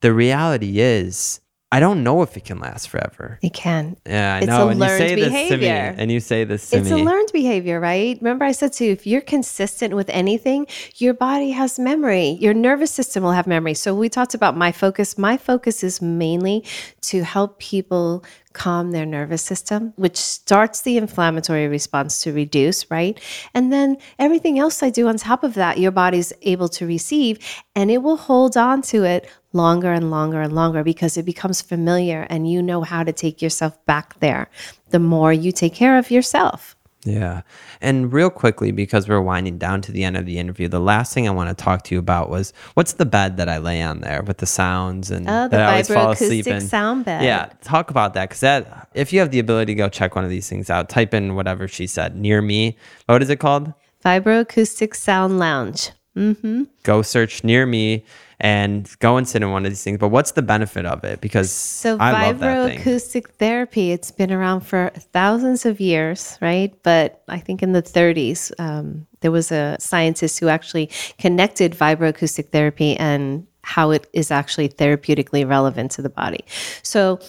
the 0.01 0.13
reality 0.13 0.81
is 0.81 1.39
I 1.75 1.79
don't 1.79 2.03
know 2.03 2.21
if 2.21 2.37
it 2.37 2.43
can 2.45 2.59
last 2.59 2.87
forever. 2.89 3.39
it 3.41 3.53
can 3.53 3.97
Yeah, 4.05 4.35
I 4.35 4.37
It's 4.39 4.47
know. 4.47 4.67
a 4.67 4.71
and 4.73 4.79
you 4.79 4.87
say 4.87 5.09
learned 5.15 5.21
this 5.21 5.49
to 5.49 5.57
me, 5.57 5.59
behavior. 5.59 5.95
and 5.97 6.11
you 6.11 6.19
say 6.19 6.43
this 6.43 6.69
to 6.69 6.77
it's 6.77 6.89
me. 6.91 7.01
a 7.01 7.03
learned 7.03 7.31
behavior 7.33 7.79
right 7.79 8.15
remember 8.21 8.45
i 8.45 8.51
said 8.59 8.71
to 8.73 8.85
you 8.85 8.91
if 8.91 9.07
you're 9.07 9.21
consistent 9.35 9.91
with 9.99 10.09
anything 10.09 10.67
your 10.97 11.13
body 11.27 11.49
has 11.51 11.79
memory 11.79 12.29
your 12.45 12.53
nervous 12.53 12.91
system 12.91 13.23
will 13.23 13.31
have 13.39 13.47
memory 13.47 13.73
so 13.73 13.89
we 13.95 14.07
talked 14.17 14.35
about 14.39 14.55
my 14.65 14.71
focus 14.71 15.17
my 15.17 15.35
focus 15.49 15.83
is 15.83 15.95
mainly 16.01 16.63
to 17.01 17.23
help 17.23 17.57
people 17.59 18.23
calm 18.53 18.91
their 18.91 19.05
nervous 19.05 19.41
system 19.41 19.93
which 19.95 20.17
starts 20.17 20.81
the 20.81 20.97
inflammatory 20.97 21.67
response 21.67 22.21
to 22.21 22.31
reduce 22.31 22.89
right? 22.89 23.19
And 23.53 23.71
then 23.73 23.97
everything 24.19 24.59
else 24.59 24.83
i 24.83 24.89
do 24.89 25.07
on 25.07 25.17
top 25.17 25.43
of 25.43 25.55
that 25.55 25.79
your 25.79 25.91
body's 25.91 26.31
able 26.43 26.69
to 26.69 26.85
receive 26.85 27.39
and 27.75 27.91
it 27.91 27.99
will 27.99 28.17
hold 28.17 28.55
on 28.55 28.81
to 28.81 29.03
it 29.03 29.29
longer 29.53 29.91
and 29.91 30.09
longer 30.09 30.41
and 30.41 30.53
longer 30.53 30.83
because 30.83 31.17
it 31.17 31.25
becomes 31.25 31.61
familiar 31.61 32.25
and 32.29 32.49
you 32.49 32.61
know 32.61 32.81
how 32.81 33.03
to 33.03 33.13
take 33.13 33.41
yourself 33.41 33.83
back 33.85 34.19
there 34.19 34.49
the 34.89 34.99
more 34.99 35.33
you 35.33 35.51
take 35.51 35.73
care 35.73 35.97
of 35.97 36.09
yourself 36.11 36.75
Yeah. 37.05 37.41
And 37.81 38.13
real 38.13 38.29
quickly, 38.29 38.71
because 38.71 39.09
we're 39.09 39.21
winding 39.21 39.57
down 39.57 39.81
to 39.81 39.91
the 39.91 40.03
end 40.03 40.15
of 40.15 40.25
the 40.25 40.37
interview, 40.37 40.67
the 40.67 40.79
last 40.79 41.13
thing 41.13 41.27
I 41.27 41.31
want 41.31 41.55
to 41.55 41.63
talk 41.63 41.83
to 41.85 41.95
you 41.95 41.99
about 41.99 42.29
was 42.29 42.53
what's 42.75 42.93
the 42.93 43.05
bed 43.05 43.37
that 43.37 43.49
I 43.49 43.57
lay 43.57 43.81
on 43.81 44.01
there 44.01 44.23
with 44.23 44.37
the 44.37 44.45
sounds 44.45 45.11
and 45.11 45.27
Oh, 45.27 45.43
the 45.43 45.49
that 45.49 45.61
I 45.61 45.71
always 45.71 45.87
fall 45.89 46.11
asleep 46.11 46.47
in? 46.47 46.61
sound 46.61 47.05
bed. 47.05 47.23
Yeah. 47.23 47.49
Talk 47.61 47.89
about 47.89 48.13
that. 48.13 48.29
Because 48.29 48.39
that, 48.41 48.89
if 48.93 49.11
you 49.11 49.19
have 49.19 49.31
the 49.31 49.39
ability 49.39 49.73
to 49.73 49.77
go 49.77 49.89
check 49.89 50.15
one 50.15 50.23
of 50.23 50.29
these 50.29 50.47
things 50.47 50.69
out, 50.69 50.89
type 50.89 51.13
in 51.13 51.35
whatever 51.35 51.67
she 51.67 51.87
said 51.87 52.15
near 52.15 52.41
me. 52.41 52.77
What 53.07 53.21
is 53.21 53.29
it 53.29 53.37
called? 53.37 53.73
Vibroacoustic 54.05 54.95
Sound 54.95 55.39
Lounge. 55.39 55.91
Mm-hmm. 56.15 56.63
Go 56.83 57.01
search 57.01 57.43
near 57.43 57.65
me 57.65 58.05
and 58.39 58.89
go 58.99 59.17
and 59.17 59.27
sit 59.27 59.41
in 59.41 59.51
one 59.51 59.65
of 59.65 59.71
these 59.71 59.83
things. 59.83 59.97
But 59.97 60.09
what's 60.09 60.31
the 60.31 60.41
benefit 60.41 60.85
of 60.85 61.03
it? 61.03 61.21
Because 61.21 61.51
So 61.51 61.97
I 61.99 62.27
love 62.27 62.39
that 62.39 62.67
thing. 62.67 62.79
vibroacoustic 62.79 63.29
therapy, 63.31 63.91
it's 63.91 64.11
been 64.11 64.31
around 64.31 64.61
for 64.61 64.91
thousands 65.13 65.65
of 65.65 65.79
years, 65.79 66.37
right? 66.41 66.73
But 66.83 67.23
I 67.27 67.39
think 67.39 67.63
in 67.63 67.71
the 67.73 67.83
30s, 67.83 68.51
um, 68.59 69.07
there 69.21 69.31
was 69.31 69.51
a 69.51 69.77
scientist 69.79 70.39
who 70.39 70.47
actually 70.47 70.89
connected 71.17 71.73
vibroacoustic 71.73 72.49
therapy 72.49 72.97
and 72.97 73.47
how 73.63 73.91
it 73.91 74.07
is 74.13 74.29
actually 74.31 74.69
therapeutically 74.69 75.47
relevant 75.47 75.91
to 75.91 76.01
the 76.01 76.09
body. 76.09 76.43
So 76.81 77.19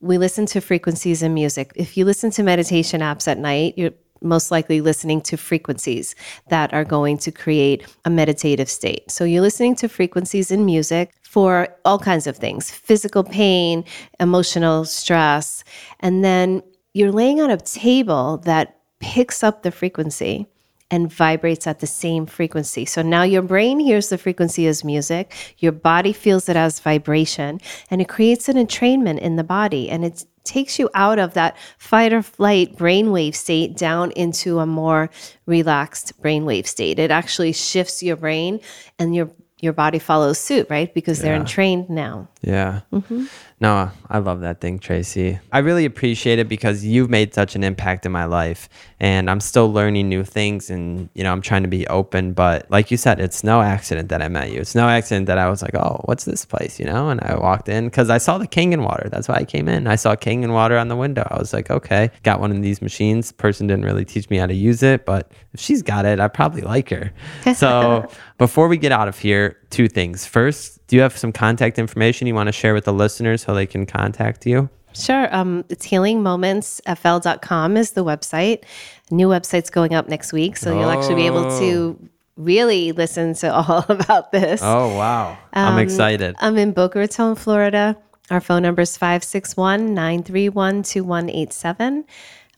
we 0.00 0.18
listen 0.18 0.46
to 0.46 0.60
frequencies 0.60 1.22
in 1.22 1.32
music. 1.32 1.72
If 1.76 1.96
you 1.96 2.04
listen 2.04 2.30
to 2.32 2.42
meditation 2.42 3.00
apps 3.00 3.28
at 3.28 3.38
night, 3.38 3.74
you're 3.76 3.92
most 4.20 4.50
likely 4.50 4.80
listening 4.80 5.20
to 5.22 5.36
frequencies 5.36 6.14
that 6.48 6.72
are 6.72 6.84
going 6.84 7.18
to 7.18 7.30
create 7.30 7.86
a 8.04 8.10
meditative 8.10 8.68
state. 8.68 9.10
So 9.10 9.24
you're 9.24 9.42
listening 9.42 9.74
to 9.76 9.88
frequencies 9.88 10.50
in 10.50 10.64
music 10.64 11.12
for 11.22 11.68
all 11.84 11.98
kinds 11.98 12.26
of 12.26 12.36
things 12.36 12.70
physical 12.70 13.24
pain, 13.24 13.84
emotional 14.20 14.84
stress. 14.84 15.64
And 16.00 16.24
then 16.24 16.62
you're 16.94 17.12
laying 17.12 17.40
on 17.40 17.50
a 17.50 17.58
table 17.58 18.38
that 18.38 18.78
picks 19.00 19.42
up 19.44 19.62
the 19.62 19.70
frequency 19.70 20.46
and 20.90 21.12
vibrates 21.12 21.66
at 21.66 21.80
the 21.80 21.86
same 21.86 22.26
frequency. 22.26 22.84
So 22.84 23.02
now 23.02 23.22
your 23.22 23.42
brain 23.42 23.80
hears 23.80 24.08
the 24.08 24.18
frequency 24.18 24.66
as 24.66 24.84
music, 24.84 25.34
your 25.58 25.72
body 25.72 26.12
feels 26.12 26.48
it 26.48 26.56
as 26.56 26.80
vibration, 26.80 27.60
and 27.90 28.00
it 28.00 28.08
creates 28.08 28.48
an 28.48 28.56
entrainment 28.56 29.18
in 29.18 29.36
the 29.36 29.44
body. 29.44 29.90
And 29.90 30.04
it 30.04 30.24
takes 30.44 30.78
you 30.78 30.88
out 30.94 31.18
of 31.18 31.34
that 31.34 31.56
fight 31.78 32.12
or 32.12 32.22
flight 32.22 32.76
brainwave 32.76 33.34
state 33.34 33.76
down 33.76 34.12
into 34.12 34.60
a 34.60 34.66
more 34.66 35.10
relaxed 35.44 36.20
brainwave 36.22 36.66
state. 36.66 36.98
It 36.98 37.10
actually 37.10 37.52
shifts 37.52 38.02
your 38.02 38.16
brain 38.16 38.60
and 38.98 39.14
your 39.14 39.30
your 39.60 39.72
body 39.72 39.98
follows 39.98 40.38
suit, 40.38 40.66
right? 40.68 40.92
Because 40.92 41.20
they're 41.20 41.32
Yeah. 41.32 41.40
entrained 41.40 41.88
now. 41.88 42.28
Yeah. 42.42 42.80
Mm-hmm. 42.92 43.24
No, 43.58 43.90
I 44.10 44.18
love 44.18 44.42
that 44.42 44.60
thing, 44.60 44.78
Tracy. 44.78 45.38
I 45.50 45.60
really 45.60 45.86
appreciate 45.86 46.38
it 46.38 46.46
because 46.46 46.84
you've 46.84 47.08
made 47.08 47.32
such 47.32 47.56
an 47.56 47.64
impact 47.64 48.04
in 48.04 48.12
my 48.12 48.26
life 48.26 48.68
and 49.00 49.30
I'm 49.30 49.40
still 49.40 49.72
learning 49.72 50.10
new 50.10 50.24
things 50.24 50.68
and 50.68 51.08
you 51.14 51.24
know, 51.24 51.32
I'm 51.32 51.40
trying 51.40 51.62
to 51.62 51.68
be 51.68 51.86
open, 51.86 52.34
but 52.34 52.70
like 52.70 52.90
you 52.90 52.98
said, 52.98 53.18
it's 53.18 53.42
no 53.42 53.62
accident 53.62 54.10
that 54.10 54.20
I 54.20 54.28
met 54.28 54.52
you. 54.52 54.60
It's 54.60 54.74
no 54.74 54.86
accident 54.90 55.26
that 55.28 55.38
I 55.38 55.48
was 55.48 55.62
like, 55.62 55.74
"Oh, 55.74 56.02
what's 56.04 56.26
this 56.26 56.44
place?" 56.44 56.78
you 56.78 56.84
know, 56.84 57.08
and 57.08 57.18
I 57.22 57.34
walked 57.38 57.70
in 57.70 57.88
cuz 57.88 58.10
I 58.10 58.18
saw 58.18 58.36
the 58.36 58.46
Kangen 58.46 58.84
water. 58.84 59.08
That's 59.10 59.26
why 59.26 59.36
I 59.36 59.44
came 59.44 59.68
in. 59.68 59.86
I 59.86 59.96
saw 59.96 60.14
Kangen 60.16 60.52
water 60.52 60.76
on 60.76 60.88
the 60.88 60.96
window. 60.96 61.26
I 61.30 61.38
was 61.38 61.54
like, 61.54 61.70
"Okay, 61.70 62.10
got 62.24 62.40
one 62.40 62.50
of 62.50 62.60
these 62.60 62.82
machines. 62.82 63.32
Person 63.32 63.66
didn't 63.68 63.86
really 63.86 64.04
teach 64.04 64.28
me 64.28 64.36
how 64.36 64.46
to 64.46 64.54
use 64.54 64.82
it, 64.82 65.06
but 65.06 65.32
if 65.54 65.60
she's 65.60 65.80
got 65.80 66.04
it, 66.04 66.20
I 66.20 66.28
probably 66.28 66.60
like 66.60 66.90
her." 66.90 67.10
So, 67.54 68.06
before 68.38 68.68
we 68.68 68.76
get 68.76 68.92
out 68.92 69.08
of 69.08 69.18
here, 69.18 69.56
two 69.70 69.88
things. 69.88 70.26
First, 70.26 70.86
do 70.86 70.96
you 70.96 71.02
have 71.02 71.16
some 71.16 71.32
contact 71.32 71.78
information 71.78 72.26
you 72.26 72.34
want 72.34 72.48
to 72.48 72.52
share 72.52 72.74
with 72.74 72.84
the 72.84 72.92
listeners 72.92 73.42
so 73.42 73.54
they 73.54 73.66
can 73.66 73.86
contact 73.86 74.46
you? 74.46 74.68
Sure. 74.94 75.34
Um, 75.34 75.64
it's 75.68 75.86
healingmomentsfl.com 75.86 77.76
is 77.76 77.90
the 77.92 78.04
website. 78.04 78.64
New 79.10 79.28
website's 79.28 79.70
going 79.70 79.94
up 79.94 80.08
next 80.08 80.32
week. 80.32 80.56
So 80.56 80.78
you'll 80.78 80.90
actually 80.90 81.16
be 81.16 81.26
able 81.26 81.58
to 81.58 82.08
really 82.36 82.92
listen 82.92 83.34
to 83.34 83.54
all 83.54 83.84
about 83.88 84.32
this. 84.32 84.60
Oh, 84.62 84.96
wow. 84.96 85.36
I'm 85.52 85.78
excited. 85.78 86.36
I'm 86.38 86.56
in 86.56 86.72
Boca 86.72 86.98
Raton, 86.98 87.34
Florida. 87.34 87.96
Our 88.30 88.40
phone 88.40 88.62
number 88.62 88.82
is 88.82 88.96
561 88.96 89.94
931 89.94 90.82
2187. 90.82 92.04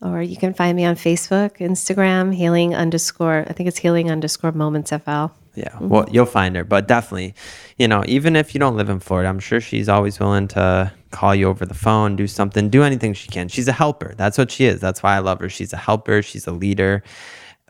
Or 0.01 0.21
you 0.21 0.37
can 0.37 0.53
find 0.53 0.77
me 0.77 0.85
on 0.85 0.95
Facebook, 0.95 1.57
Instagram, 1.57 2.33
healing 2.33 2.73
underscore, 2.73 3.45
I 3.47 3.51
think 3.51 3.67
it's 3.67 3.77
healing 3.77 4.09
underscore 4.09 4.53
moments 4.53 4.91
FL. 4.91 5.27
Yeah, 5.55 5.69
mm-hmm. 5.69 5.89
well, 5.89 6.07
you'll 6.11 6.25
find 6.25 6.55
her, 6.55 6.63
but 6.63 6.87
definitely, 6.87 7.33
you 7.77 7.87
know, 7.87 8.03
even 8.07 8.35
if 8.35 8.53
you 8.53 8.59
don't 8.59 8.77
live 8.77 8.89
in 8.89 8.99
Florida, 8.99 9.29
I'm 9.29 9.39
sure 9.39 9.59
she's 9.59 9.89
always 9.89 10.19
willing 10.19 10.47
to 10.49 10.91
call 11.11 11.33
you 11.33 11.47
over 11.47 11.65
the 11.65 11.73
phone, 11.73 12.15
do 12.15 12.27
something, 12.27 12.69
do 12.69 12.83
anything 12.83 13.13
she 13.13 13.29
can. 13.29 13.47
She's 13.47 13.67
a 13.67 13.73
helper. 13.73 14.13
That's 14.15 14.37
what 14.37 14.51
she 14.51 14.65
is. 14.65 14.79
That's 14.79 15.01
why 15.01 15.15
I 15.15 15.19
love 15.19 15.39
her. 15.39 15.49
She's 15.49 15.73
a 15.73 15.77
helper, 15.77 16.21
she's 16.21 16.47
a 16.47 16.51
leader. 16.51 17.03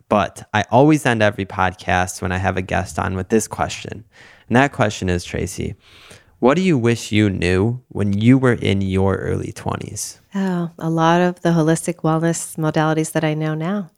But 0.09 0.47
I 0.53 0.65
always 0.71 1.05
end 1.05 1.21
every 1.21 1.45
podcast 1.45 2.21
when 2.21 2.31
I 2.31 2.37
have 2.37 2.57
a 2.57 2.63
guest 2.63 2.97
on 2.97 3.15
with 3.15 3.29
this 3.29 3.47
question. 3.47 4.03
And 4.47 4.55
that 4.55 4.73
question 4.73 5.07
is 5.07 5.23
Tracy, 5.23 5.75
what 6.39 6.55
do 6.55 6.61
you 6.61 6.77
wish 6.77 7.11
you 7.11 7.29
knew 7.29 7.81
when 7.89 8.13
you 8.13 8.37
were 8.37 8.53
in 8.53 8.81
your 8.81 9.17
early 9.17 9.51
20s? 9.51 10.19
Oh, 10.33 10.71
a 10.79 10.89
lot 10.89 11.21
of 11.21 11.41
the 11.41 11.49
holistic 11.49 11.97
wellness 11.97 12.55
modalities 12.55 13.11
that 13.11 13.23
I 13.23 13.33
know 13.33 13.55
now. 13.55 13.91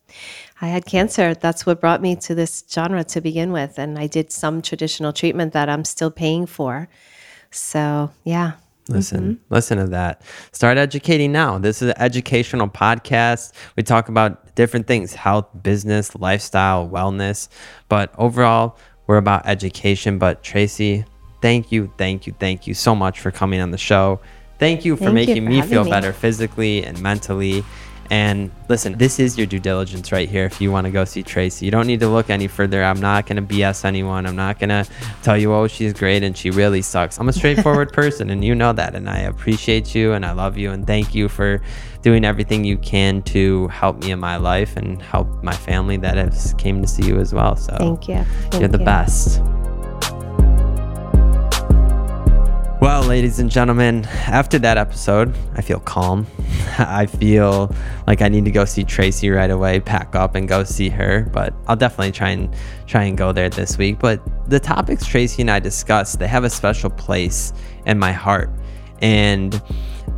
I 0.61 0.67
had 0.67 0.85
cancer. 0.85 1.33
That's 1.33 1.65
what 1.65 1.81
brought 1.81 2.01
me 2.01 2.15
to 2.17 2.35
this 2.35 2.63
genre 2.71 3.03
to 3.05 3.19
begin 3.19 3.51
with. 3.51 3.79
And 3.79 3.97
I 3.97 4.05
did 4.05 4.31
some 4.31 4.61
traditional 4.61 5.11
treatment 5.11 5.53
that 5.53 5.69
I'm 5.69 5.83
still 5.83 6.11
paying 6.11 6.45
for. 6.45 6.87
So, 7.49 8.11
yeah. 8.23 8.53
Listen, 8.87 9.35
mm-hmm. 9.35 9.53
listen 9.53 9.77
to 9.79 9.87
that. 9.87 10.21
Start 10.51 10.77
educating 10.77 11.31
now. 11.31 11.57
This 11.57 11.81
is 11.81 11.89
an 11.89 11.95
educational 11.97 12.67
podcast. 12.67 13.53
We 13.75 13.83
talk 13.83 14.09
about 14.09 14.55
different 14.55 14.85
things 14.85 15.13
health, 15.13 15.47
business, 15.63 16.15
lifestyle, 16.15 16.87
wellness. 16.87 17.47
But 17.89 18.13
overall, 18.17 18.77
we're 19.07 19.17
about 19.17 19.47
education. 19.47 20.19
But 20.19 20.43
Tracy, 20.43 21.05
thank 21.41 21.71
you, 21.71 21.91
thank 21.97 22.27
you, 22.27 22.35
thank 22.39 22.67
you 22.67 22.73
so 22.73 22.95
much 22.95 23.19
for 23.19 23.31
coming 23.31 23.61
on 23.61 23.71
the 23.71 23.77
show. 23.77 24.19
Thank 24.59 24.85
you 24.85 24.95
for 24.95 25.05
Thank 25.05 25.27
you 25.27 25.41
making 25.41 25.43
for 25.45 25.49
me 25.49 25.61
feel 25.63 25.83
me. 25.85 25.89
better 25.89 26.13
physically 26.13 26.83
and 26.85 27.01
mentally. 27.01 27.63
And 28.11 28.51
listen, 28.67 28.97
this 28.97 29.19
is 29.19 29.37
your 29.37 29.47
due 29.47 29.57
diligence 29.57 30.11
right 30.11 30.27
here 30.27 30.43
if 30.43 30.59
you 30.59 30.69
want 30.69 30.83
to 30.83 30.91
go 30.91 31.05
see 31.05 31.23
Tracy. 31.23 31.63
You 31.63 31.71
don't 31.71 31.87
need 31.87 32.01
to 32.01 32.09
look 32.09 32.29
any 32.29 32.47
further. 32.47 32.83
I'm 32.83 32.99
not 32.99 33.25
going 33.25 33.37
to 33.37 33.41
BS 33.41 33.85
anyone. 33.85 34.25
I'm 34.25 34.35
not 34.35 34.59
going 34.59 34.67
to 34.69 34.85
tell 35.23 35.37
you, 35.37 35.53
oh, 35.53 35.67
she's 35.67 35.93
great 35.93 36.21
and 36.21 36.35
she 36.35 36.51
really 36.51 36.81
sucks. 36.81 37.21
I'm 37.21 37.29
a 37.29 37.33
straightforward 37.33 37.93
person 37.93 38.29
and 38.29 38.43
you 38.43 38.53
know 38.53 38.73
that. 38.73 38.95
And 38.95 39.09
I 39.09 39.19
appreciate 39.19 39.95
you 39.95 40.11
and 40.11 40.25
I 40.25 40.33
love 40.33 40.57
you 40.57 40.71
and 40.71 40.85
thank 40.85 41.15
you 41.15 41.29
for 41.29 41.61
doing 42.01 42.25
everything 42.25 42.65
you 42.65 42.77
can 42.79 43.21
to 43.21 43.69
help 43.69 44.03
me 44.03 44.11
in 44.11 44.19
my 44.19 44.35
life 44.35 44.75
and 44.75 45.01
help 45.01 45.41
my 45.41 45.55
family 45.55 45.95
that 45.95 46.17
has 46.17 46.53
came 46.55 46.81
to 46.81 46.89
see 46.89 47.05
you 47.05 47.17
as 47.17 47.33
well. 47.33 47.55
So 47.55 47.77
Thank 47.77 48.09
you. 48.09 48.25
you're 48.59 48.67
the 48.67 48.77
you. 48.77 48.83
best. 48.83 49.39
Well, 52.81 53.03
ladies 53.03 53.37
and 53.37 53.51
gentlemen, 53.51 54.05
after 54.25 54.57
that 54.57 54.79
episode, 54.79 55.37
I 55.53 55.61
feel 55.61 55.79
calm. 55.79 56.25
I 56.79 57.05
feel 57.05 57.71
like 58.07 58.23
I 58.23 58.27
need 58.27 58.43
to 58.45 58.51
go 58.51 58.65
see 58.65 58.83
Tracy 58.83 59.29
right 59.29 59.51
away, 59.51 59.79
pack 59.79 60.15
up 60.15 60.33
and 60.33 60.47
go 60.47 60.63
see 60.63 60.89
her, 60.89 61.29
but 61.31 61.53
I'll 61.67 61.75
definitely 61.75 62.11
try 62.11 62.29
and 62.29 62.51
try 62.87 63.03
and 63.03 63.15
go 63.15 63.33
there 63.33 63.49
this 63.49 63.77
week. 63.77 63.99
But 63.99 64.19
the 64.49 64.59
topics 64.59 65.05
Tracy 65.05 65.43
and 65.43 65.51
I 65.51 65.59
discussed, 65.59 66.17
they 66.17 66.27
have 66.27 66.43
a 66.43 66.49
special 66.49 66.89
place 66.89 67.53
in 67.85 67.99
my 67.99 68.11
heart. 68.11 68.49
And 68.99 69.61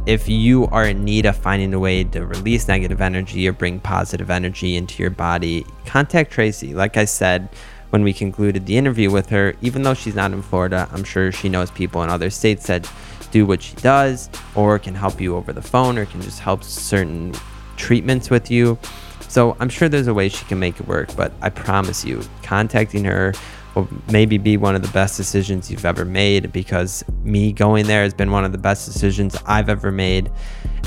if 0.05 0.29
you 0.29 0.67
are 0.67 0.85
in 0.85 1.03
need 1.03 1.25
of 1.25 1.35
finding 1.35 1.73
a 1.73 1.79
way 1.79 2.05
to 2.05 2.25
release 2.25 2.69
negative 2.69 3.01
energy 3.01 3.45
or 3.45 3.51
bring 3.51 3.81
positive 3.81 4.29
energy 4.29 4.77
into 4.77 5.03
your 5.03 5.11
body, 5.11 5.65
contact 5.85 6.31
Tracy. 6.31 6.73
Like 6.73 6.95
I 6.95 7.03
said, 7.03 7.49
when 7.93 8.03
we 8.03 8.11
concluded 8.11 8.65
the 8.65 8.75
interview 8.75 9.11
with 9.11 9.29
her, 9.29 9.53
even 9.61 9.83
though 9.83 9.93
she's 9.93 10.15
not 10.15 10.31
in 10.31 10.41
Florida, 10.41 10.89
I'm 10.91 11.03
sure 11.03 11.31
she 11.31 11.47
knows 11.47 11.69
people 11.69 12.01
in 12.01 12.09
other 12.09 12.31
states 12.31 12.65
that 12.65 12.91
do 13.29 13.45
what 13.45 13.61
she 13.61 13.75
does 13.75 14.31
or 14.55 14.79
can 14.79 14.95
help 14.95 15.21
you 15.21 15.35
over 15.35 15.53
the 15.53 15.61
phone 15.61 15.99
or 15.99 16.07
can 16.07 16.19
just 16.19 16.39
help 16.39 16.63
certain 16.63 17.35
treatments 17.77 18.31
with 18.31 18.49
you. 18.49 18.79
So 19.27 19.55
I'm 19.59 19.69
sure 19.69 19.89
there's 19.89 20.07
a 20.07 20.13
way 20.13 20.27
she 20.27 20.43
can 20.45 20.57
make 20.57 20.79
it 20.79 20.87
work, 20.87 21.15
but 21.15 21.33
I 21.43 21.51
promise 21.51 22.03
you, 22.03 22.23
contacting 22.41 23.05
her 23.05 23.31
will 23.75 23.87
maybe 24.11 24.39
be 24.39 24.57
one 24.57 24.73
of 24.73 24.81
the 24.81 24.91
best 24.91 25.15
decisions 25.15 25.69
you've 25.69 25.85
ever 25.85 26.03
made 26.03 26.51
because 26.51 27.03
me 27.23 27.53
going 27.53 27.85
there 27.85 28.01
has 28.01 28.15
been 28.15 28.31
one 28.31 28.43
of 28.43 28.51
the 28.53 28.57
best 28.57 28.91
decisions 28.91 29.37
I've 29.45 29.69
ever 29.69 29.91
made. 29.91 30.31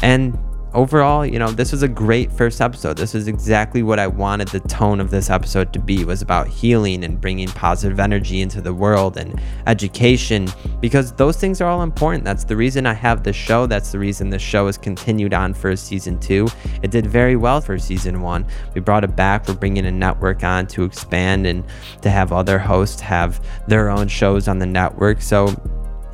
And 0.03 0.37
overall, 0.75 1.25
you 1.25 1.39
know, 1.39 1.51
this 1.51 1.73
was 1.73 1.83
a 1.83 1.89
great 1.89 2.31
first 2.31 2.61
episode. 2.61 2.97
This 2.97 3.15
is 3.15 3.29
exactly 3.29 3.83
what 3.83 3.99
I 3.99 4.07
wanted 4.07 4.49
the 4.49 4.61
tone 4.61 5.01
of 5.01 5.11
this 5.11 5.31
episode 5.31 5.73
to 5.73 5.79
be 5.79 6.05
was 6.05 6.23
about 6.23 6.49
healing 6.49 7.05
and 7.05 7.21
bringing 7.21 7.49
positive 7.49 7.99
energy 7.99 8.41
into 8.41 8.61
the 8.61 8.75
world 8.75 9.17
and 9.17 9.41
education 9.67 10.49
because 10.81 11.13
those 11.13 11.37
things 11.37 11.61
are 11.61 11.69
all 11.69 11.83
important. 11.83 12.25
That's 12.25 12.45
the 12.45 12.57
reason 12.57 12.87
I 12.87 12.93
have 12.95 13.23
this 13.23 13.37
show. 13.37 13.67
That's 13.67 13.93
the 13.93 13.99
reason 13.99 14.31
this 14.31 14.43
show 14.43 14.67
has 14.67 14.77
continued 14.77 15.33
on 15.33 15.55
for 15.55 15.75
season 15.77 16.19
2. 16.21 16.47
It 16.83 16.91
did 16.91 17.07
very 17.07 17.37
well 17.37 17.61
for 17.61 17.79
season 17.79 18.21
1. 18.21 18.47
We 18.75 18.81
brought 18.81 19.05
it 19.05 19.17
back. 19.17 19.49
We're 19.49 19.55
bringing 19.55 19.87
a 19.87 19.93
network 19.93 20.45
on 20.45 20.67
to 20.69 20.85
expand 20.85 21.47
and 21.47 21.65
to 22.03 22.11
have 22.11 22.33
other 22.33 22.59
hosts 22.59 23.01
have 23.01 23.41
their 23.67 23.89
own 23.89 24.09
shows 24.09 24.49
on 24.49 24.59
the 24.59 24.67
network. 24.67 25.23
So 25.23 25.55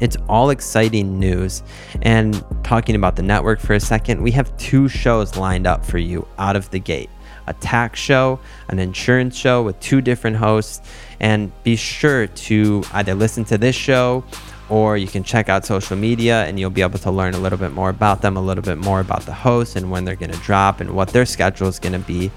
it's 0.03 0.17
all 0.29 0.51
exciting 0.51 1.21
news. 1.21 1.63
And 2.03 2.45
talking 2.65 2.97
about 2.97 3.15
the 3.15 3.23
network 3.23 3.61
for 3.61 3.75
a 3.75 3.81
second, 3.81 4.21
we 4.21 4.33
have 4.33 4.55
two 4.57 4.89
shows 4.89 5.37
lined 5.37 5.65
up 5.65 5.87
for 5.87 5.99
you 5.99 6.27
out 6.39 6.57
of 6.57 6.69
the 6.71 6.81
gate 6.81 7.09
a 7.49 7.53
tax 7.55 7.99
show, 7.99 8.39
an 8.69 8.79
insurance 8.79 9.37
show 9.37 9.65
with 9.65 9.79
two 9.81 10.01
different 10.01 10.37
hosts. 10.37 10.81
And 11.19 11.51
be 11.65 11.75
sure 11.75 12.29
to 12.29 12.85
either 12.93 13.15
listen 13.15 13.45
to 13.47 13.59
this 13.59 13.75
show 13.75 14.23
or 14.69 14.97
you 14.97 15.09
can 15.09 15.25
check 15.25 15.49
out 15.49 15.65
social 15.67 15.97
media 15.97 16.45
and 16.45 16.59
you'll 16.59 16.71
be 16.71 16.83
able 16.83 17.01
to 17.01 17.11
learn 17.11 17.35
a 17.35 17.39
little 17.39 17.59
bit 17.59 17.73
more 17.73 17.91
about 17.91 18.23
them, 18.23 18.37
a 18.37 18.41
little 18.41 18.63
bit 18.63 18.79
more 18.79 19.01
about 19.01 19.23
the 19.23 19.35
hosts 19.35 19.75
and 19.75 19.91
when 19.91 20.05
they're 20.05 20.17
going 20.17 20.31
to 20.31 20.39
drop 20.39 20.81
and 20.81 20.93
what 20.93 21.09
their 21.09 21.27
schedule 21.27 21.67
is 21.67 21.81
going 21.81 21.93
to 21.93 21.99
be. 21.99 22.31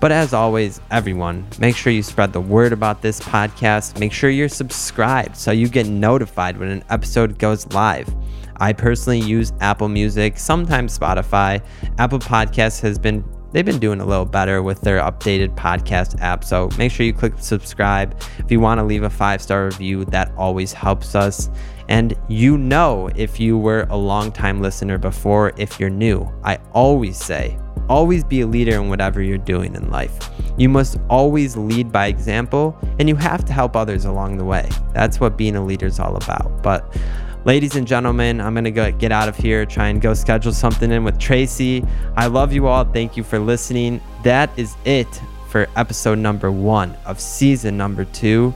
But 0.00 0.12
as 0.12 0.32
always, 0.32 0.80
everyone, 0.90 1.46
make 1.58 1.76
sure 1.76 1.92
you 1.92 2.02
spread 2.02 2.32
the 2.32 2.40
word 2.40 2.72
about 2.72 3.02
this 3.02 3.20
podcast. 3.20 4.00
Make 4.00 4.12
sure 4.12 4.30
you're 4.30 4.48
subscribed 4.48 5.36
so 5.36 5.50
you 5.50 5.68
get 5.68 5.86
notified 5.86 6.56
when 6.56 6.70
an 6.70 6.82
episode 6.88 7.38
goes 7.38 7.70
live. 7.72 8.08
I 8.56 8.72
personally 8.72 9.20
use 9.20 9.52
Apple 9.60 9.88
Music, 9.88 10.38
sometimes 10.38 10.98
Spotify. 10.98 11.62
Apple 11.98 12.18
Podcasts 12.18 12.80
has 12.80 12.98
been 12.98 13.22
they've 13.52 13.64
been 13.64 13.80
doing 13.80 14.00
a 14.00 14.04
little 14.04 14.24
better 14.24 14.62
with 14.62 14.80
their 14.80 15.00
updated 15.00 15.54
podcast 15.56 16.20
app. 16.20 16.44
So 16.44 16.70
make 16.78 16.92
sure 16.92 17.04
you 17.04 17.12
click 17.12 17.34
subscribe. 17.38 18.18
If 18.38 18.50
you 18.50 18.60
want 18.60 18.78
to 18.78 18.84
leave 18.84 19.02
a 19.02 19.10
five-star 19.10 19.66
review, 19.66 20.04
that 20.06 20.32
always 20.36 20.72
helps 20.72 21.14
us. 21.14 21.50
And 21.88 22.14
you 22.28 22.56
know 22.56 23.10
if 23.16 23.40
you 23.40 23.58
were 23.58 23.86
a 23.90 23.96
long-time 23.96 24.62
listener 24.62 24.98
before, 24.98 25.52
if 25.56 25.80
you're 25.80 25.90
new, 25.90 26.30
I 26.44 26.58
always 26.72 27.18
say 27.18 27.58
always 27.90 28.22
be 28.22 28.40
a 28.40 28.46
leader 28.46 28.76
in 28.76 28.88
whatever 28.88 29.20
you're 29.20 29.36
doing 29.36 29.74
in 29.74 29.90
life. 29.90 30.30
You 30.56 30.68
must 30.68 30.96
always 31.10 31.56
lead 31.56 31.90
by 31.90 32.06
example, 32.06 32.78
and 32.98 33.08
you 33.08 33.16
have 33.16 33.44
to 33.46 33.52
help 33.52 33.76
others 33.76 34.04
along 34.04 34.38
the 34.38 34.44
way. 34.44 34.68
That's 34.94 35.18
what 35.18 35.36
being 35.36 35.56
a 35.56 35.64
leader 35.64 35.86
is 35.86 35.98
all 35.98 36.16
about. 36.16 36.62
But 36.62 36.96
ladies 37.44 37.74
and 37.74 37.86
gentlemen, 37.86 38.40
I'm 38.40 38.54
gonna 38.54 38.70
go 38.70 38.90
get 38.92 39.10
out 39.10 39.28
of 39.28 39.36
here, 39.36 39.66
try 39.66 39.88
and 39.88 40.00
go 40.00 40.14
schedule 40.14 40.52
something 40.52 40.90
in 40.92 41.02
with 41.02 41.18
Tracy. 41.18 41.84
I 42.16 42.28
love 42.28 42.52
you 42.52 42.68
all. 42.68 42.84
Thank 42.84 43.16
you 43.16 43.24
for 43.24 43.40
listening. 43.40 44.00
That 44.22 44.50
is 44.56 44.76
it 44.84 45.08
for 45.48 45.68
episode 45.74 46.18
number 46.18 46.52
one 46.52 46.96
of 47.06 47.18
season 47.18 47.76
number 47.76 48.04
two. 48.04 48.54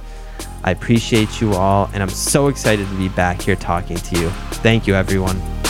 I 0.63 0.71
appreciate 0.71 1.41
you 1.41 1.55
all, 1.55 1.91
and 1.93 2.03
I'm 2.03 2.09
so 2.09 2.47
excited 2.47 2.89
to 2.89 2.95
be 2.95 3.09
back 3.09 3.43
here 3.43 3.57
talking 3.57 3.97
to 3.97 4.19
you. 4.19 4.31
Thank 4.63 4.87
you, 4.87 4.95
everyone. 4.95 5.64